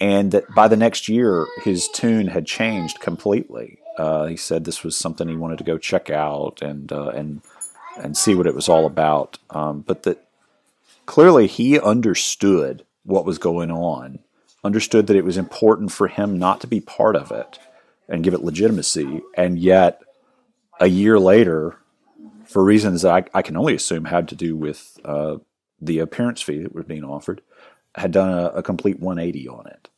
and 0.00 0.32
that 0.32 0.44
by 0.54 0.68
the 0.68 0.76
next 0.76 1.08
year, 1.08 1.46
his 1.62 1.88
tune 1.88 2.28
had 2.28 2.46
changed 2.46 3.00
completely. 3.00 3.78
Uh, 3.96 4.26
he 4.26 4.36
said 4.36 4.64
this 4.64 4.84
was 4.84 4.96
something 4.96 5.28
he 5.28 5.36
wanted 5.36 5.58
to 5.58 5.64
go 5.64 5.78
check 5.78 6.10
out 6.10 6.60
and 6.62 6.92
uh, 6.92 7.08
and 7.08 7.42
and 7.96 8.16
see 8.16 8.34
what 8.34 8.46
it 8.46 8.54
was 8.54 8.68
all 8.68 8.86
about. 8.86 9.38
Um, 9.50 9.80
but 9.80 10.02
that 10.02 10.26
clearly 11.06 11.46
he 11.46 11.80
understood 11.80 12.84
what 13.04 13.24
was 13.24 13.38
going 13.38 13.70
on, 13.70 14.18
understood 14.64 15.06
that 15.06 15.16
it 15.16 15.24
was 15.24 15.36
important 15.36 15.92
for 15.92 16.08
him 16.08 16.38
not 16.38 16.60
to 16.60 16.66
be 16.66 16.80
part 16.80 17.16
of 17.16 17.30
it 17.30 17.58
and 18.08 18.22
give 18.22 18.34
it 18.34 18.44
legitimacy. 18.44 19.22
And 19.34 19.58
yet, 19.58 20.02
a 20.80 20.88
year 20.88 21.18
later, 21.18 21.76
for 22.44 22.62
reasons 22.62 23.02
that 23.02 23.12
I, 23.12 23.38
I 23.38 23.42
can 23.42 23.56
only 23.56 23.74
assume 23.74 24.04
had 24.04 24.28
to 24.28 24.34
do 24.34 24.56
with 24.56 24.98
uh, 25.04 25.36
the 25.80 25.98
appearance 25.98 26.42
fee 26.42 26.62
that 26.62 26.74
was 26.74 26.84
being 26.84 27.04
offered, 27.04 27.40
had 27.94 28.12
done 28.12 28.28
a, 28.28 28.46
a 28.48 28.62
complete 28.62 29.00
180 29.00 29.48
on 29.48 29.66
it. 29.66 29.88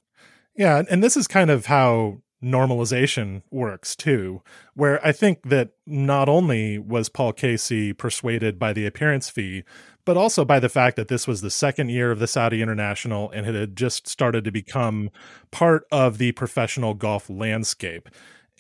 Yeah, 0.55 0.83
and 0.91 1.03
this 1.03 1.17
is 1.17 1.27
kind 1.29 1.51
of 1.51 1.67
how 1.67 2.21
normalization 2.43 3.43
works 3.51 3.97
too, 3.97 4.43
where 4.75 5.05
I 5.05 5.13
think 5.13 5.49
that 5.49 5.71
not 5.87 6.29
only 6.29 6.79
was 6.79 7.09
Paul 7.09 7.33
Casey 7.33 7.93
persuaded 7.93 8.59
by 8.59 8.73
the 8.73 8.87
appearance 8.87 9.29
fee, 9.29 9.65
but 10.05 10.17
also 10.17 10.45
by 10.45 10.59
the 10.59 10.69
fact 10.69 10.97
that 10.97 11.09
this 11.09 11.27
was 11.27 11.41
the 11.41 11.51
second 11.51 11.91
year 11.91 12.11
of 12.11 12.19
the 12.19 12.27
Saudi 12.27 12.63
International 12.63 13.31
and 13.31 13.47
it 13.47 13.55
had 13.55 13.77
just 13.77 14.09
started 14.09 14.45
to 14.45 14.51
become 14.51 15.11
part 15.51 15.85
of 15.91 16.19
the 16.19 16.33
professional 16.33 16.95
golf 16.95 17.29
landscape. 17.29 18.09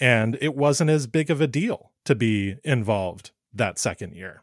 And 0.01 0.37
it 0.41 0.55
wasn't 0.55 0.91
as 0.91 1.07
big 1.07 1.31
of 1.31 1.41
a 1.41 1.47
deal 1.47 1.91
to 2.05 2.15
be 2.15 2.57
involved 2.65 3.31
that 3.55 3.79
second 3.79 4.15
year. 4.15 4.43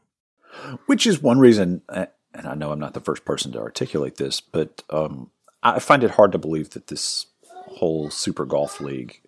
Which 0.85 1.05
is 1.05 1.21
one 1.21 1.39
reason, 1.39 1.81
and 1.89 2.07
I 2.47 2.55
know 2.55 2.71
I'm 2.71 2.79
not 2.79 2.93
the 2.93 3.01
first 3.01 3.25
person 3.25 3.51
to 3.51 3.59
articulate 3.59 4.17
this, 4.17 4.41
but 4.41 4.83
um, 4.89 5.29
I 5.61 5.79
find 5.79 6.03
it 6.03 6.11
hard 6.11 6.31
to 6.31 6.37
believe 6.37 6.71
that 6.71 6.87
this 6.87 7.27
whole 7.41 8.09
Super 8.09 8.45
Golf 8.45 8.79
League 8.79 9.21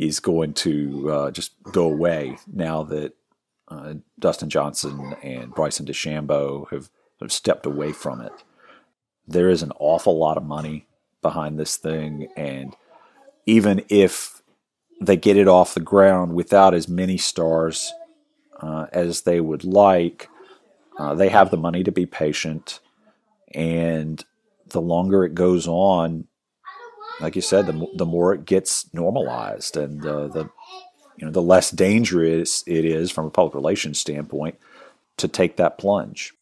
is 0.00 0.18
going 0.18 0.54
to 0.54 1.10
uh, 1.10 1.30
just 1.30 1.52
go 1.62 1.84
away 1.84 2.38
now 2.50 2.82
that 2.82 3.12
uh, 3.68 3.94
Dustin 4.18 4.48
Johnson 4.48 5.14
and 5.22 5.54
Bryson 5.54 5.84
DeChambeau 5.84 6.68
have, 6.70 6.90
stepped 7.28 7.66
away 7.66 7.92
from 7.92 8.22
it. 8.22 8.32
There 9.28 9.50
is 9.50 9.62
an 9.62 9.72
awful 9.78 10.18
lot 10.18 10.38
of 10.38 10.42
money 10.42 10.86
behind 11.20 11.58
this 11.58 11.76
thing, 11.76 12.28
and 12.34 12.74
even 13.44 13.84
if 13.90 14.40
they 15.02 15.18
get 15.18 15.36
it 15.36 15.46
off 15.46 15.74
the 15.74 15.80
ground 15.80 16.34
without 16.34 16.72
as 16.72 16.88
many 16.88 17.18
stars 17.18 17.92
uh, 18.62 18.86
as 18.90 19.20
they 19.22 19.38
would 19.38 19.64
like, 19.64 20.30
uh, 20.98 21.14
they 21.14 21.28
have 21.28 21.50
the 21.50 21.58
money 21.58 21.84
to 21.84 21.92
be 21.92 22.06
patient, 22.06 22.80
and 23.54 24.24
the 24.68 24.80
longer 24.80 25.22
it 25.22 25.34
goes 25.34 25.68
on, 25.68 26.26
like 27.20 27.36
you 27.36 27.42
said, 27.42 27.66
the 27.66 27.86
the 27.94 28.06
more 28.06 28.34
it 28.34 28.44
gets 28.44 28.92
normalized, 28.92 29.76
and 29.76 30.04
uh, 30.04 30.28
the 30.28 30.50
you 31.16 31.26
know 31.26 31.30
the 31.30 31.42
less 31.42 31.70
dangerous 31.70 32.64
it 32.66 32.84
is 32.84 33.10
from 33.10 33.26
a 33.26 33.30
public 33.30 33.54
relations 33.54 33.98
standpoint 33.98 34.58
to 35.18 35.28
take 35.28 35.56
that 35.56 35.78
plunge. 35.78 36.32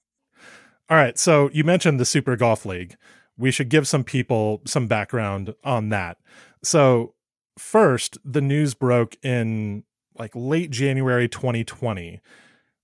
All 0.91 0.97
right, 0.97 1.18
so 1.18 1.51
you 1.53 1.64
mentioned 1.64 2.01
the 2.01 2.05
Super 2.05 2.37
Golf 2.37 2.64
League. 2.64 2.97
We 3.37 3.51
should 3.51 3.68
give 3.68 3.87
some 3.87 4.05
people 4.05 4.62
some 4.66 4.87
background 4.87 5.55
on 5.62 5.91
that. 5.91 6.18
So 6.62 7.14
first, 7.59 8.18
the 8.24 8.41
news 8.41 8.74
broke 8.74 9.16
in 9.22 9.85
like 10.18 10.33
late 10.35 10.70
January 10.70 11.29
2020 11.29 12.20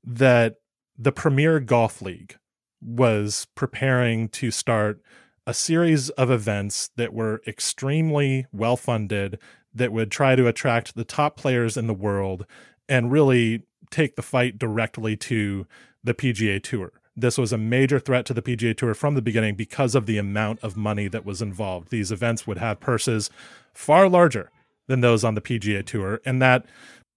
that 0.05 0.57
the 0.99 1.13
Premier 1.13 1.61
Golf 1.61 2.03
League 2.03 2.37
was 2.81 3.47
preparing 3.55 4.29
to 4.29 4.51
start 4.51 5.01
a 5.47 5.55
series 5.55 6.11
of 6.11 6.31
events 6.31 6.91
that 6.97 7.13
were 7.13 7.43
extremely 7.47 8.47
well 8.53 8.77
funded 8.77 9.39
that 9.75 9.93
would 9.93 10.11
try 10.11 10.37
to 10.37 10.47
attract 10.47 10.95
the 10.95 11.05
top 11.05 11.37
players 11.37 11.77
in 11.77 11.87
the 11.87 11.95
world 11.95 12.47
and 12.89 13.13
really 13.13 13.63
take 13.91 14.17
the 14.17 14.23
fight 14.23 14.59
directly 14.59 15.17
to 15.17 15.67
the 16.03 16.15
PGA 16.15 16.63
Tour. 16.63 16.93
This 17.17 17.39
was 17.39 17.53
a 17.53 17.59
major 17.59 18.01
threat 18.01 18.27
to 18.27 18.35
the 18.35 18.43
PGA 18.43 18.77
Tour 18.77 18.95
from 18.95 19.15
the 19.15 19.23
beginning 19.23 19.55
because 19.55 19.95
of 19.95 20.07
the 20.07 20.19
amount 20.19 20.61
of 20.61 20.77
money 20.77 21.09
that 21.09 21.25
was 21.25 21.41
involved. 21.41 21.91
These 21.91 22.11
events 22.11 22.47
would 22.47 22.59
have 22.59 22.81
purses 22.81 23.31
far 23.73 24.09
larger 24.09 24.51
than 24.87 25.01
those 25.01 25.25
on 25.25 25.35
the 25.35 25.41
PGA 25.41 25.85
Tour, 25.85 26.21
and 26.25 26.43
that 26.43 26.67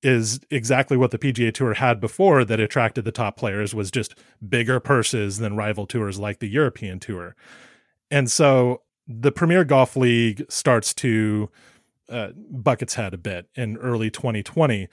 is 0.04 0.40
exactly 0.52 0.96
what 0.96 1.12
the 1.12 1.18
PGA 1.18 1.52
Tour 1.52 1.74
had 1.74 2.00
before 2.00 2.46
that 2.46 2.60
attracted 2.60 3.06
the 3.06 3.12
top 3.12 3.36
players 3.36 3.74
was 3.74 3.90
just 3.90 4.16
bigger 4.48 4.80
purses 4.80 5.40
than 5.40 5.56
rival 5.56 5.88
tours 5.88 6.20
like 6.20 6.40
the 6.40 6.48
European 6.48 7.00
Tour. 7.00 7.36
And 8.10 8.32
so 8.32 8.82
the 9.08 9.32
Premier 9.32 9.64
Golf 9.64 9.96
League 9.96 10.46
starts 10.50 10.94
to 10.96 11.50
uh, 12.10 12.30
buck 12.50 12.82
its 12.82 12.96
head 12.96 13.14
a 13.14 13.18
bit 13.18 13.50
in 13.56 13.78
early 13.78 14.10
2020. 14.10 14.88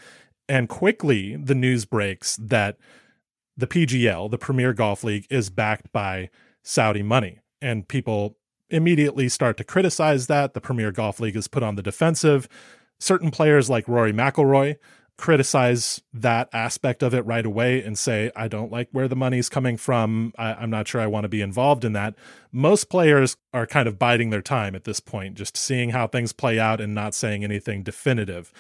And 0.48 0.68
quickly, 0.68 1.36
the 1.36 1.54
news 1.54 1.84
breaks 1.84 2.36
that 2.36 2.76
the 3.56 3.66
PGL, 3.66 4.30
the 4.30 4.38
Premier 4.38 4.72
Golf 4.72 5.04
League, 5.04 5.26
is 5.30 5.48
backed 5.50 5.92
by 5.92 6.28
Saudi 6.62 7.02
money. 7.02 7.40
And 7.62 7.86
people 7.88 8.36
immediately 8.68 9.28
start 9.28 9.56
to 9.58 9.64
criticize 9.64 10.26
that. 10.26 10.54
The 10.54 10.60
Premier 10.60 10.92
Golf 10.92 11.20
League 11.20 11.36
is 11.36 11.48
put 11.48 11.62
on 11.62 11.76
the 11.76 11.82
defensive. 11.82 12.48
Certain 12.98 13.30
players 13.30 13.70
like 13.70 13.88
Rory 13.88 14.12
McIlroy 14.12 14.76
criticize 15.16 16.02
that 16.12 16.48
aspect 16.52 17.02
of 17.02 17.14
it 17.14 17.24
right 17.24 17.46
away 17.46 17.82
and 17.82 17.98
say, 17.98 18.30
I 18.34 18.48
don't 18.48 18.72
like 18.72 18.88
where 18.90 19.08
the 19.08 19.16
money's 19.16 19.48
coming 19.48 19.76
from. 19.76 20.32
I, 20.36 20.62
am 20.62 20.70
not 20.70 20.88
sure 20.88 21.00
I 21.00 21.06
want 21.06 21.24
to 21.24 21.28
be 21.28 21.40
involved 21.40 21.84
in 21.84 21.92
that. 21.92 22.14
Most 22.50 22.90
players 22.90 23.36
are 23.52 23.66
kind 23.66 23.86
of 23.86 23.98
biding 23.98 24.30
their 24.30 24.42
time 24.42 24.74
at 24.74 24.84
this 24.84 25.00
point, 25.00 25.34
just 25.34 25.56
seeing 25.56 25.90
how 25.90 26.08
things 26.08 26.32
play 26.32 26.58
out 26.58 26.80
and 26.80 26.94
not 26.94 27.14
saying 27.14 27.44
anything 27.44 27.82
definitive. 27.82 28.52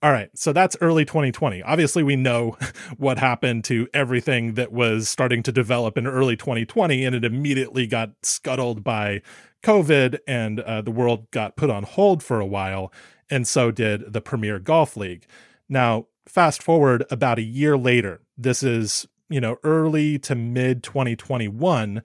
All 0.00 0.12
right, 0.12 0.30
so 0.34 0.52
that's 0.52 0.76
early 0.80 1.04
2020. 1.04 1.62
Obviously, 1.62 2.04
we 2.04 2.14
know 2.14 2.56
what 2.98 3.18
happened 3.18 3.64
to 3.64 3.88
everything 3.92 4.54
that 4.54 4.70
was 4.70 5.08
starting 5.08 5.42
to 5.42 5.50
develop 5.50 5.98
in 5.98 6.06
early 6.06 6.36
2020, 6.36 7.04
and 7.04 7.16
it 7.16 7.24
immediately 7.24 7.86
got 7.86 8.10
scuttled 8.22 8.84
by 8.84 9.22
COVID, 9.64 10.18
and 10.28 10.60
uh, 10.60 10.82
the 10.82 10.92
world 10.92 11.28
got 11.32 11.56
put 11.56 11.70
on 11.70 11.82
hold 11.82 12.22
for 12.22 12.38
a 12.38 12.46
while, 12.46 12.92
and 13.28 13.48
so 13.48 13.72
did 13.72 14.12
the 14.12 14.20
Premier 14.20 14.60
Golf 14.60 14.96
League. 14.96 15.26
Now, 15.68 16.06
fast 16.26 16.62
forward 16.62 17.04
about 17.10 17.38
a 17.38 17.42
year 17.42 17.76
later, 17.76 18.20
this 18.36 18.62
is, 18.62 19.06
you 19.28 19.40
know, 19.40 19.56
early 19.62 20.18
to 20.20 20.34
mid 20.34 20.82
2021, 20.82 22.02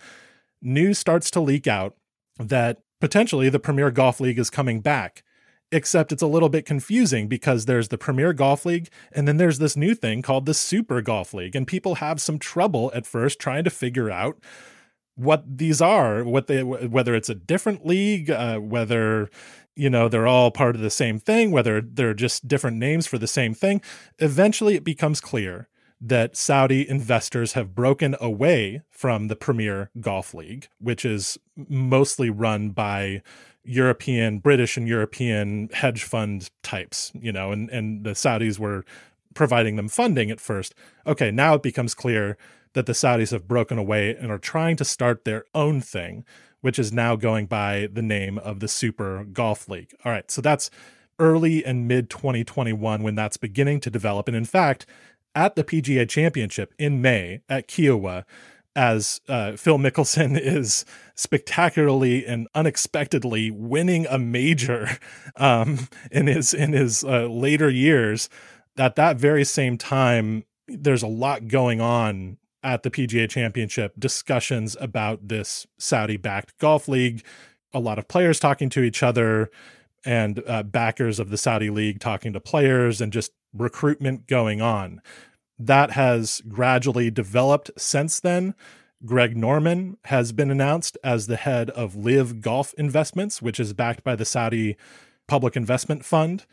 news 0.62 0.98
starts 0.98 1.30
to 1.32 1.40
leak 1.40 1.68
out 1.68 1.96
that 2.40 2.80
potentially 3.00 3.50
the 3.50 3.60
Premier 3.60 3.92
Golf 3.92 4.20
League 4.20 4.40
is 4.40 4.50
coming 4.50 4.82
back. 4.82 5.24
Except 5.72 6.12
it's 6.12 6.22
a 6.22 6.28
little 6.28 6.50
bit 6.50 6.68
confusing 6.68 7.28
because 7.28 7.66
there's 7.66 7.88
the 7.88 7.98
Premier 7.98 8.32
Golf 8.32 8.64
League 8.64 8.90
and 9.12 9.28
then 9.28 9.38
there's 9.38 9.58
this 9.58 9.76
new 9.76 9.96
thing 9.96 10.22
called 10.22 10.46
the 10.46 10.54
Super 10.54 11.02
Golf 11.02 11.34
League. 11.34 11.56
And 11.56 11.66
people 11.66 11.96
have 11.96 12.22
some 12.22 12.38
trouble 12.38 12.92
at 12.94 13.08
first 13.08 13.40
trying 13.40 13.64
to 13.64 13.72
figure 13.72 14.12
out 14.12 14.38
what 15.16 15.58
these 15.58 15.82
are, 15.82 16.24
what 16.24 16.46
they, 16.46 16.62
whether 16.62 17.16
it's 17.16 17.30
a 17.30 17.36
different 17.36 17.88
league, 17.88 18.30
uh, 18.30 18.60
whether 18.60 19.30
you 19.76 19.90
know 19.90 20.08
they're 20.08 20.28
all 20.28 20.52
part 20.52 20.76
of 20.76 20.82
the 20.82 20.90
same 20.90 21.20
thing 21.20 21.52
whether 21.52 21.82
they're 21.82 22.14
just 22.14 22.48
different 22.48 22.78
names 22.78 23.08
for 23.08 23.18
the 23.18 23.28
same 23.28 23.54
thing 23.54 23.82
eventually 24.20 24.76
it 24.76 24.84
becomes 24.84 25.22
clear 25.22 25.68
that 26.00 26.36
Saudi 26.36 26.88
investors 26.88 27.54
have 27.54 27.74
broken 27.74 28.16
away 28.20 28.82
from 28.92 29.30
the 29.30 29.36
Premier 29.36 29.90
Golf 30.00 30.34
League 30.34 30.68
which 30.80 31.06
is 31.06 31.38
mostly 31.56 32.30
run 32.30 32.70
by 32.70 33.22
European 33.64 34.40
British 34.40 34.76
and 34.76 34.88
European 34.88 35.70
hedge 35.74 36.04
fund 36.04 36.50
types 36.62 37.12
you 37.16 37.32
know 37.32 37.52
and 37.52 37.70
and 37.70 38.04
the 38.04 38.12
Saudis 38.12 38.60
were 38.60 38.84
providing 39.34 39.78
them 39.78 39.88
funding 39.88 40.30
at 40.30 40.40
first. 40.40 40.76
Okay 41.08 41.32
now 41.32 41.56
it 41.56 41.64
becomes 41.64 41.96
clear 41.96 42.38
that 42.74 42.86
the 42.86 42.94
Saudis 42.94 43.32
have 43.32 43.48
broken 43.48 43.78
away 43.78 44.16
and 44.16 44.32
are 44.32 44.40
trying 44.40 44.76
to 44.76 44.86
start 44.86 45.26
their 45.26 45.46
own 45.54 45.80
thing 45.80 46.26
which 46.64 46.80
is 46.80 46.94
now 46.94 47.18
going 47.18 47.46
by 47.46 47.90
the 47.92 48.02
name 48.02 48.38
of 48.38 48.62
the 48.62 48.70
Super 48.70 49.26
Golf 49.26 49.68
League. 49.68 49.94
All 50.06 50.14
right, 50.14 50.32
so 50.32 50.42
that's 50.42 50.72
early 51.20 51.64
and 51.64 51.90
mid 51.90 52.10
2021 52.10 53.04
when 53.04 53.16
that's 53.16 53.36
beginning 53.36 53.82
to 53.82 53.90
develop. 53.90 54.30
And 54.30 54.38
in 54.38 54.46
fact, 54.46 54.86
at 55.36 55.56
the 55.56 55.66
PGA 55.66 56.08
Championship 56.08 56.74
in 56.80 57.02
May 57.02 57.42
at 57.50 57.68
Kiawah, 57.68 58.24
as 58.78 59.20
uh, 59.28 59.58
Phil 59.58 59.78
Mickelson 59.78 60.40
is 60.42 60.86
spectacularly 61.16 62.26
and 62.26 62.48
unexpectedly 62.56 63.52
winning 63.52 64.06
a 64.08 64.18
major 64.18 64.88
um, 65.36 65.90
in 66.12 66.28
his 66.28 66.54
in 66.54 66.72
his 66.72 67.04
uh, 67.04 67.28
later 67.28 67.70
years. 67.70 68.30
At 68.78 68.96
that 68.96 69.18
very 69.18 69.44
same 69.44 69.78
time, 69.78 70.46
there's 70.70 71.04
a 71.04 71.08
lot 71.08 71.50
going 71.50 71.82
on 71.82 72.38
at 72.64 72.84
the 72.84 72.92
PGA 72.92 73.30
Championship 73.30 73.94
discussions 74.00 74.78
about 74.80 75.28
this 75.28 75.68
Saudi 75.78 76.18
backed 76.18 76.58
golf 76.58 76.88
league. 76.88 77.24
A 77.74 77.80
lot 77.80 78.00
of 78.00 78.08
players 78.08 78.40
talking 78.40 78.70
to 78.70 78.82
each 78.82 79.04
other 79.04 79.50
and 80.06 80.44
uh, 80.48 80.64
backers 80.64 81.20
of 81.20 81.30
the 81.30 81.38
Saudi 81.38 81.70
league 81.70 82.00
talking 82.00 82.34
to 82.34 82.40
players 82.40 83.02
and 83.02 83.12
just 83.12 83.32
recruitment 83.54 84.28
going 84.28 84.62
on. 84.62 85.02
That 85.60 85.92
has 85.92 86.42
gradually 86.48 87.12
developed 87.12 87.72
since 87.78 88.20
then. 88.20 88.56
Greg 89.06 89.36
Norman 89.36 89.98
has 90.06 90.32
been 90.32 90.50
announced 90.50 90.98
as 91.04 91.28
the 91.28 91.36
head 91.36 91.70
of 91.72 91.96
LIV 91.96 92.42
Golf 92.42 92.74
Investments, 92.76 93.42
which 93.42 93.60
is 93.60 93.74
backed 93.74 94.04
by 94.04 94.16
the 94.16 94.26
Saudi 94.26 94.78
Public 95.28 95.56
Investment 95.56 96.06
Fund. 96.06 96.46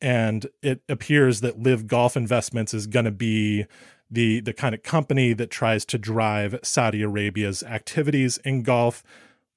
And 0.00 0.46
it 0.62 0.82
appears 0.88 1.40
that 1.40 1.62
LIV 1.62 1.86
Golf 1.86 2.16
Investments 2.16 2.74
is 2.74 2.86
going 2.86 3.06
to 3.06 3.10
be 3.10 3.64
the 4.10 4.40
the 4.40 4.52
kind 4.52 4.74
of 4.74 4.82
company 4.82 5.32
that 5.32 5.50
tries 5.50 5.84
to 5.86 5.98
drive 5.98 6.58
Saudi 6.62 7.02
Arabia's 7.02 7.62
activities 7.62 8.38
in 8.38 8.62
golf. 8.62 9.02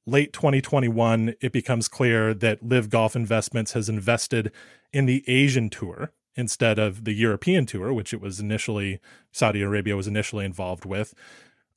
Late 0.06 0.32
2021, 0.32 1.36
it 1.42 1.52
becomes 1.52 1.90
clear 1.90 2.34
that 2.34 2.64
LIV 2.64 2.90
Golf 2.90 3.16
Investments 3.16 3.74
has 3.74 3.90
invested 3.90 4.54
in 4.94 5.06
the 5.06 5.22
Asian 5.28 5.70
tour 5.70 6.14
instead 6.38 6.80
of 6.80 7.04
the 7.04 7.12
European 7.12 7.66
tour, 7.66 7.92
which 7.92 8.14
it 8.14 8.22
was 8.22 8.40
initially 8.40 9.00
Saudi 9.34 9.62
Arabia 9.62 9.98
was 9.98 10.08
initially 10.08 10.46
involved 10.46 10.86
with. 10.86 11.14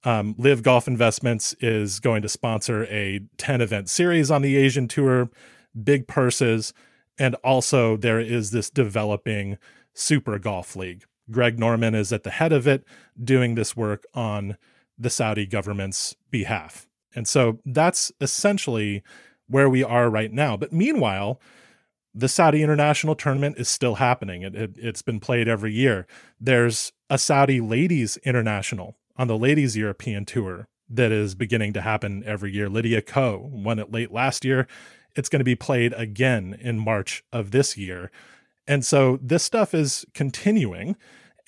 Um, 0.04 0.34
LIV 0.38 0.62
Golf 0.62 0.86
Investments 0.86 1.54
is 1.60 1.98
going 1.98 2.22
to 2.22 2.28
sponsor 2.28 2.84
a 2.84 3.20
10 3.36 3.60
event 3.60 3.90
series 3.90 4.30
on 4.30 4.42
the 4.42 4.56
Asian 4.56 4.86
tour, 4.86 5.30
big 5.82 6.06
purses, 6.06 6.72
and 7.18 7.34
also 7.36 7.96
there 7.96 8.20
is 8.20 8.50
this 8.50 8.70
developing 8.70 9.58
Super 9.92 10.38
Golf 10.38 10.76
League 10.76 11.04
Greg 11.30 11.58
Norman 11.58 11.94
is 11.94 12.12
at 12.12 12.22
the 12.22 12.30
head 12.30 12.52
of 12.52 12.66
it, 12.66 12.84
doing 13.22 13.54
this 13.54 13.76
work 13.76 14.04
on 14.14 14.56
the 14.98 15.10
Saudi 15.10 15.46
government's 15.46 16.16
behalf. 16.30 16.86
And 17.14 17.26
so 17.26 17.58
that's 17.64 18.12
essentially 18.20 19.02
where 19.48 19.68
we 19.68 19.82
are 19.82 20.08
right 20.08 20.32
now. 20.32 20.56
But 20.56 20.72
meanwhile, 20.72 21.40
the 22.14 22.28
Saudi 22.28 22.62
International 22.62 23.14
Tournament 23.14 23.56
is 23.58 23.68
still 23.68 23.96
happening. 23.96 24.42
It, 24.42 24.54
it, 24.54 24.84
has 24.84 25.02
been 25.02 25.20
played 25.20 25.48
every 25.48 25.72
year. 25.72 26.06
There's 26.40 26.92
a 27.08 27.18
Saudi 27.18 27.60
Ladies 27.60 28.16
International 28.18 28.96
on 29.16 29.28
the 29.28 29.38
Ladies 29.38 29.76
European 29.76 30.24
Tour 30.24 30.68
that 30.88 31.12
is 31.12 31.34
beginning 31.34 31.72
to 31.74 31.80
happen 31.80 32.22
every 32.26 32.52
year. 32.52 32.68
Lydia 32.68 33.00
Ko 33.00 33.48
won 33.52 33.78
it 33.78 33.92
late 33.92 34.10
last 34.10 34.44
year. 34.44 34.66
It's 35.14 35.28
going 35.28 35.40
to 35.40 35.44
be 35.44 35.54
played 35.54 35.92
again 35.94 36.56
in 36.60 36.78
March 36.78 37.24
of 37.32 37.50
this 37.52 37.76
year. 37.76 38.10
And 38.66 38.84
so 38.84 39.18
this 39.22 39.42
stuff 39.42 39.72
is 39.74 40.04
continuing. 40.14 40.96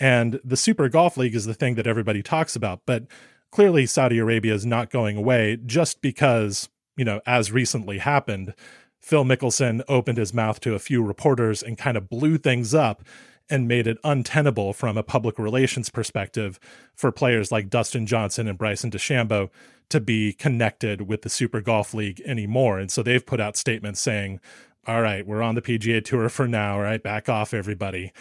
And 0.03 0.41
the 0.43 0.57
Super 0.57 0.89
Golf 0.89 1.17
League 1.17 1.37
is 1.37 1.45
the 1.45 1.55
thing 1.55 1.77
that 1.77 1.87
everybody 1.87 2.25
talks 2.25 2.57
about. 2.57 2.81
But 2.87 3.05
clearly, 3.53 3.87
Saudi 3.87 4.19
Arabia 4.19 4.53
is 4.53 4.67
not 4.67 4.91
going 4.91 5.17
away 5.17 5.59
just 5.65 6.03
because, 6.03 6.69
you 6.97 7.05
know, 7.05 7.21
as 7.25 7.53
recently 7.53 7.99
happened, 7.99 8.53
Phil 9.01 9.25
Mickelson 9.25 9.81
opened 9.87 10.19
his 10.19 10.35
mouth 10.35 10.59
to 10.63 10.75
a 10.75 10.81
few 10.81 11.05
reporters 11.05 11.63
and 11.63 11.79
kind 11.79 11.97
of 11.97 12.09
blew 12.09 12.37
things 12.37 12.75
up 12.75 13.05
and 13.49 13.69
made 13.69 13.87
it 13.87 13.99
untenable 14.03 14.73
from 14.73 14.99
a 14.99 15.05
public 15.05 15.39
relations 15.39 15.89
perspective 15.89 16.59
for 16.97 17.13
players 17.13 17.53
like 17.53 17.71
Dustin 17.71 18.05
Johnson 18.05 18.49
and 18.49 18.59
Bryson 18.59 18.91
DeChambeau 18.91 19.51
to 19.91 20.01
be 20.01 20.33
connected 20.33 21.03
with 21.03 21.23
the 21.23 21.29
Super 21.29 21.61
Golf 21.61 21.95
League 21.95 22.21
anymore. 22.27 22.81
And 22.81 22.91
so 22.91 23.05
they've 23.05 23.25
put 23.25 23.39
out 23.39 23.57
statements 23.57 24.01
saying, 24.01 24.41
all 24.85 25.01
right, 25.01 25.25
we're 25.25 25.43
on 25.43 25.55
the 25.55 25.63
PGA 25.63 26.05
Tour 26.05 26.29
for 26.29 26.49
now, 26.49 26.75
all 26.75 26.81
right, 26.81 27.01
back 27.01 27.29
off, 27.29 27.55
everybody. 27.55 28.13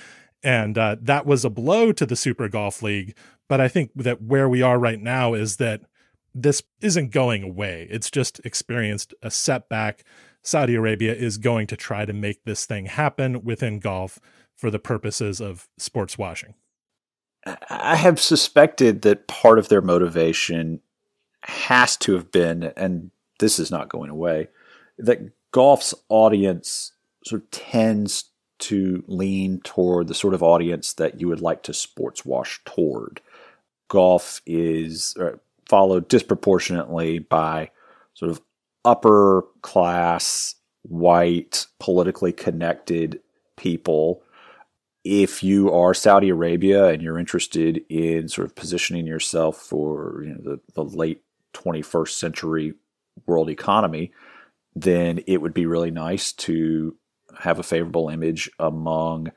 And 0.43 0.77
uh, 0.77 0.95
that 1.01 1.25
was 1.25 1.45
a 1.45 1.49
blow 1.49 1.91
to 1.91 2.05
the 2.05 2.15
Super 2.15 2.47
Golf 2.47 2.81
League. 2.81 3.15
But 3.47 3.61
I 3.61 3.67
think 3.67 3.91
that 3.95 4.21
where 4.21 4.49
we 4.49 4.61
are 4.61 4.79
right 4.79 4.99
now 4.99 5.33
is 5.33 5.57
that 5.57 5.81
this 6.33 6.63
isn't 6.79 7.11
going 7.11 7.43
away. 7.43 7.87
It's 7.91 8.09
just 8.09 8.39
experienced 8.45 9.13
a 9.21 9.29
setback. 9.29 10.03
Saudi 10.41 10.75
Arabia 10.75 11.13
is 11.13 11.37
going 11.37 11.67
to 11.67 11.77
try 11.77 12.05
to 12.05 12.13
make 12.13 12.43
this 12.43 12.65
thing 12.65 12.85
happen 12.85 13.43
within 13.43 13.79
golf 13.79 14.19
for 14.55 14.71
the 14.71 14.79
purposes 14.79 15.39
of 15.41 15.67
sports 15.77 16.17
washing. 16.17 16.55
I 17.69 17.95
have 17.95 18.19
suspected 18.19 19.01
that 19.01 19.27
part 19.27 19.59
of 19.59 19.69
their 19.69 19.81
motivation 19.81 20.81
has 21.43 21.97
to 21.97 22.13
have 22.13 22.31
been, 22.31 22.71
and 22.77 23.11
this 23.39 23.59
is 23.59 23.71
not 23.71 23.89
going 23.89 24.09
away, 24.09 24.49
that 24.97 25.19
golf's 25.51 25.93
audience 26.09 26.93
sort 27.25 27.41
of 27.41 27.51
tends 27.51 28.30
to 28.61 29.03
lean 29.07 29.59
toward 29.63 30.07
the 30.07 30.13
sort 30.13 30.33
of 30.33 30.43
audience 30.43 30.93
that 30.93 31.19
you 31.19 31.27
would 31.27 31.41
like 31.41 31.63
to 31.63 31.73
sports 31.73 32.23
wash 32.25 32.61
toward. 32.65 33.21
Golf 33.89 34.41
is 34.45 35.15
uh, 35.19 35.31
followed 35.67 36.07
disproportionately 36.07 37.19
by 37.19 37.71
sort 38.13 38.31
of 38.31 38.41
upper 38.85 39.45
class, 39.61 40.55
white, 40.83 41.65
politically 41.79 42.31
connected 42.31 43.19
people. 43.57 44.23
If 45.03 45.43
you 45.43 45.71
are 45.71 45.93
Saudi 45.93 46.29
Arabia 46.29 46.87
and 46.87 47.01
you're 47.01 47.19
interested 47.19 47.83
in 47.89 48.27
sort 48.27 48.45
of 48.45 48.55
positioning 48.55 49.07
yourself 49.07 49.57
for 49.57 50.23
you 50.23 50.33
know, 50.33 50.41
the, 50.43 50.59
the 50.73 50.83
late 50.83 51.23
21st 51.53 52.09
century 52.09 52.73
world 53.25 53.49
economy, 53.49 54.11
then 54.75 55.21
it 55.27 55.41
would 55.41 55.53
be 55.53 55.65
really 55.65 55.91
nice 55.91 56.31
to 56.31 56.95
have 57.39 57.59
a 57.59 57.63
favorable 57.63 58.09
image 58.09 58.49
among 58.59 59.31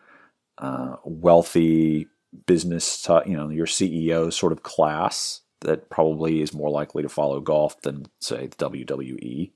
uh, 0.58 0.96
wealthy 1.04 2.06
business, 2.46 3.06
you 3.26 3.36
know, 3.36 3.48
your 3.48 3.66
CEO 3.66 4.32
sort 4.32 4.52
of 4.52 4.62
class 4.62 5.40
that 5.60 5.88
probably 5.88 6.40
is 6.40 6.52
more 6.52 6.70
likely 6.70 7.02
to 7.02 7.08
follow 7.08 7.40
golf 7.40 7.80
than, 7.82 8.06
say, 8.20 8.46
the 8.46 8.70
WWE. 8.70 9.50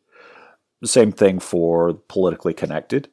The 0.80 0.89
same 0.89 1.12
thing 1.12 1.39
for 1.39 1.95
politically 1.95 2.55
connected. 2.55 3.09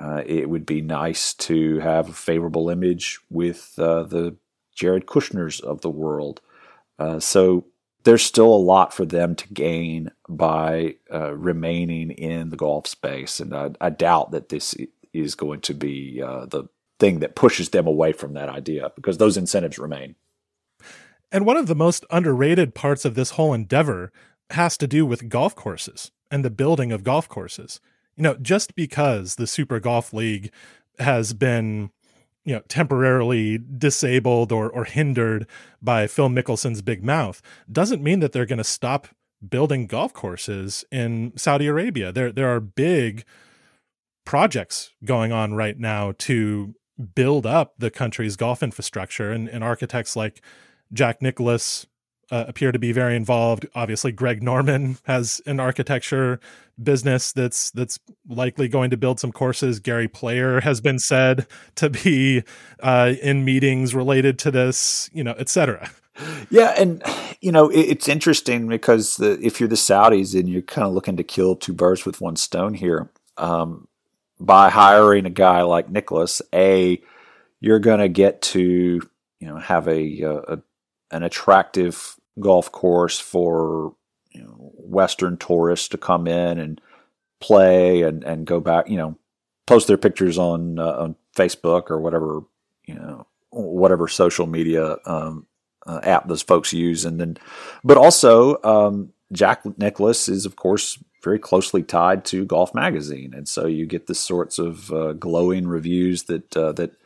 Uh, 0.00 0.22
it 0.26 0.48
would 0.48 0.66
be 0.66 0.80
nice 0.80 1.34
to 1.34 1.78
have 1.78 2.08
a 2.08 2.14
favorable 2.14 2.68
image 2.68 3.20
with 3.30 3.74
uh, 3.78 4.02
the 4.02 4.36
Jared 4.74 5.06
Kushners 5.06 5.60
of 5.60 5.82
the 5.82 5.90
world. 5.90 6.40
Uh, 6.98 7.20
so 7.20 7.66
there's 8.04 8.22
still 8.22 8.52
a 8.52 8.56
lot 8.56 8.92
for 8.92 9.04
them 9.04 9.34
to 9.34 9.48
gain 9.52 10.10
by 10.28 10.96
uh, 11.12 11.34
remaining 11.34 12.10
in 12.10 12.50
the 12.50 12.56
golf 12.56 12.86
space, 12.86 13.40
and 13.40 13.54
I, 13.54 13.70
I, 13.80 13.90
doubt 13.90 14.30
that 14.32 14.50
this 14.50 14.74
is 15.12 15.34
going 15.34 15.60
to 15.62 15.74
be 15.74 16.22
uh, 16.22 16.46
the 16.46 16.64
thing 17.00 17.20
that 17.20 17.34
pushes 17.34 17.70
them 17.70 17.86
away 17.86 18.12
from 18.12 18.34
that 18.34 18.48
idea 18.48 18.92
because 18.94 19.18
those 19.18 19.36
incentives 19.36 19.78
remain. 19.78 20.14
And 21.32 21.44
one 21.46 21.56
of 21.56 21.66
the 21.66 21.74
most 21.74 22.04
underrated 22.10 22.74
parts 22.74 23.04
of 23.04 23.14
this 23.14 23.30
whole 23.30 23.52
endeavor 23.52 24.12
has 24.50 24.76
to 24.78 24.86
do 24.86 25.04
with 25.04 25.28
golf 25.28 25.56
courses 25.56 26.12
and 26.30 26.44
the 26.44 26.50
building 26.50 26.92
of 26.92 27.02
golf 27.02 27.28
courses. 27.28 27.80
You 28.16 28.22
know, 28.22 28.34
just 28.36 28.76
because 28.76 29.34
the 29.34 29.46
Super 29.46 29.80
Golf 29.80 30.12
League 30.12 30.52
has 31.00 31.32
been 31.32 31.90
you 32.44 32.54
know 32.54 32.62
temporarily 32.68 33.58
disabled 33.58 34.52
or 34.52 34.70
or 34.70 34.84
hindered 34.84 35.46
by 35.82 36.06
Phil 36.06 36.28
Mickelson's 36.28 36.82
big 36.82 37.04
mouth 37.04 37.40
doesn't 37.70 38.02
mean 38.02 38.20
that 38.20 38.32
they're 38.32 38.46
going 38.46 38.58
to 38.58 38.64
stop 38.64 39.08
building 39.48 39.86
golf 39.86 40.12
courses 40.12 40.84
in 40.90 41.32
Saudi 41.36 41.66
Arabia. 41.66 42.12
There 42.12 42.32
there 42.32 42.54
are 42.54 42.60
big 42.60 43.24
projects 44.24 44.92
going 45.04 45.32
on 45.32 45.54
right 45.54 45.78
now 45.78 46.14
to 46.18 46.74
build 47.14 47.44
up 47.44 47.74
the 47.78 47.90
country's 47.90 48.36
golf 48.36 48.62
infrastructure 48.62 49.30
and, 49.30 49.48
and 49.48 49.64
architects 49.64 50.16
like 50.16 50.40
Jack 50.92 51.20
Nicklaus 51.20 51.86
uh, 52.30 52.44
appear 52.48 52.72
to 52.72 52.78
be 52.78 52.92
very 52.92 53.16
involved. 53.16 53.66
Obviously, 53.74 54.12
Greg 54.12 54.42
Norman 54.42 54.98
has 55.04 55.40
an 55.46 55.60
architecture 55.60 56.40
business 56.82 57.32
that's 57.32 57.70
that's 57.70 57.98
likely 58.28 58.68
going 58.68 58.90
to 58.90 58.96
build 58.96 59.20
some 59.20 59.32
courses. 59.32 59.80
Gary 59.80 60.08
Player 60.08 60.60
has 60.60 60.80
been 60.80 60.98
said 60.98 61.46
to 61.76 61.90
be 61.90 62.42
uh, 62.80 63.14
in 63.22 63.44
meetings 63.44 63.94
related 63.94 64.38
to 64.40 64.50
this, 64.50 65.10
you 65.12 65.24
know, 65.24 65.34
etc. 65.38 65.90
Yeah, 66.50 66.74
and 66.78 67.02
you 67.40 67.50
know 67.50 67.68
it, 67.70 67.80
it's 67.80 68.08
interesting 68.08 68.68
because 68.68 69.16
the, 69.16 69.38
if 69.44 69.58
you're 69.58 69.68
the 69.68 69.74
Saudis 69.74 70.38
and 70.38 70.48
you're 70.48 70.62
kind 70.62 70.86
of 70.86 70.92
looking 70.92 71.16
to 71.16 71.24
kill 71.24 71.56
two 71.56 71.72
birds 71.72 72.06
with 72.06 72.20
one 72.20 72.36
stone 72.36 72.74
here, 72.74 73.10
um, 73.36 73.88
by 74.38 74.70
hiring 74.70 75.26
a 75.26 75.30
guy 75.30 75.62
like 75.62 75.90
Nicklaus, 75.90 76.40
a 76.52 77.00
you're 77.60 77.80
going 77.80 78.00
to 78.00 78.08
get 78.08 78.42
to 78.42 79.00
you 79.40 79.46
know 79.48 79.58
have 79.58 79.88
a, 79.88 80.22
a 80.22 80.62
an 81.14 81.22
attractive 81.22 82.16
golf 82.40 82.70
course 82.72 83.20
for 83.20 83.94
you 84.32 84.42
know, 84.42 84.72
Western 84.76 85.36
tourists 85.36 85.88
to 85.88 85.98
come 85.98 86.26
in 86.26 86.58
and 86.58 86.80
play 87.40 88.02
and, 88.02 88.24
and 88.24 88.46
go 88.46 88.60
back, 88.60 88.88
you 88.88 88.96
know, 88.96 89.16
post 89.66 89.86
their 89.86 89.96
pictures 89.96 90.36
on 90.36 90.78
uh, 90.78 90.96
on 90.98 91.16
Facebook 91.36 91.90
or 91.90 92.00
whatever, 92.00 92.42
you 92.86 92.94
know, 92.94 93.26
whatever 93.50 94.08
social 94.08 94.46
media 94.46 94.96
um, 95.06 95.46
uh, 95.86 96.00
app 96.02 96.26
those 96.26 96.42
folks 96.42 96.72
use, 96.72 97.04
and 97.04 97.20
then, 97.20 97.36
but 97.84 97.96
also 97.96 98.60
um, 98.62 99.12
Jack 99.32 99.62
Nicklaus 99.78 100.28
is 100.28 100.44
of 100.46 100.56
course 100.56 100.98
very 101.22 101.38
closely 101.38 101.82
tied 101.82 102.24
to 102.26 102.44
Golf 102.44 102.74
Magazine, 102.74 103.32
and 103.34 103.48
so 103.48 103.66
you 103.66 103.86
get 103.86 104.06
the 104.06 104.14
sorts 104.14 104.58
of 104.58 104.92
uh, 104.92 105.12
glowing 105.12 105.68
reviews 105.68 106.24
that 106.24 106.56
uh, 106.56 106.72
that 106.72 106.96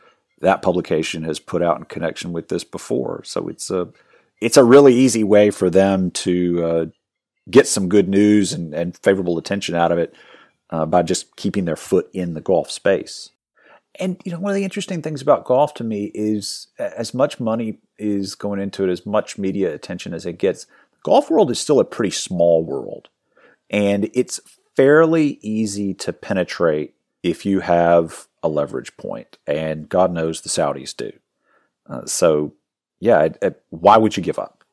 that 0.41 0.61
publication 0.61 1.23
has 1.23 1.39
put 1.39 1.61
out 1.61 1.77
in 1.77 1.85
connection 1.85 2.31
with 2.31 2.49
this 2.49 2.63
before. 2.63 3.23
So 3.23 3.47
it's 3.47 3.69
a 3.69 3.89
it's 4.41 4.57
a 4.57 4.63
really 4.63 4.93
easy 4.93 5.23
way 5.23 5.51
for 5.51 5.69
them 5.69 6.11
to 6.11 6.65
uh, 6.65 6.85
get 7.49 7.67
some 7.67 7.89
good 7.89 8.07
news 8.07 8.53
and, 8.53 8.73
and, 8.73 8.97
favorable 8.97 9.37
attention 9.37 9.75
out 9.75 9.91
of 9.91 9.97
it 9.97 10.13
uh, 10.69 10.85
by 10.85 11.01
just 11.01 11.35
keeping 11.35 11.65
their 11.65 11.75
foot 11.75 12.09
in 12.13 12.35
the 12.35 12.41
golf 12.41 12.71
space. 12.71 13.31
And 13.99 14.21
you 14.23 14.31
know, 14.31 14.39
one 14.39 14.51
of 14.51 14.55
the 14.55 14.63
interesting 14.63 15.01
things 15.01 15.21
about 15.21 15.43
golf 15.43 15.73
to 15.75 15.83
me 15.83 16.11
is 16.13 16.67
as 16.79 17.13
much 17.13 17.39
money 17.39 17.79
is 17.97 18.35
going 18.35 18.61
into 18.61 18.85
it, 18.85 18.89
as 18.89 19.05
much 19.05 19.37
media 19.37 19.73
attention 19.73 20.13
as 20.13 20.25
it 20.25 20.37
gets, 20.37 20.67
golf 21.03 21.29
world 21.29 21.51
is 21.51 21.59
still 21.59 21.79
a 21.79 21.85
pretty 21.85 22.11
small 22.11 22.63
world, 22.63 23.09
and 23.69 24.09
it's 24.13 24.39
fairly 24.75 25.37
easy 25.41 25.93
to 25.95 26.13
penetrate 26.13 26.93
if 27.23 27.45
you 27.45 27.59
have 27.59 28.28
a 28.43 28.49
leverage 28.49 28.95
point, 28.97 29.37
and 29.47 29.89
God 29.89 30.11
knows 30.11 30.41
the 30.41 30.49
Saudis 30.49 30.95
do. 30.95 31.11
Uh, 31.87 32.05
so 32.05 32.53
yeah, 32.99 33.23
it, 33.23 33.37
it, 33.41 33.63
why 33.69 33.97
would 33.97 34.17
you 34.17 34.23
give 34.23 34.39
up? 34.39 34.63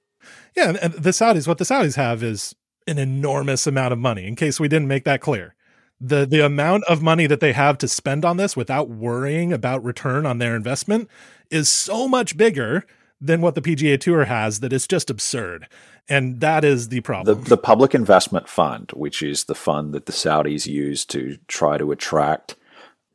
Yeah, 0.56 0.76
and 0.80 0.92
the 0.94 1.10
Saudis, 1.10 1.46
what 1.46 1.58
the 1.58 1.64
Saudis 1.64 1.96
have 1.96 2.22
is 2.22 2.54
an 2.86 2.98
enormous 2.98 3.66
amount 3.66 3.92
of 3.92 3.98
money. 3.98 4.26
In 4.26 4.36
case 4.36 4.58
we 4.58 4.68
didn't 4.68 4.88
make 4.88 5.04
that 5.04 5.20
clear, 5.20 5.54
the 6.00 6.26
the 6.26 6.44
amount 6.44 6.84
of 6.84 7.02
money 7.02 7.26
that 7.26 7.40
they 7.40 7.52
have 7.52 7.78
to 7.78 7.88
spend 7.88 8.24
on 8.24 8.36
this 8.36 8.56
without 8.56 8.88
worrying 8.88 9.52
about 9.52 9.84
return 9.84 10.26
on 10.26 10.38
their 10.38 10.54
investment 10.54 11.08
is 11.50 11.68
so 11.68 12.08
much 12.08 12.36
bigger 12.36 12.84
than 13.20 13.40
what 13.40 13.54
the 13.54 13.62
PGA 13.62 13.98
Tour 13.98 14.24
has 14.24 14.60
that 14.60 14.72
it's 14.72 14.86
just 14.86 15.08
absurd. 15.08 15.68
And 16.08 16.40
that 16.40 16.64
is 16.64 16.88
the 16.88 17.00
problem. 17.00 17.42
The, 17.42 17.48
the 17.48 17.56
Public 17.56 17.94
Investment 17.94 18.48
Fund, 18.48 18.92
which 18.94 19.22
is 19.22 19.44
the 19.44 19.54
fund 19.54 19.92
that 19.94 20.06
the 20.06 20.12
Saudis 20.12 20.66
use 20.66 21.04
to 21.06 21.38
try 21.48 21.78
to 21.78 21.90
attract 21.90 22.54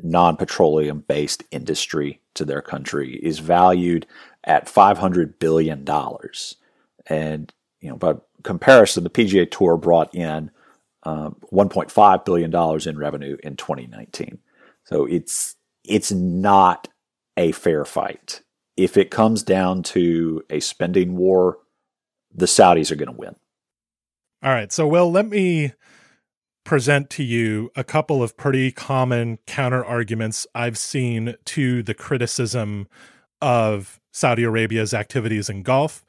non 0.04 0.38
petroleum 0.38 1.04
based 1.08 1.44
industry 1.52 2.22
to 2.36 2.46
their 2.46 2.62
country, 2.62 3.16
is 3.22 3.40
valued 3.40 4.06
at 4.44 4.68
$500 4.68 5.40
billion. 5.40 5.88
And, 7.08 7.54
you 7.80 7.90
know, 7.90 7.98
by 7.98 8.16
comparison, 8.44 9.04
the 9.04 9.10
PGA 9.10 9.50
Tour 9.50 9.78
brought 9.78 10.14
in 10.16 10.52
um, 11.04 11.36
$1.5 11.52 12.26
billion 12.26 12.90
in 12.90 12.98
revenue 12.98 13.38
in 13.44 13.56
2019. 13.56 14.40
So 14.86 15.06
it's, 15.06 15.56
it's 15.84 16.12
not 16.12 16.88
a 17.38 17.52
fair 17.52 17.86
fight. 17.86 18.42
If 18.78 18.98
it 18.98 19.12
comes 19.12 19.44
down 19.44 19.84
to 19.84 20.44
a 20.50 20.60
spending 20.60 21.18
war, 21.18 21.60
the 22.34 22.46
Saudis 22.46 22.92
are 22.92 22.96
going 22.96 23.12
to 23.12 23.18
win. 23.18 23.36
All 24.44 24.52
right. 24.52 24.72
So, 24.72 24.88
Will, 24.88 25.12
let 25.12 25.28
me 25.28 25.74
present 26.72 27.10
to 27.10 27.22
you 27.22 27.70
a 27.76 27.84
couple 27.84 28.24
of 28.24 28.38
pretty 28.38 28.72
common 28.72 29.38
counter 29.46 29.84
arguments 29.84 30.48
I've 30.56 30.78
seen 30.78 31.36
to 31.44 31.84
the 31.84 31.94
criticism 31.94 32.88
of 33.42 34.00
Saudi 34.14 34.44
Arabia's 34.44 34.94
activities 34.94 35.50
in 35.50 35.64
Gulf. 35.64 36.06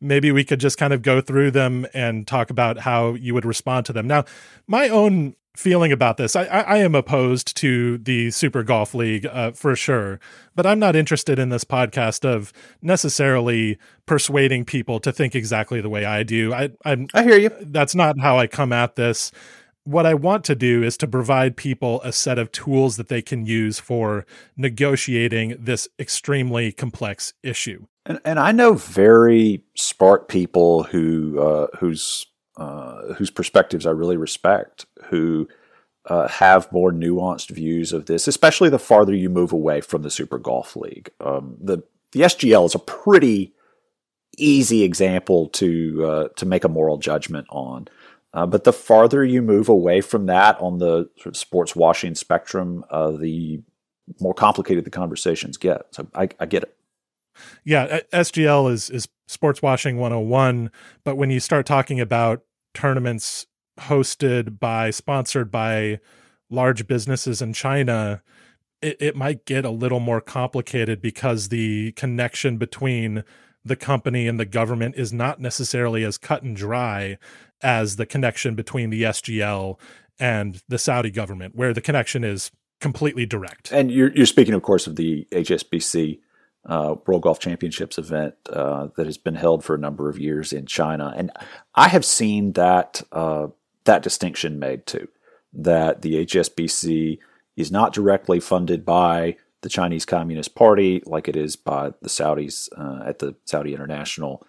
Maybe 0.00 0.32
we 0.32 0.42
could 0.42 0.58
just 0.58 0.78
kind 0.78 0.94
of 0.94 1.02
go 1.02 1.20
through 1.20 1.50
them 1.50 1.86
and 1.92 2.26
talk 2.26 2.48
about 2.48 2.78
how 2.78 3.12
you 3.12 3.34
would 3.34 3.44
respond 3.44 3.84
to 3.84 3.92
them. 3.92 4.06
Now, 4.06 4.24
my 4.66 4.88
own 4.88 5.36
feeling 5.54 5.92
about 5.92 6.16
this. 6.16 6.34
I, 6.34 6.44
I, 6.44 6.78
am 6.78 6.94
opposed 6.94 7.56
to 7.58 7.96
the 7.96 8.30
Super 8.30 8.62
Golf 8.62 8.94
League 8.94 9.24
uh, 9.24 9.52
for 9.52 9.74
sure, 9.74 10.20
but 10.54 10.66
I'm 10.66 10.78
not 10.78 10.94
interested 10.94 11.38
in 11.38 11.48
this 11.48 11.64
podcast 11.64 12.26
of 12.26 12.52
necessarily 12.82 13.78
persuading 14.04 14.66
people 14.66 15.00
to 15.00 15.12
think 15.12 15.34
exactly 15.34 15.80
the 15.80 15.88
way 15.88 16.04
I 16.04 16.24
do. 16.24 16.52
I 16.52 16.70
I'm, 16.84 17.08
I 17.14 17.22
hear 17.22 17.38
you. 17.38 17.50
That's 17.60 17.94
not 17.94 18.20
how 18.20 18.38
I 18.38 18.46
come 18.46 18.70
at 18.70 18.96
this. 18.96 19.32
What 19.86 20.04
I 20.04 20.14
want 20.14 20.44
to 20.46 20.56
do 20.56 20.82
is 20.82 20.96
to 20.96 21.06
provide 21.06 21.56
people 21.56 22.00
a 22.02 22.10
set 22.10 22.40
of 22.40 22.50
tools 22.50 22.96
that 22.96 23.06
they 23.06 23.22
can 23.22 23.46
use 23.46 23.78
for 23.78 24.26
negotiating 24.56 25.54
this 25.60 25.86
extremely 25.96 26.72
complex 26.72 27.34
issue. 27.44 27.86
And, 28.04 28.18
and 28.24 28.40
I 28.40 28.50
know 28.50 28.74
very 28.74 29.62
smart 29.76 30.28
people 30.28 30.82
who 30.82 31.40
uh, 31.40 31.68
whose 31.78 32.26
uh, 32.56 33.14
whose 33.14 33.30
perspectives 33.30 33.86
I 33.86 33.90
really 33.90 34.16
respect, 34.16 34.86
who 35.04 35.46
uh, 36.06 36.26
have 36.26 36.72
more 36.72 36.90
nuanced 36.90 37.50
views 37.50 37.92
of 37.92 38.06
this, 38.06 38.26
especially 38.26 38.70
the 38.70 38.80
farther 38.80 39.14
you 39.14 39.30
move 39.30 39.52
away 39.52 39.80
from 39.80 40.02
the 40.02 40.10
Super 40.10 40.38
Golf 40.38 40.74
League. 40.74 41.10
Um, 41.20 41.58
the 41.60 41.84
the 42.10 42.22
SGL 42.22 42.66
is 42.66 42.74
a 42.74 42.80
pretty 42.80 43.54
easy 44.36 44.82
example 44.82 45.48
to 45.50 46.04
uh, 46.04 46.28
to 46.34 46.44
make 46.44 46.64
a 46.64 46.68
moral 46.68 46.98
judgment 46.98 47.46
on. 47.50 47.86
Uh, 48.36 48.44
but 48.44 48.64
the 48.64 48.72
farther 48.72 49.24
you 49.24 49.40
move 49.40 49.66
away 49.66 50.02
from 50.02 50.26
that 50.26 50.60
on 50.60 50.76
the 50.76 51.08
sort 51.16 51.28
of 51.28 51.36
sports 51.38 51.74
washing 51.74 52.14
spectrum, 52.14 52.84
uh, 52.90 53.10
the 53.10 53.62
more 54.20 54.34
complicated 54.34 54.84
the 54.84 54.90
conversations 54.90 55.56
get. 55.56 55.86
So 55.92 56.06
I, 56.14 56.28
I 56.38 56.44
get 56.44 56.62
it. 56.62 56.76
Yeah, 57.64 58.00
SGL 58.12 58.70
is 58.70 58.90
is 58.90 59.08
sports 59.26 59.62
washing 59.62 59.96
101, 59.96 60.70
but 61.02 61.16
when 61.16 61.30
you 61.30 61.40
start 61.40 61.64
talking 61.64 61.98
about 61.98 62.42
tournaments 62.74 63.46
hosted 63.80 64.60
by 64.60 64.90
sponsored 64.90 65.50
by 65.50 65.98
large 66.50 66.86
businesses 66.86 67.40
in 67.40 67.54
China, 67.54 68.22
it, 68.82 68.98
it 69.00 69.16
might 69.16 69.46
get 69.46 69.64
a 69.64 69.70
little 69.70 70.00
more 70.00 70.20
complicated 70.20 71.00
because 71.00 71.48
the 71.48 71.92
connection 71.92 72.58
between 72.58 73.24
the 73.64 73.76
company 73.76 74.28
and 74.28 74.38
the 74.38 74.44
government 74.44 74.94
is 74.96 75.12
not 75.12 75.40
necessarily 75.40 76.04
as 76.04 76.18
cut 76.18 76.42
and 76.42 76.56
dry 76.56 77.18
as 77.62 77.96
the 77.96 78.06
connection 78.06 78.54
between 78.54 78.90
the 78.90 79.02
SGL 79.02 79.78
and 80.18 80.62
the 80.68 80.78
Saudi 80.78 81.10
government, 81.10 81.54
where 81.54 81.72
the 81.72 81.80
connection 81.80 82.24
is 82.24 82.50
completely 82.80 83.26
direct. 83.26 83.72
And 83.72 83.90
you're, 83.90 84.12
you're 84.12 84.26
speaking, 84.26 84.54
of 84.54 84.62
course, 84.62 84.86
of 84.86 84.96
the 84.96 85.26
HSBC 85.32 86.20
uh, 86.66 86.96
World 87.06 87.22
Golf 87.22 87.38
Championships 87.38 87.98
event 87.98 88.34
uh, 88.50 88.88
that 88.96 89.06
has 89.06 89.18
been 89.18 89.36
held 89.36 89.64
for 89.64 89.74
a 89.74 89.78
number 89.78 90.08
of 90.08 90.18
years 90.18 90.52
in 90.52 90.66
China, 90.66 91.14
and 91.16 91.30
I 91.74 91.88
have 91.88 92.04
seen 92.04 92.52
that 92.52 93.02
uh, 93.12 93.48
that 93.84 94.02
distinction 94.02 94.58
made 94.58 94.86
too. 94.86 95.08
That 95.52 96.02
the 96.02 96.26
HSBC 96.26 97.18
is 97.56 97.70
not 97.70 97.92
directly 97.92 98.40
funded 98.40 98.84
by 98.84 99.36
the 99.62 99.68
Chinese 99.68 100.04
Communist 100.04 100.54
Party 100.54 101.02
like 101.06 101.28
it 101.28 101.36
is 101.36 101.56
by 101.56 101.92
the 102.02 102.08
Saudis 102.08 102.68
uh, 102.76 103.08
at 103.08 103.20
the 103.20 103.34
Saudi 103.44 103.72
International. 103.72 104.46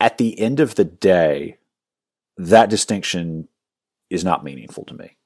At 0.00 0.18
the 0.18 0.38
end 0.38 0.60
of 0.60 0.74
the 0.74 0.84
day, 0.84 1.56
that 2.36 2.70
distinction 2.70 3.48
is 4.10 4.24
not 4.24 4.44
meaningful 4.44 4.84
to 4.84 4.94
me. 4.94 5.16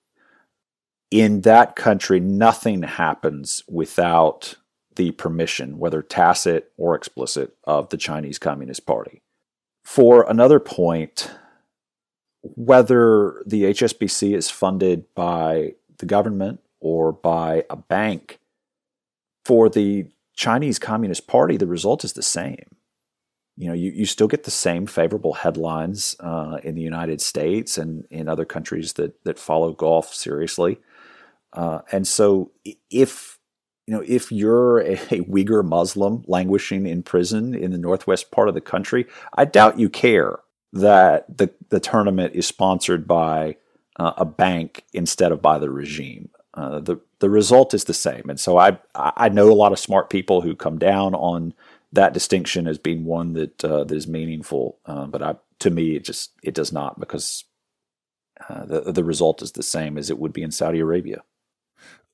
In 1.11 1.43
that 1.43 1.75
country, 1.75 2.21
nothing 2.21 2.83
happens 2.83 3.65
without 3.69 4.57
the 4.97 5.13
permission, 5.13 5.79
whether 5.79 6.03
tacit 6.03 6.73
or 6.77 6.95
explicit, 6.95 7.57
of 7.65 7.89
the 7.89 7.97
Chinese 7.97 8.39
Communist 8.39 8.85
Party. 8.85 9.23
For 9.85 10.29
another 10.29 10.61
point, 10.61 11.31
whether 12.43 13.43
the 13.47 13.65
HSBC 13.65 14.37
is 14.37 14.51
funded 14.51 15.07
by 15.15 15.75
the 15.99 16.07
government 16.07 16.61
or 16.81 17.13
by 17.13 17.65
a 17.71 17.77
bank, 17.77 18.39
for 19.45 19.71
the 19.71 20.09
Chinese 20.35 20.79
Communist 20.79 21.27
Party, 21.27 21.57
the 21.57 21.67
result 21.67 22.05
is 22.05 22.13
the 22.13 22.23
same. 22.23 22.77
You 23.59 23.69
know, 23.69 23.75
you, 23.75 23.91
you 23.91 24.07
still 24.07 24.29
get 24.29 24.45
the 24.45 24.53
same 24.53 24.87
favorable 24.87 25.33
headlines 25.33 26.15
uh, 26.21 26.59
in 26.63 26.77
the 26.77 26.81
United 26.81 27.21
States 27.21 27.77
and 27.77 28.07
in 28.09 28.29
other 28.29 28.45
countries 28.45 28.93
that 28.95 29.23
that 29.25 29.39
follow 29.39 29.73
golf 29.73 30.15
seriously. 30.15 30.79
Uh, 31.53 31.81
and 31.91 32.07
so, 32.07 32.53
if 32.91 33.39
you 33.89 33.95
know, 33.95 34.05
if 34.07 34.31
you're 34.31 34.79
a, 34.81 34.93
a 35.11 35.25
Uyghur 35.25 35.65
Muslim 35.65 36.23
languishing 36.29 36.87
in 36.87 37.03
prison 37.03 37.55
in 37.55 37.73
the 37.73 37.79
northwest 37.79 38.31
part 38.31 38.49
of 38.49 38.55
the 38.55 38.61
country, 38.61 39.07
I 39.37 39.45
doubt 39.45 39.79
you 39.79 39.89
care 39.89 40.39
that 40.73 41.39
the, 41.39 41.51
the 41.71 41.81
tournament 41.81 42.35
is 42.35 42.47
sponsored 42.47 43.09
by 43.09 43.57
uh, 43.99 44.13
a 44.19 44.25
bank 44.25 44.85
instead 44.93 45.33
of 45.33 45.43
by 45.43 45.59
the 45.59 45.71
regime. 45.71 46.29
Uh, 46.55 46.81
the 46.81 46.99
the 47.21 47.31
result 47.31 47.75
is 47.75 47.85
the 47.85 47.95
same, 47.95 48.25
and 48.29 48.39
so 48.39 48.59
I 48.59 48.79
I 48.95 49.29
know 49.29 49.51
a 49.51 49.55
lot 49.55 49.73
of 49.73 49.79
smart 49.79 50.11
people 50.11 50.43
who 50.43 50.55
come 50.55 50.79
down 50.79 51.15
on 51.15 51.55
that 51.93 52.13
distinction 52.13 52.67
as 52.67 52.79
being 52.79 53.05
one 53.05 53.33
that 53.35 53.65
uh, 53.65 53.85
that 53.85 53.95
is 53.95 54.07
meaningful. 54.07 54.79
Uh, 54.85 55.07
but 55.07 55.23
I, 55.23 55.37
to 55.61 55.71
me, 55.71 55.97
it 55.97 56.05
just 56.05 56.33
it 56.43 56.55
does 56.55 56.73
not 56.73 57.01
because 57.01 57.45
uh, 58.49 58.65
the 58.65 58.93
the 58.93 59.05
result 59.05 59.43
is 59.43 59.53
the 59.53 59.63
same 59.63 59.99
as 59.99 60.11
it 60.11 60.19
would 60.19 60.33
be 60.33 60.43
in 60.43 60.51
Saudi 60.51 60.81
Arabia. 60.81 61.23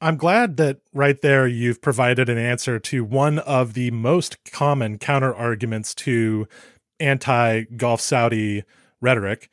I'm 0.01 0.17
glad 0.17 0.57
that 0.59 0.81
right 0.93 1.21
there 1.23 1.47
you've 1.47 1.81
provided 1.81 2.29
an 2.29 2.39
answer 2.39 2.79
to 2.79 3.05
one 3.05 3.39
of 3.39 3.75
the 3.75 3.91
most 3.91 4.37
common 4.45 4.99
counter 4.99 5.35
arguments 5.35 5.95
to 5.97 6.47
anti 7.01 7.63
Gulf 7.63 8.01
Saudi 8.01 8.65
rhetoric. 9.01 9.49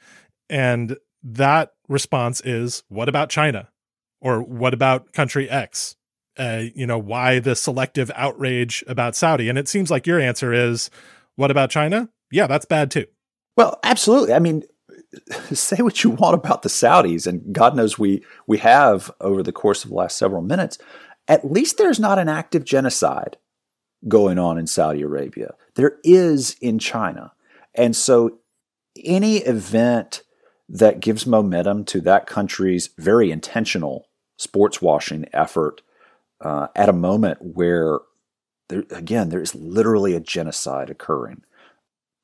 And 0.49 0.97
that 1.23 1.73
response 1.87 2.41
is 2.41 2.83
what 2.89 3.09
about 3.09 3.29
China? 3.29 3.69
Or 4.19 4.41
what 4.41 4.73
about 4.73 5.13
country 5.13 5.49
X? 5.49 5.95
Uh, 6.37 6.63
you 6.73 6.87
know, 6.87 6.97
why 6.97 7.39
the 7.39 7.55
selective 7.55 8.09
outrage 8.15 8.83
about 8.87 9.15
Saudi? 9.15 9.49
And 9.49 9.57
it 9.57 9.67
seems 9.67 9.91
like 9.91 10.07
your 10.07 10.19
answer 10.19 10.53
is 10.53 10.89
what 11.35 11.51
about 11.51 11.69
China? 11.69 12.09
Yeah, 12.31 12.47
that's 12.47 12.65
bad 12.65 12.89
too. 12.89 13.05
Well, 13.57 13.79
absolutely. 13.83 14.33
I 14.33 14.39
mean, 14.39 14.63
say 15.51 15.77
what 15.81 16.03
you 16.03 16.11
want 16.11 16.35
about 16.35 16.61
the 16.61 16.69
Saudis, 16.69 17.27
and 17.27 17.53
God 17.53 17.75
knows 17.75 17.99
we 17.99 18.23
we 18.47 18.57
have 18.59 19.11
over 19.19 19.43
the 19.43 19.51
course 19.51 19.83
of 19.83 19.89
the 19.89 19.95
last 19.95 20.17
several 20.17 20.41
minutes. 20.41 20.77
At 21.27 21.49
least 21.49 21.77
there's 21.77 21.99
not 21.99 22.19
an 22.19 22.29
active 22.29 22.65
genocide 22.65 23.37
going 24.07 24.39
on 24.39 24.57
in 24.57 24.67
Saudi 24.67 25.01
Arabia. 25.01 25.53
There 25.75 25.97
is 26.03 26.55
in 26.61 26.79
China, 26.79 27.33
and 27.75 27.95
so 27.95 28.39
any 29.03 29.37
event 29.37 30.23
that 30.67 31.01
gives 31.01 31.27
momentum 31.27 31.83
to 31.83 31.99
that 32.01 32.25
country's 32.25 32.89
very 32.97 33.31
intentional 33.31 34.07
sports 34.37 34.81
washing 34.81 35.25
effort 35.33 35.81
uh, 36.41 36.67
at 36.75 36.89
a 36.89 36.93
moment 36.93 37.37
where 37.41 37.99
there, 38.69 38.83
again 38.91 39.29
there 39.29 39.41
is 39.41 39.55
literally 39.55 40.15
a 40.15 40.19
genocide 40.19 40.89
occurring. 40.89 41.43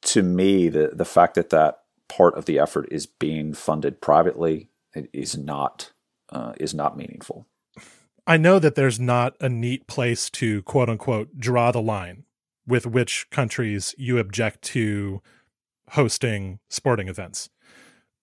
To 0.03 0.23
me, 0.23 0.69
the 0.69 0.91
the 0.93 1.05
fact 1.05 1.35
that 1.35 1.49
that 1.49 1.79
part 2.09 2.35
of 2.35 2.45
the 2.45 2.59
effort 2.59 2.87
is 2.91 3.05
being 3.05 3.53
funded 3.53 4.01
privately 4.01 4.69
is 5.13 5.37
not 5.37 5.91
uh, 6.29 6.53
is 6.59 6.73
not 6.73 6.97
meaningful. 6.97 7.45
I 8.25 8.37
know 8.37 8.59
that 8.59 8.75
there's 8.75 8.99
not 8.99 9.35
a 9.39 9.47
neat 9.47 9.87
place 9.87 10.29
to 10.31 10.61
quote 10.63 10.89
unquote 10.89 11.37
draw 11.37 11.71
the 11.71 11.81
line 11.81 12.23
with 12.65 12.85
which 12.85 13.29
countries 13.29 13.95
you 13.97 14.17
object 14.19 14.61
to 14.61 15.21
hosting 15.91 16.59
sporting 16.69 17.07
events. 17.07 17.49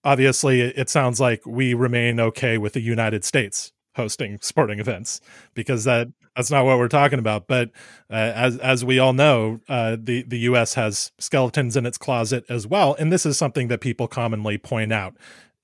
Obviously, 0.05 0.61
it 0.61 0.91
sounds 0.91 1.19
like 1.19 1.47
we 1.47 1.73
remain 1.73 2.21
okay 2.21 2.59
with 2.59 2.75
the 2.75 2.83
United 2.83 3.25
States 3.25 3.73
hosting 3.97 4.39
sporting 4.41 4.79
events 4.79 5.21
because 5.55 5.85
that 5.85 6.09
that's 6.37 6.51
not 6.51 6.65
what 6.65 6.79
we're 6.79 6.89
talking 6.89 7.19
about. 7.19 7.47
But 7.47 7.71
uh, 8.11 8.15
as 8.15 8.59
as 8.59 8.85
we 8.85 8.99
all 8.99 9.13
know, 9.13 9.61
uh, 9.69 9.97
the 10.01 10.23
the 10.23 10.39
U.S. 10.41 10.75
has 10.75 11.13
skeletons 11.19 11.77
in 11.77 11.87
its 11.87 11.99
closet 11.99 12.45
as 12.49 12.67
well, 12.67 12.95
and 12.99 13.13
this 13.13 13.27
is 13.27 13.39
something 13.39 13.69
that 13.69 13.81
people 13.81 14.09
commonly 14.09 14.59
point 14.59 14.93
out. 14.93 15.15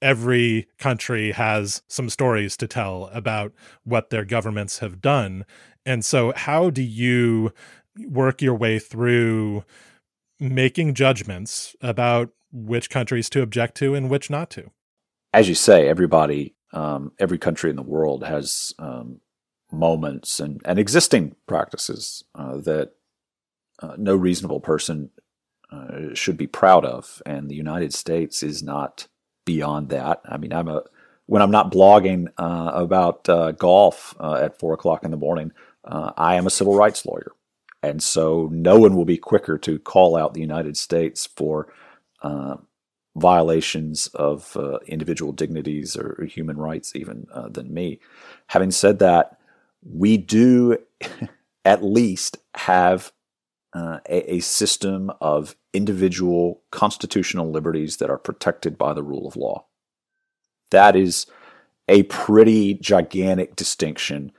Every 0.02 0.66
country 0.78 1.32
has 1.32 1.82
some 1.86 2.08
stories 2.08 2.56
to 2.56 2.66
tell 2.66 3.10
about 3.12 3.52
what 3.84 4.10
their 4.10 4.24
governments 4.24 4.78
have 4.78 5.00
done, 5.00 5.44
and 5.84 6.04
so 6.04 6.32
how 6.34 6.70
do 6.70 6.82
you 6.82 7.52
work 7.98 8.40
your 8.40 8.54
way 8.54 8.78
through 8.78 9.64
making 10.38 10.94
judgments 10.94 11.76
about 11.82 12.30
which 12.52 12.88
countries 12.88 13.28
to 13.30 13.42
object 13.42 13.76
to 13.76 13.94
and 13.94 14.08
which 14.08 14.30
not 14.30 14.50
to? 14.50 14.70
As 15.32 15.48
you 15.48 15.54
say, 15.54 15.86
everybody 15.86 16.54
um, 16.72 17.12
every 17.18 17.38
country 17.38 17.70
in 17.70 17.76
the 17.76 17.82
world 17.82 18.24
has 18.24 18.74
um, 18.78 19.20
moments 19.72 20.40
and, 20.40 20.60
and 20.64 20.78
existing 20.78 21.34
practices 21.46 22.24
uh, 22.34 22.58
that 22.58 22.92
uh, 23.80 23.94
no 23.96 24.14
reasonable 24.14 24.60
person 24.60 25.10
uh, 25.72 26.14
should 26.14 26.36
be 26.36 26.46
proud 26.46 26.84
of. 26.84 27.22
And 27.24 27.48
the 27.48 27.54
United 27.54 27.94
States 27.94 28.42
is 28.42 28.62
not 28.62 29.06
beyond 29.44 29.88
that. 29.90 30.20
I 30.24 30.36
mean, 30.36 30.52
I'm 30.52 30.68
a 30.68 30.82
when 31.26 31.42
I'm 31.42 31.52
not 31.52 31.70
blogging 31.70 32.26
uh, 32.38 32.72
about 32.74 33.28
uh, 33.28 33.52
golf 33.52 34.16
uh, 34.18 34.34
at 34.34 34.58
four 34.58 34.74
o'clock 34.74 35.04
in 35.04 35.12
the 35.12 35.16
morning, 35.16 35.52
I 35.84 36.34
am 36.34 36.46
a 36.46 36.50
civil 36.50 36.74
rights 36.74 37.06
lawyer, 37.06 37.32
and 37.84 38.02
so 38.02 38.48
no 38.50 38.80
one 38.80 38.96
will 38.96 39.04
be 39.04 39.16
quicker 39.16 39.56
to 39.58 39.78
call 39.78 40.16
out 40.16 40.34
the 40.34 40.40
United 40.40 40.76
States 40.76 41.26
for 41.26 41.72
violations 43.16 44.06
of 44.08 44.56
uh, 44.56 44.78
individual 44.86 45.32
dignities 45.32 45.96
or, 45.96 46.24
human 46.24 46.56
rights 46.56 46.94
even 46.94 47.26
than 47.48 47.72
me. 47.74 47.98
Having 48.48 48.70
said 48.70 48.98
that, 49.00 49.38
we 49.82 50.16
do 50.16 50.78
at 51.64 51.82
least 51.82 52.38
have 52.54 53.12
uh, 53.72 53.98
a, 54.08 54.34
a, 54.34 54.40
system 54.40 55.12
of 55.20 55.54
individual 55.72 56.60
constitutional 56.72 57.52
liberties 57.52 57.98
that 57.98 58.10
are 58.10 58.18
protected 58.18 58.76
by 58.76 58.92
the 58.92 59.02
rule 59.02 59.28
of 59.28 59.36
law. 59.36 59.64
That 60.70 60.96
is 60.96 61.26
a 61.88 62.02
pretty 62.04 62.74
gigantic 62.74 63.54
distinction 63.54 64.32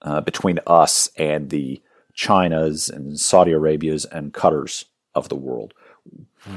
uh, 0.00 0.22
between 0.22 0.60
us 0.66 1.10
and 1.18 1.50
the 1.50 1.82
Chinas 2.16 2.90
and 2.90 3.20
Saudi 3.20 3.52
Arabias 3.52 4.06
and 4.06 4.32
Qatars 4.32 4.84
of 5.14 5.28
the 5.28 5.36
world. 5.36 5.74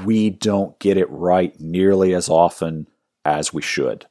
We 0.04 0.30
don't 0.30 0.78
get 0.78 0.96
it 0.96 1.10
right 1.10 1.58
nearly 1.60 2.14
as 2.14 2.28
often 2.28 2.88
as 3.24 3.52
we 3.52 3.62
should, 3.62 4.06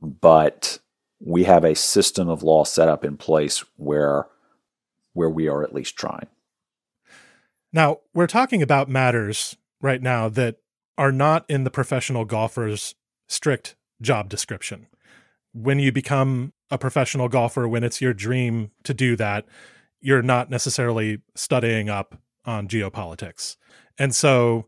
but 0.00 0.78
we 1.20 1.44
have 1.44 1.64
a 1.64 1.74
system 1.74 2.28
of 2.28 2.42
law 2.42 2.64
set 2.64 2.88
up 2.88 3.04
in 3.04 3.16
place 3.16 3.64
where 3.76 4.26
where 5.14 5.30
we 5.30 5.48
are 5.48 5.64
at 5.64 5.74
least 5.74 5.96
trying. 5.96 6.28
Now, 7.72 7.98
we're 8.14 8.28
talking 8.28 8.62
about 8.62 8.88
matters 8.88 9.56
right 9.80 10.00
now 10.00 10.28
that 10.28 10.56
are 10.96 11.12
not 11.12 11.44
in 11.48 11.64
the 11.64 11.70
professional 11.70 12.24
golfer's 12.24 12.94
strict 13.26 13.74
job 14.00 14.28
description. 14.28 14.86
When 15.52 15.78
you 15.78 15.90
become 15.90 16.52
a 16.70 16.78
professional 16.78 17.28
golfer, 17.28 17.66
when 17.66 17.82
it's 17.82 18.00
your 18.00 18.14
dream 18.14 18.70
to 18.84 18.94
do 18.94 19.16
that, 19.16 19.46
you're 20.00 20.22
not 20.22 20.50
necessarily 20.50 21.18
studying 21.34 21.88
up 21.88 22.20
on 22.44 22.68
geopolitics. 22.68 23.56
And 23.98 24.14
so, 24.14 24.66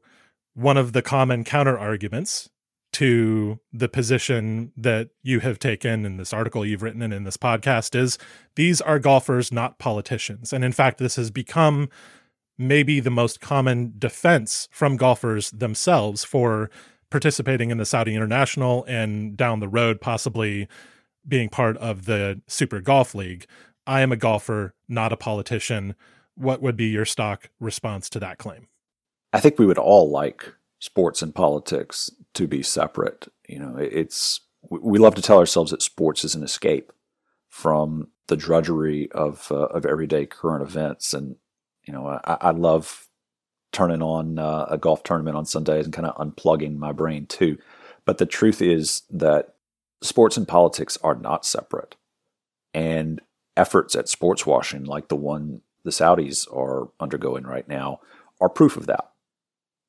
one 0.55 0.77
of 0.77 0.93
the 0.93 1.03
common 1.03 1.45
counter 1.45 1.79
arguments 1.79 2.51
to 2.93 3.61
the 3.73 3.89
position 3.89 4.73
that 4.77 5.11
you 5.23 5.41
have 5.41 5.59
taken 5.59 6.05
in 6.05 6.17
this 6.17 6.33
article 6.33 6.67
you've 6.67 6.83
written 6.83 7.03
and 7.03 7.15
in 7.15 7.25
this 7.25 7.37
podcast 7.37 7.95
is 7.95 8.19
these 8.57 8.81
are 8.81 8.99
golfers, 8.99 9.53
not 9.53 9.79
politicians. 9.79 10.53
And 10.53 10.65
in 10.65 10.73
fact, 10.73 10.99
this 10.99 11.17
has 11.17 11.31
become 11.31 11.89
maybe 12.59 13.01
the 13.01 13.11
most 13.11 13.41
common 13.41 13.95
defense 13.97 14.69
from 14.73 14.97
golfers 14.97 15.51
themselves 15.53 16.25
for 16.25 16.71
participating 17.11 17.71
in 17.71 17.79
the 17.79 17.85
Saudi 17.85 18.15
International 18.15 18.85
and 18.87 19.37
down 19.37 19.61
the 19.61 19.69
road, 19.69 20.01
possibly 20.01 20.69
being 21.27 21.49
part 21.49 21.77
of 21.79 22.07
the 22.07 22.41
Super 22.49 22.81
Golf 22.81 23.15
League. 23.15 23.47
I 23.87 24.01
am 24.01 24.13
a 24.13 24.17
golfer, 24.17 24.75
not 24.89 25.13
a 25.13 25.17
politician. 25.17 25.95
What 26.35 26.61
would 26.61 26.77
be 26.77 26.87
your 26.87 27.05
stock 27.05 27.51
response 27.61 28.11
to 28.11 28.21
that 28.21 28.39
claim? 28.39 28.69
I 29.33 29.41
think 29.41 29.59
we 29.59 29.67
would 29.67 29.79
all 29.79 30.11
like 30.11 30.53
sports 30.81 31.23
and 31.23 31.35
politics 31.35 32.11
to 32.35 32.47
be 32.47 32.63
separate. 32.63 33.29
You 33.49 33.61
know, 33.61 33.77
it's 33.77 34.41
we 34.69 34.99
love 34.99 35.15
to 35.15 35.23
tell 35.23 35.39
ourselves 35.39 35.71
that 35.71 35.83
sports 35.83 36.25
is 36.25 36.35
an 36.35 36.43
escape 36.43 36.93
from 37.49 38.09
the 38.29 38.37
drudgery 38.37 39.11
of 39.13 39.51
uh, 39.51 39.67
of 39.67 39.87
everyday 39.87 40.27
current 40.27 40.63
events, 40.63 41.15
and 41.15 41.37
you 41.87 41.93
know, 41.93 42.07
I, 42.25 42.37
I 42.41 42.51
love 42.51 43.09
turning 43.73 44.03
on 44.03 44.39
uh, 44.39 44.67
a 44.69 44.79
golf 44.79 45.03
tournament 45.03 45.37
on 45.37 45.47
Sundays 45.47 45.85
and 45.85 45.95
kind 45.95 46.07
of 46.07 46.17
unplugging 46.17 46.77
my 46.77 46.93
brain 46.93 47.27
too. 47.27 47.57
But 48.05 48.19
the 48.19 48.27
truth 48.27 48.61
is 48.61 49.03
that 49.11 49.55
sports 50.03 50.37
and 50.37 50.47
politics 50.49 50.99
are 51.03 51.15
not 51.15 51.45
separate, 51.45 51.97
and 52.75 53.21
efforts 53.57 53.95
at 53.95 54.09
sports 54.09 54.47
washing, 54.47 54.85
like 54.85 55.09
the 55.09 55.17
one 55.17 55.61
the 55.85 55.91
Saudis 55.91 56.47
are 56.55 56.91
undergoing 57.01 57.45
right 57.45 57.67
now, 57.69 58.01
are 58.41 58.49
proof 58.49 58.77
of 58.77 58.87
that. 58.87 59.11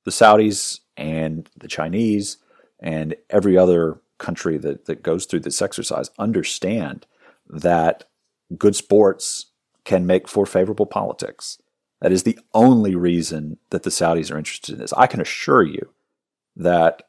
The 0.05 0.11
Saudis 0.11 0.79
and 0.97 1.49
the 1.57 1.67
Chinese 1.67 2.37
and 2.79 3.15
every 3.29 3.57
other 3.57 4.01
country 4.17 4.57
that, 4.57 4.85
that 4.85 5.03
goes 5.03 5.25
through 5.25 5.41
this 5.41 5.61
exercise 5.61 6.09
understand 6.17 7.05
that 7.47 8.05
good 8.57 8.75
sports 8.75 9.47
can 9.83 10.05
make 10.05 10.27
for 10.27 10.45
favorable 10.45 10.85
politics. 10.85 11.57
That 12.01 12.11
is 12.11 12.23
the 12.23 12.39
only 12.53 12.95
reason 12.95 13.57
that 13.69 13.83
the 13.83 13.89
Saudis 13.89 14.31
are 14.31 14.37
interested 14.37 14.73
in 14.73 14.79
this. 14.79 14.93
I 14.93 15.07
can 15.07 15.21
assure 15.21 15.63
you 15.63 15.93
that 16.55 17.03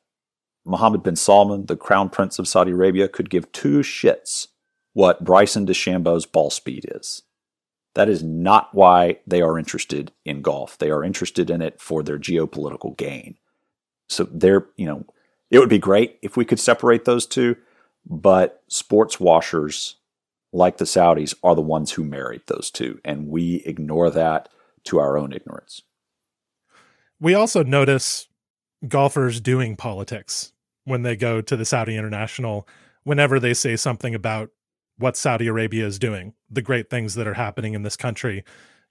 Mohammed 0.64 1.03
bin 1.03 1.16
Salman, 1.16 1.66
the 1.66 1.76
crown 1.76 2.09
prince 2.09 2.38
of 2.38 2.47
Saudi 2.47 2.72
Arabia, 2.72 3.09
could 3.09 3.30
give 3.30 3.51
two 3.53 3.80
shits 3.80 4.49
what 4.93 5.24
Bryson 5.24 5.66
DeChambeau's 5.66 6.26
ball 6.26 6.51
speed 6.51 6.86
is. 6.95 7.22
That 7.95 8.09
is 8.09 8.22
not 8.22 8.74
why 8.74 9.18
they 9.26 9.43
are 9.43 9.59
interested 9.59 10.12
in 10.24 10.40
golf. 10.43 10.78
They 10.78 10.90
are 10.90 11.05
interested 11.05 11.51
in 11.51 11.61
it 11.61 11.80
for 11.80 12.03
their 12.03 12.18
geopolitical 12.18 12.97
gain. 12.97 13.36
So 14.09 14.24
they're, 14.30 14.66
you 14.76 14.86
know, 14.86 15.05
it 15.51 15.59
would 15.59 15.68
be 15.68 15.78
great 15.78 16.18
if 16.22 16.36
we 16.36 16.45
could 16.45 16.61
separate 16.61 17.05
those 17.05 17.26
two, 17.26 17.57
but 18.07 18.62
sports 18.68 19.20
washers 19.20 19.97
like 20.53 20.78
the 20.78 20.84
Saudis 20.84 21.34
are 21.43 21.55
the 21.55 21.61
ones 21.62 21.93
who 21.93 22.05
married 22.05 22.43
those 22.47 22.70
two, 22.70 23.01
and 23.05 23.28
we 23.28 23.57
ignore 23.64 24.11
that 24.11 24.49
to 24.84 24.99
our 24.99 25.16
own 25.16 25.32
ignorance. 25.32 25.82
We 27.20 27.34
also 27.34 27.62
notice 27.62 28.28
golfers 28.86 29.40
doing 29.40 29.76
politics 29.76 30.53
when 30.84 31.03
they 31.03 31.16
go 31.16 31.40
to 31.40 31.57
the 31.57 31.64
Saudi 31.64 31.97
International 31.97 32.66
whenever 33.05 33.38
they 33.38 33.55
say 33.55 33.76
something 33.76 34.14
about 34.14 34.51
what 35.03 35.16
Saudi 35.16 35.46
Arabia 35.46 35.86
is 35.86 35.98
doing, 35.98 36.34
the 36.50 36.62
great 36.62 36.88
things 36.88 37.14
that 37.14 37.26
are 37.26 37.34
happening 37.34 37.74
in 37.74 37.82
this 37.82 37.96
country. 37.96 38.44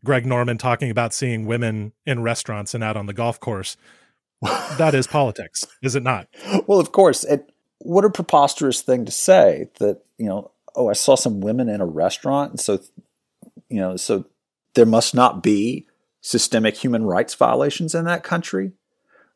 Greg 0.03 0.25
Norman 0.25 0.57
talking 0.57 0.89
about 0.89 1.13
seeing 1.13 1.45
women 1.45 1.93
in 2.05 2.21
restaurants 2.21 2.73
and 2.73 2.83
out 2.83 2.97
on 2.97 3.05
the 3.05 3.13
golf 3.13 3.39
course 3.39 3.77
that 4.41 4.95
is 4.95 5.07
politics, 5.07 5.67
is 5.81 5.95
it 5.95 6.03
not? 6.03 6.27
Well, 6.67 6.79
of 6.79 6.91
course. 6.91 7.23
And 7.23 7.43
what 7.79 8.05
a 8.05 8.09
preposterous 8.09 8.81
thing 8.81 9.05
to 9.05 9.11
say 9.11 9.69
that, 9.79 10.01
you 10.17 10.25
know, 10.25 10.51
oh, 10.75 10.89
I 10.89 10.93
saw 10.93 11.15
some 11.15 11.41
women 11.41 11.69
in 11.69 11.81
a 11.81 11.85
restaurant. 11.85 12.51
And 12.51 12.59
so, 12.59 12.79
you 13.69 13.79
know, 13.79 13.97
so 13.97 14.25
there 14.73 14.85
must 14.85 15.13
not 15.13 15.43
be 15.43 15.87
systemic 16.21 16.77
human 16.77 17.03
rights 17.03 17.33
violations 17.33 17.95
in 17.95 18.05
that 18.05 18.23
country. 18.23 18.71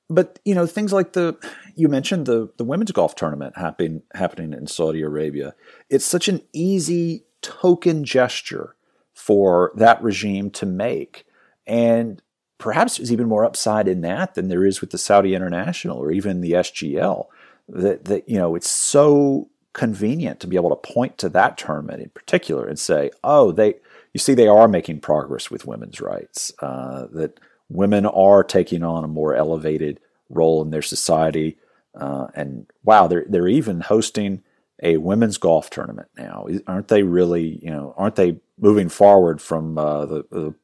But, 0.09 0.39
you 0.45 0.53
know, 0.53 0.67
things 0.67 0.93
like 0.93 1.13
the, 1.13 1.35
you 1.75 1.87
mentioned 1.87 2.25
the, 2.27 2.49
the 2.57 2.63
women's 2.63 2.91
golf 2.91 3.15
tournament 3.15 3.57
happening, 3.57 4.03
happening 4.13 4.53
in 4.53 4.67
Saudi 4.67 5.01
Arabia. 5.01 5.55
It's 5.89 6.05
such 6.05 6.27
an 6.27 6.41
easy 6.53 7.25
token 7.41 8.03
gesture 8.03 8.75
for 9.13 9.71
that 9.75 10.01
regime 10.03 10.51
to 10.51 10.65
make. 10.65 11.25
And 11.65 12.21
perhaps 12.57 12.97
there's 12.97 13.11
even 13.11 13.27
more 13.27 13.45
upside 13.45 13.87
in 13.87 14.01
that 14.01 14.35
than 14.35 14.47
there 14.47 14.65
is 14.65 14.81
with 14.81 14.91
the 14.91 14.97
Saudi 14.97 15.33
International 15.33 15.97
or 15.97 16.11
even 16.11 16.41
the 16.41 16.51
SGL. 16.51 17.25
That, 17.67 18.05
that 18.05 18.29
you 18.29 18.37
know, 18.37 18.55
it's 18.55 18.69
so 18.69 19.49
convenient 19.73 20.39
to 20.39 20.47
be 20.47 20.55
able 20.55 20.69
to 20.69 20.75
point 20.75 21.17
to 21.17 21.29
that 21.29 21.57
tournament 21.57 22.01
in 22.01 22.09
particular 22.09 22.67
and 22.67 22.79
say, 22.79 23.09
oh, 23.23 23.51
they, 23.51 23.75
you 24.13 24.19
see, 24.19 24.33
they 24.33 24.47
are 24.47 24.67
making 24.67 24.99
progress 25.01 25.49
with 25.49 25.65
women's 25.65 25.99
rights. 25.99 26.53
Uh, 26.59 27.07
that 27.11 27.39
women 27.69 28.05
are 28.05 28.43
taking 28.43 28.83
on 28.83 29.03
a 29.03 29.07
more 29.07 29.35
elevated 29.35 29.99
role 30.29 30.61
in 30.61 30.71
their 30.71 30.81
society. 30.81 31.57
Uh, 31.99 32.27
and 32.35 32.67
wow, 32.83 33.07
they're 33.07 33.25
they're 33.27 33.47
even 33.47 33.81
hosting 33.81 34.43
a 34.83 34.97
women's 34.97 35.37
golf 35.37 35.69
tournament 35.69 36.09
now. 36.17 36.47
Aren't 36.67 36.89
they 36.89 37.03
really, 37.03 37.59
you 37.63 37.71
know, 37.71 37.93
aren't 37.97 38.15
they 38.15 38.37
moving 38.57 38.89
forward 38.89 39.41
from 39.41 39.77
uh, 39.77 40.05
the, 40.05 40.25
the, 40.31 40.55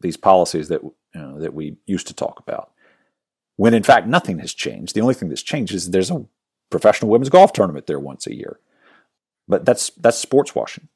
these 0.00 0.16
policies 0.16 0.68
that 0.68 0.82
you 0.82 1.20
know, 1.20 1.38
that 1.38 1.54
we 1.54 1.76
used 1.86 2.06
to 2.06 2.14
talk 2.14 2.38
about. 2.38 2.70
When 3.56 3.74
in 3.74 3.82
fact 3.82 4.06
nothing 4.06 4.38
has 4.38 4.54
changed. 4.54 4.94
The 4.94 5.00
only 5.00 5.14
thing 5.14 5.28
that's 5.28 5.42
changed 5.42 5.74
is 5.74 5.90
there's 5.90 6.10
a 6.10 6.24
professional 6.70 7.10
women's 7.10 7.28
golf 7.28 7.52
tournament 7.52 7.86
there 7.86 8.00
once 8.00 8.26
a 8.26 8.34
year. 8.34 8.58
But 9.48 9.64
that's 9.64 9.90
that's 9.90 10.18
sports 10.18 10.54
washing. 10.54 10.88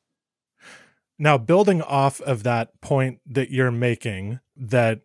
Now, 1.19 1.39
building 1.39 1.81
off 1.83 2.21
of 2.23 2.43
that 2.43 2.81
point 2.81 3.21
that 3.27 3.51
you're 3.51 3.71
making, 3.71 4.41
that 4.57 5.03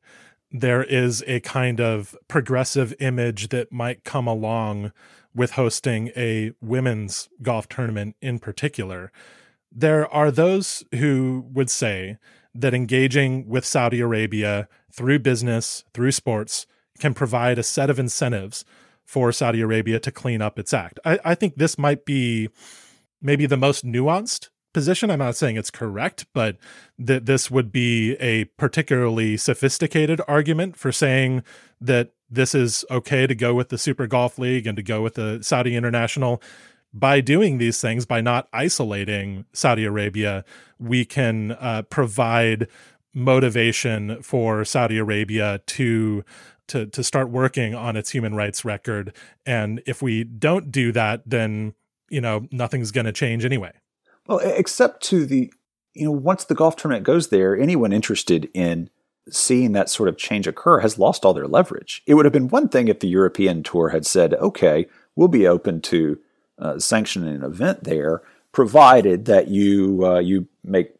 there 0.51 0.83
is 0.83 1.23
a 1.27 1.39
kind 1.41 1.79
of 1.79 2.15
progressive 2.27 2.93
image 2.99 3.49
that 3.49 3.71
might 3.71 4.03
come 4.03 4.27
along 4.27 4.91
with 5.35 5.51
hosting 5.51 6.09
a 6.15 6.51
women's 6.61 7.29
golf 7.41 7.69
tournament 7.69 8.15
in 8.21 8.39
particular. 8.39 9.11
There 9.71 10.11
are 10.11 10.31
those 10.31 10.83
who 10.95 11.45
would 11.53 11.69
say 11.69 12.17
that 12.55 12.73
engaging 12.73 13.47
with 13.47 13.65
Saudi 13.65 13.99
Arabia 13.99 14.67
through 14.91 15.19
business, 15.19 15.83
through 15.93 16.11
sports, 16.11 16.65
can 16.97 17.13
provide 17.13 17.59
a 17.59 17.63
set 17.63 17.89
of 17.89 17.99
incentives 17.99 18.65
for 19.05 19.31
Saudi 19.31 19.61
Arabia 19.61 19.99
to 19.99 20.11
clean 20.11 20.41
up 20.41 20.57
its 20.59 20.73
act. 20.73 20.99
I, 21.05 21.19
I 21.23 21.35
think 21.35 21.55
this 21.55 21.77
might 21.77 22.05
be 22.05 22.49
maybe 23.21 23.45
the 23.45 23.57
most 23.57 23.85
nuanced 23.85 24.49
position. 24.73 25.09
I'm 25.09 25.19
not 25.19 25.35
saying 25.35 25.57
it's 25.57 25.71
correct, 25.71 26.25
but 26.33 26.57
that 26.97 27.25
this 27.25 27.49
would 27.49 27.71
be 27.71 28.13
a 28.13 28.45
particularly 28.45 29.37
sophisticated 29.37 30.21
argument 30.27 30.75
for 30.75 30.91
saying 30.91 31.43
that 31.81 32.11
this 32.29 32.53
is 32.53 32.85
okay 32.91 33.25
to 33.25 33.35
go 33.35 33.53
with 33.55 33.69
the 33.69 33.77
Super 33.77 34.07
Golf 34.07 34.37
League 34.37 34.67
and 34.67 34.75
to 34.75 34.83
go 34.83 35.01
with 35.01 35.15
the 35.15 35.39
Saudi 35.41 35.75
International. 35.75 36.41
By 36.93 37.21
doing 37.21 37.57
these 37.57 37.79
things, 37.81 38.05
by 38.05 38.21
not 38.21 38.47
isolating 38.51 39.45
Saudi 39.53 39.85
Arabia, 39.85 40.43
we 40.79 41.05
can 41.05 41.51
uh, 41.51 41.83
provide 41.83 42.67
motivation 43.13 44.21
for 44.21 44.63
Saudi 44.65 44.97
Arabia 44.97 45.61
to 45.67 46.23
to 46.67 46.85
to 46.85 47.03
start 47.03 47.29
working 47.29 47.75
on 47.75 47.95
its 47.95 48.11
human 48.11 48.35
rights 48.35 48.63
record. 48.63 49.13
And 49.45 49.81
if 49.85 50.01
we 50.01 50.23
don't 50.23 50.71
do 50.71 50.91
that, 50.91 51.23
then 51.27 51.73
you 52.09 52.21
know 52.21 52.47
nothing's 52.51 52.91
going 52.91 53.05
to 53.05 53.11
change 53.11 53.45
anyway. 53.45 53.71
Well, 54.29 54.39
except 54.43 55.01
to 55.05 55.25
the 55.25 55.51
you 55.95 56.05
know 56.05 56.11
once 56.11 56.45
the 56.45 56.55
golf 56.55 56.75
tournament 56.75 57.03
goes 57.03 57.29
there, 57.29 57.57
anyone 57.57 57.91
interested 57.91 58.47
in 58.53 58.91
seeing 59.27 59.71
that 59.71 59.89
sort 59.89 60.07
of 60.07 60.17
change 60.17 60.47
occur 60.47 60.79
has 60.79 60.99
lost 60.99 61.25
all 61.25 61.33
their 61.33 61.47
leverage. 61.47 62.03
It 62.05 62.13
would 62.13 62.25
have 62.25 62.33
been 62.33 62.47
one 62.47 62.69
thing 62.69 62.87
if 62.87 62.99
the 62.99 63.07
European 63.07 63.63
tour 63.63 63.89
had 63.89 64.05
said, 64.05 64.35
"Okay, 64.35 64.85
we'll 65.15 65.29
be 65.29 65.47
open 65.47 65.81
to 65.81 66.19
uh, 66.59 66.77
sanctioning 66.77 67.35
an 67.35 67.43
event 67.43 67.85
there, 67.85 68.21
provided 68.51 69.25
that 69.25 69.47
you 69.47 70.05
uh, 70.05 70.19
you 70.19 70.47
make 70.63 70.93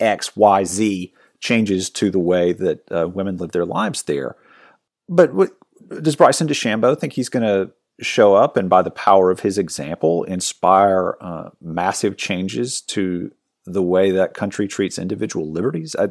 X, 0.00 0.34
Y, 0.34 0.64
Z 0.64 1.14
changes 1.38 1.88
to 1.90 2.10
the 2.10 2.18
way 2.18 2.52
that 2.52 2.90
uh, 2.90 3.08
women 3.08 3.36
live 3.36 3.52
their 3.52 3.64
lives 3.64 4.02
there." 4.02 4.34
But 5.08 5.32
what, 5.32 5.50
does 6.00 6.16
Bryson 6.16 6.48
DeChambeau 6.48 6.98
think 6.98 7.12
he's 7.12 7.28
going 7.28 7.44
to 7.44 7.70
show 8.02 8.34
up 8.34 8.56
and, 8.56 8.68
by 8.68 8.82
the 8.82 8.90
power 8.90 9.30
of 9.30 9.40
his 9.40 9.58
example, 9.58 10.24
inspire 10.24 11.16
uh, 11.20 11.50
massive 11.60 12.16
changes 12.16 12.80
to 12.82 13.32
the 13.64 13.82
way 13.82 14.10
that 14.10 14.34
country 14.34 14.68
treats 14.68 14.98
individual 14.98 15.50
liberties? 15.50 15.94
I, 15.98 16.08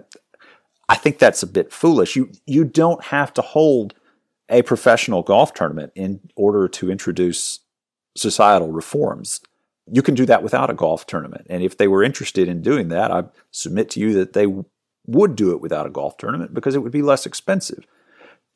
I 0.90 0.96
think 0.96 1.20
that's 1.20 1.44
a 1.44 1.48
bit 1.48 1.72
foolish. 1.72 2.16
You 2.16 2.32
you 2.46 2.64
don't 2.64 3.04
have 3.06 3.34
to 3.36 3.42
hold 3.42 3.94
a 4.50 4.62
professional 4.62 5.24
golf 5.24 5.54
tournament 5.54 5.94
in 5.96 6.20
order 6.36 6.68
to 6.68 6.92
introduce 6.92 7.60
societal 8.16 8.72
reforms. 8.72 9.40
You 9.92 10.02
can 10.02 10.16
do 10.16 10.26
that 10.26 10.44
without 10.44 10.70
a 10.70 10.74
golf 10.74 11.08
tournament. 11.08 11.48
And 11.50 11.64
if 11.64 11.78
they 11.78 11.88
were 11.88 12.04
interested 12.04 12.48
in 12.48 12.62
doing 12.62 12.90
that, 12.90 13.12
I 13.12 13.24
submit 13.52 13.90
to 13.92 14.00
you 14.00 14.14
that 14.14 14.34
they 14.34 14.48
would 15.08 15.36
do 15.36 15.52
it 15.52 15.62
without 15.62 15.88
a 15.88 15.90
golf 15.90 16.18
tournament 16.18 16.54
because 16.54 16.76
it 16.76 16.80
would 16.80 16.92
be 16.92 17.02
less 17.02 17.26
expensive. 17.26 17.86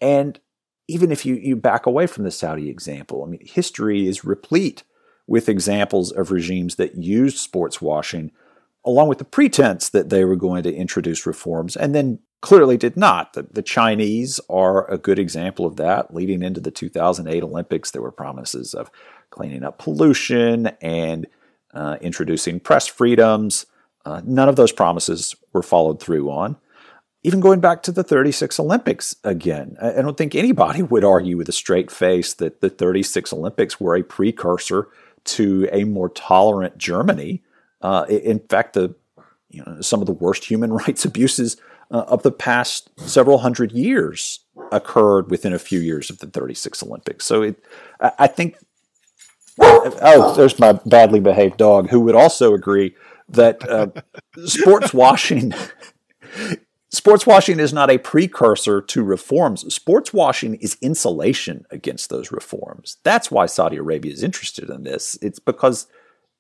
And 0.02 0.40
even 0.88 1.12
if 1.12 1.26
you, 1.26 1.36
you 1.36 1.56
back 1.56 1.86
away 1.86 2.08
from 2.08 2.24
the 2.24 2.32
Saudi 2.32 2.70
example, 2.70 3.24
I 3.24 3.28
mean, 3.28 3.42
history 3.44 4.08
is 4.08 4.26
replete 4.26 4.84
with 5.28 5.50
examples 5.50 6.12
of 6.12 6.32
regimes 6.32 6.76
that 6.76 6.96
used 6.96 7.38
sports 7.38 7.82
washing 7.82 8.32
along 8.86 9.08
with 9.08 9.18
the 9.18 9.26
pretense 9.26 9.90
that 9.90 10.10
they 10.10 10.24
were 10.24 10.36
going 10.36 10.62
to 10.64 10.74
introduce 10.74 11.26
reforms 11.26 11.76
and 11.76 11.96
then 11.96 12.20
clearly 12.42 12.78
did 12.78 12.96
not. 12.96 13.34
The, 13.34 13.44
the, 13.52 13.64
Chinese 13.64 14.40
are 14.48 14.90
a 14.92 15.00
good 15.00 15.18
example 15.18 15.66
of 15.66 15.78
that. 15.78 16.14
Leading 16.14 16.44
into 16.44 16.62
the 16.62 16.70
2008 16.70 17.42
Olympics, 17.42 17.90
there 17.90 18.04
were 18.04 18.12
promises 18.12 18.76
of 18.76 18.92
cleaning 19.32 19.64
up 19.64 19.80
pollution 19.80 20.68
and 20.82 21.26
uh, 21.74 21.98
introducing 22.02 22.60
press 22.60 22.86
freedoms. 22.86 23.66
Uh, 24.06 24.22
none 24.24 24.48
of 24.48 24.56
those 24.56 24.72
promises 24.72 25.36
were 25.52 25.64
followed 25.64 26.00
through 26.00 26.30
on 26.30 26.58
even 27.26 27.40
going 27.40 27.60
back 27.60 27.82
to 27.82 27.92
the 27.92 28.04
36 28.04 28.60
Olympics 28.60 29.16
again, 29.24 29.78
I 29.82 30.04
don't 30.04 30.16
think 30.16 30.36
anybody 30.36 30.84
would 30.84 31.04
argue 31.04 31.38
with 31.38 31.50
a 31.50 31.54
straight 31.54 31.90
face 31.90 32.36
that 32.36 32.62
the 32.62 32.70
36 32.70 33.34
Olympics 33.34 33.80
were 33.80 33.96
a 33.96 34.04
precursor 34.04 34.90
to 35.24 35.68
a 35.72 35.86
more 35.86 36.10
tolerant 36.10 36.78
Germany. 36.78 37.42
Uh, 37.82 38.06
in 38.10 38.38
fact, 38.48 38.74
the 38.74 38.94
you 39.50 39.64
know, 39.66 39.82
some 39.82 40.02
of 40.02 40.06
the 40.06 40.14
worst 40.14 40.46
human 40.46 40.72
rights 40.86 41.04
abuses 41.04 41.58
uh, 41.90 42.04
of 42.08 42.22
the 42.22 42.32
past 42.32 42.92
several 43.00 43.40
hundred 43.40 43.72
years 43.72 44.42
occurred 44.72 45.32
within 45.32 45.52
a 45.52 45.60
few 45.60 45.80
years 45.80 46.12
of 46.12 46.20
the 46.20 46.28
36 46.28 46.84
Olympics. 46.84 47.26
So 47.26 47.42
it, 47.42 47.56
I 48.00 48.28
think. 48.28 48.58
Oh, 49.58 50.36
there's 50.36 50.60
my 50.60 50.74
badly 50.86 51.22
behaved 51.22 51.58
dog 51.58 51.90
who 51.90 52.02
would 52.02 52.16
also 52.16 52.54
agree 52.54 52.96
that 53.30 53.68
uh, 53.68 53.88
sports 54.46 54.94
washing 54.94 55.54
Sports 56.96 57.28
washing 57.28 57.60
is 57.60 57.74
not 57.74 57.90
a 57.90 57.98
precursor 57.98 58.82
to 58.82 59.04
reforms. 59.04 59.74
Sports 59.74 60.14
washing 60.14 60.56
is 60.56 60.78
insulation 60.82 61.66
against 61.70 62.10
those 62.10 62.32
reforms. 62.32 62.98
That's 63.04 63.30
why 63.30 63.48
Saudi 63.48 63.76
Arabia 63.76 64.14
is 64.14 64.24
interested 64.24 64.70
in 64.70 64.84
this. 64.84 65.18
It's 65.22 65.40
because 65.40 65.88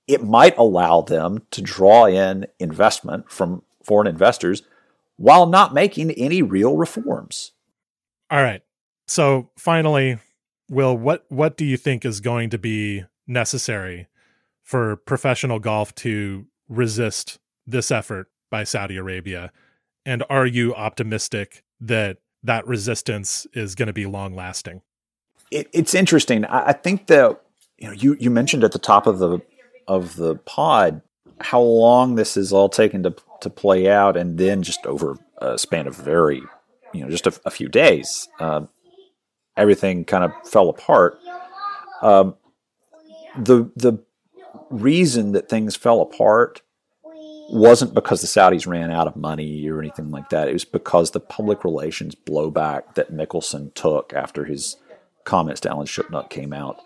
it 0.08 0.24
might 0.24 0.58
allow 0.58 1.02
them 1.02 1.42
to 1.52 1.62
draw 1.62 2.06
in 2.06 2.46
investment 2.60 3.30
from 3.30 3.64
foreign 3.84 4.08
investors 4.08 4.64
while 5.18 5.46
not 5.46 5.74
making 5.74 6.12
any 6.12 6.42
real 6.42 6.78
reforms. 6.78 7.52
All 8.32 8.42
right. 8.42 8.62
So 9.08 9.50
finally, 9.58 10.20
Will, 10.70 10.98
what 10.98 11.26
what 11.30 11.58
do 11.58 11.66
you 11.66 11.78
think 11.78 12.06
is 12.06 12.22
going 12.22 12.50
to 12.52 12.58
be 12.58 13.04
necessary 13.28 14.08
for 14.64 14.96
professional 14.96 15.60
golf 15.60 15.94
to 15.96 16.46
resist 16.70 17.40
this 17.68 17.92
effort 17.92 18.30
by 18.50 18.64
Saudi 18.64 18.98
Arabia? 18.98 19.52
And 20.06 20.24
are 20.30 20.46
you 20.46 20.74
optimistic 20.76 21.64
that 21.82 22.18
that 22.44 22.66
resistance 22.68 23.48
is 23.54 23.76
going 23.76 23.88
to 23.88 23.94
be 23.94 24.06
long 24.06 24.36
lasting? 24.36 24.82
It, 25.52 25.68
it's 25.74 25.94
interesting. 25.94 26.46
I, 26.46 26.68
I 26.68 26.74
think 26.74 27.08
that 27.08 27.42
you 27.78 27.88
know 27.88 27.94
you 27.94 28.16
you 28.20 28.30
mentioned 28.30 28.64
at 28.64 28.72
the 28.72 28.80
top 28.80 29.08
of 29.08 29.20
the 29.20 29.40
of 29.88 30.16
the 30.16 30.36
pod 30.36 31.02
how 31.42 31.60
long 31.60 32.16
this 32.16 32.38
is 32.38 32.54
all 32.54 32.70
taken 32.70 33.04
to 33.04 33.16
to 33.42 33.50
play 33.50 33.90
out, 33.90 34.16
and 34.16 34.38
then 34.38 34.64
just 34.64 34.86
over 34.86 35.18
a 35.40 35.58
span 35.58 35.88
of 35.88 35.96
very 35.96 36.42
you 36.94 37.04
know 37.04 37.10
just 37.10 37.28
a, 37.28 37.40
a 37.46 37.52
few 37.52 37.68
days, 37.68 38.28
uh, 38.40 38.62
everything 39.58 40.06
kind 40.06 40.24
of 40.24 40.32
fell 40.48 40.70
apart. 40.70 41.20
Um, 42.02 42.36
the 43.38 43.70
the 43.76 43.98
reason 44.70 45.34
that 45.34 45.50
things 45.50 45.76
fell 45.76 46.02
apart 46.02 46.62
wasn't 47.50 47.94
because 47.94 48.22
the 48.22 48.28
Saudis 48.28 48.68
ran 48.68 48.92
out 48.92 49.08
of 49.08 49.16
money 49.16 49.68
or 49.68 49.80
anything 49.80 50.12
like 50.12 50.30
that. 50.30 50.48
It 50.48 50.54
was 50.54 50.66
because 50.66 51.12
the 51.12 51.20
public 51.20 51.64
relations 51.64 52.16
blowback 52.16 52.96
that 52.96 53.14
Mickelson 53.14 53.74
took 53.74 54.14
after 54.14 54.46
his 54.46 54.78
comments 55.26 55.62
to 55.62 55.70
Alan 55.70 55.88
Shipnuck 55.88 56.30
came 56.30 56.54
out 56.54 56.80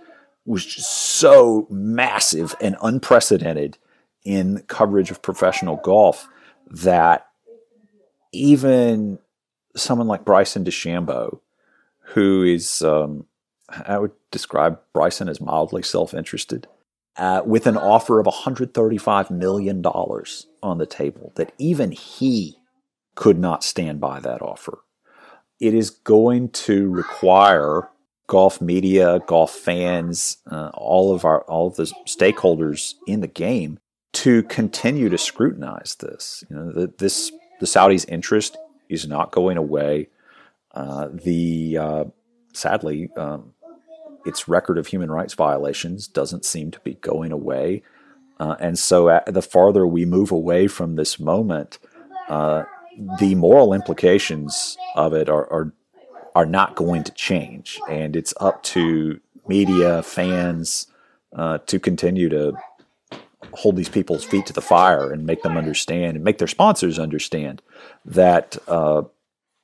was 0.46 0.66
just 0.66 0.92
so 0.92 1.68
massive 1.70 2.56
and 2.60 2.76
unprecedented 2.82 3.78
in 4.24 4.64
coverage 4.68 5.12
of 5.12 5.22
professional 5.22 5.78
golf 5.78 6.28
that 6.70 7.28
even 8.32 9.20
someone 9.76 10.08
like 10.08 10.26
Bryson 10.26 10.64
DeChambeau, 10.64 11.40
who 12.00 12.44
is, 12.44 12.82
um, 12.82 13.26
I 13.70 13.98
would 14.00 14.12
describe 14.32 14.80
Bryson 14.94 15.30
as 15.30 15.40
mildly 15.40 15.84
self 15.84 16.14
interested, 16.14 16.68
uh, 17.20 17.42
with 17.46 17.68
an 17.68 17.78
offer 17.78 18.20
of 18.20 18.26
$135 18.26 19.30
million 19.30 19.86
on 19.86 20.78
the 20.78 20.86
table, 20.86 21.34
that 21.36 21.52
even 21.58 21.92
he 21.92 22.56
could 23.16 23.38
not 23.38 23.64
stand 23.64 24.00
by 24.00 24.20
that 24.22 24.42
offer. 24.42 24.80
It 25.60 25.74
is 25.74 25.90
going 25.90 26.50
to 26.52 26.90
require 26.90 27.90
golf 28.28 28.62
media, 28.62 29.20
golf 29.28 29.52
fans, 29.52 30.38
uh, 30.50 30.70
all 30.74 31.14
of 31.14 31.26
our 31.26 31.42
all 31.42 31.68
of 31.68 31.76
the 31.76 31.92
stakeholders 32.08 32.94
in 33.06 33.20
the 33.20 33.28
game 33.28 33.80
to 34.14 34.44
continue 34.44 35.10
to 35.10 35.18
scrutinize 35.18 35.96
this. 35.96 36.46
You 36.50 36.56
know, 36.56 36.72
the, 36.72 36.94
this 36.98 37.34
the 37.60 37.66
Saudis' 37.66 38.06
interest 38.08 38.56
is 38.88 39.06
not 39.06 39.32
going 39.32 39.58
away. 39.58 40.08
Uh, 40.74 41.10
the 41.12 41.78
uh, 41.78 42.04
sadly, 42.54 43.10
um, 43.18 43.54
its 44.26 44.48
record 44.48 44.78
of 44.78 44.88
human 44.88 45.12
rights 45.12 45.34
violations 45.34 46.08
doesn't 46.08 46.46
seem 46.46 46.72
to 46.72 46.80
be 46.82 46.96
going 46.96 47.32
away. 47.32 47.84
Uh, 48.40 48.56
and 48.60 48.80
so, 48.80 49.22
the 49.28 49.42
farther 49.42 49.86
we 49.86 50.06
move 50.06 50.32
away 50.32 50.68
from 50.68 50.96
this 50.96 51.20
moment, 51.20 51.78
uh, 52.30 52.64
the 53.20 53.36
moral 53.36 53.74
implications 53.74 54.78
of 54.96 55.14
it 55.14 55.30
are, 55.30 55.52
are 55.52 55.74
are 56.36 56.46
not 56.46 56.76
going 56.76 57.04
to 57.04 57.12
change, 57.14 57.80
and 57.90 58.16
it's 58.16 58.34
up 58.40 58.62
to 58.64 59.20
media, 59.48 60.02
fans, 60.04 60.88
uh, 61.36 61.58
to 61.66 61.80
continue 61.80 62.30
to 62.30 62.54
hold 63.54 63.76
these 63.76 63.90
people's 63.90 64.24
feet 64.24 64.46
to 64.46 64.54
the 64.54 64.62
fire 64.62 65.12
and 65.12 65.26
make 65.26 65.42
them 65.42 65.58
understand, 65.58 66.16
and 66.16 66.24
make 66.24 66.38
their 66.38 66.48
sponsors 66.48 67.00
understand 67.00 67.62
that 68.06 68.58
uh, 68.68 69.02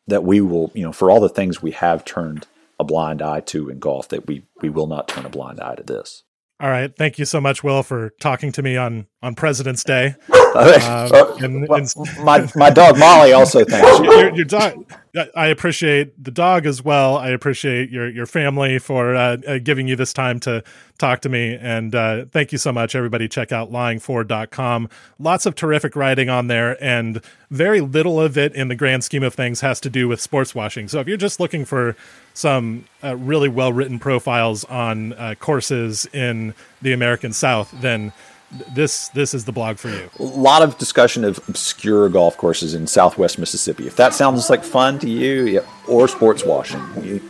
that 0.07 0.23
we 0.23 0.41
will, 0.41 0.71
you 0.73 0.83
know, 0.83 0.91
for 0.91 1.09
all 1.09 1.19
the 1.19 1.29
things 1.29 1.61
we 1.61 1.71
have 1.71 2.03
turned 2.03 2.45
a 2.79 2.83
blind 2.83 3.21
eye 3.21 3.41
to 3.41 3.69
in 3.69 3.79
golf 3.79 4.09
that 4.09 4.27
we 4.27 4.45
we 4.61 4.69
will 4.69 4.87
not 4.87 5.07
turn 5.07 5.25
a 5.25 5.29
blind 5.29 5.59
eye 5.59 5.75
to 5.75 5.83
this. 5.83 6.23
All 6.59 6.69
right, 6.69 6.95
thank 6.95 7.19
you 7.19 7.25
so 7.25 7.41
much, 7.41 7.63
Will, 7.63 7.83
for 7.83 8.11
talking 8.21 8.51
to 8.53 8.63
me 8.63 8.77
on 8.77 9.07
on 9.25 9.33
President's 9.35 9.83
Day. 9.83 10.15
Uh, 10.55 11.35
and, 11.41 11.67
and, 11.69 11.93
my 12.23 12.49
my 12.55 12.69
dog 12.69 12.97
Molly 12.97 13.33
also 13.33 13.65
thanks 13.69 13.99
you. 13.99 14.05
Your, 14.05 14.35
your, 14.35 14.45
dog. 14.45 14.89
I 15.35 15.47
appreciate 15.47 16.23
the 16.23 16.31
dog 16.31 16.65
as 16.65 16.81
well. 16.81 17.17
I 17.17 17.31
appreciate 17.31 17.89
your 17.89 18.07
your 18.07 18.25
family 18.25 18.79
for 18.79 19.17
uh, 19.17 19.35
uh, 19.45 19.57
giving 19.57 19.89
you 19.89 19.97
this 19.97 20.13
time 20.13 20.39
to 20.41 20.63
talk 20.97 21.19
to 21.23 21.29
me. 21.29 21.57
And 21.59 21.93
uh, 21.93 22.25
thank 22.31 22.53
you 22.53 22.57
so 22.57 22.71
much, 22.71 22.95
everybody. 22.95 23.27
Check 23.27 23.51
out 23.51 23.69
lyingfour.com. 23.69 24.87
Lots 25.19 25.45
of 25.45 25.55
terrific 25.55 25.93
writing 25.97 26.29
on 26.29 26.47
there, 26.47 26.81
and 26.81 27.21
very 27.51 27.81
little 27.81 28.21
of 28.21 28.37
it 28.37 28.55
in 28.55 28.69
the 28.69 28.75
grand 28.75 29.03
scheme 29.03 29.23
of 29.23 29.33
things 29.33 29.59
has 29.59 29.81
to 29.81 29.89
do 29.89 30.07
with 30.07 30.21
sports 30.21 30.55
washing. 30.55 30.87
So 30.87 31.01
if 31.01 31.07
you're 31.09 31.17
just 31.17 31.41
looking 31.41 31.65
for 31.65 31.97
some 32.33 32.85
uh, 33.03 33.17
really 33.17 33.49
well 33.49 33.73
written 33.73 33.99
profiles 33.99 34.63
on 34.65 35.11
uh, 35.13 35.35
courses 35.37 36.05
in 36.13 36.53
the 36.81 36.93
American 36.93 37.33
South, 37.33 37.73
then 37.81 38.13
this 38.51 39.09
this 39.09 39.33
is 39.33 39.45
the 39.45 39.51
blog 39.51 39.77
for 39.77 39.89
you. 39.89 40.09
A 40.19 40.23
lot 40.23 40.61
of 40.61 40.77
discussion 40.77 41.23
of 41.23 41.37
obscure 41.49 42.09
golf 42.09 42.37
courses 42.37 42.73
in 42.73 42.87
Southwest 42.87 43.39
Mississippi. 43.39 43.87
If 43.87 43.95
that 43.97 44.13
sounds 44.13 44.49
like 44.49 44.63
fun 44.63 44.99
to 44.99 45.09
you, 45.09 45.45
yeah, 45.45 45.59
or 45.87 46.07
sports 46.07 46.45
washing, 46.45 46.81
you, 47.01 47.21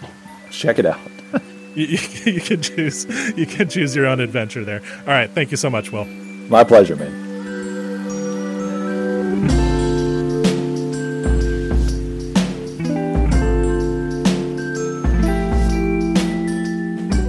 check 0.51 0.79
it 0.79 0.85
out. 0.85 0.99
you, 1.75 1.97
you, 2.25 2.41
can 2.41 2.61
choose 2.61 3.05
you 3.35 3.45
can 3.45 3.69
choose 3.69 3.95
your 3.95 4.05
own 4.05 4.19
adventure 4.19 4.63
there. 4.63 4.81
All 5.01 5.07
right, 5.07 5.29
thank 5.29 5.51
you 5.51 5.57
so 5.57 5.69
much, 5.69 5.91
Will. 5.91 6.05
My 6.05 6.63
pleasure, 6.63 6.95
man. 6.95 7.24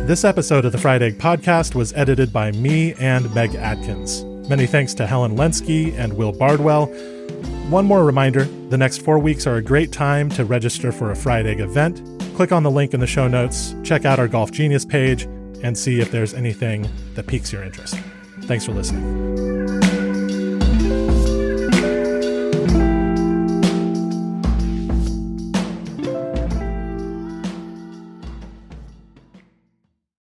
This 0.06 0.22
episode 0.22 0.64
of 0.64 0.70
the 0.70 0.78
Fried 0.78 1.02
Egg 1.02 1.18
Podcast 1.18 1.74
was 1.74 1.92
edited 1.94 2.32
by 2.32 2.52
me 2.52 2.94
and 2.94 3.34
Meg 3.34 3.56
Atkins. 3.56 4.22
Many 4.48 4.64
thanks 4.64 4.94
to 4.94 5.04
Helen 5.04 5.36
Lenskyj 5.36 5.98
and 5.98 6.12
Will 6.12 6.30
Bardwell. 6.30 6.86
One 7.70 7.86
more 7.86 8.04
reminder 8.04 8.44
the 8.44 8.78
next 8.78 8.98
four 8.98 9.18
weeks 9.18 9.48
are 9.48 9.56
a 9.56 9.62
great 9.62 9.90
time 9.90 10.28
to 10.30 10.44
register 10.44 10.92
for 10.92 11.10
a 11.10 11.16
Fried 11.16 11.44
Egg 11.44 11.58
event. 11.58 12.00
Click 12.36 12.52
on 12.52 12.62
the 12.62 12.70
link 12.70 12.94
in 12.94 13.00
the 13.00 13.06
show 13.08 13.26
notes, 13.26 13.74
check 13.82 14.04
out 14.04 14.20
our 14.20 14.28
Golf 14.28 14.52
Genius 14.52 14.84
page, 14.84 15.24
and 15.64 15.76
see 15.76 15.98
if 15.98 16.12
there's 16.12 16.34
anything 16.34 16.88
that 17.16 17.26
piques 17.26 17.52
your 17.52 17.64
interest. 17.64 17.96
Thanks 18.42 18.64
for 18.64 18.74
listening. 18.74 19.95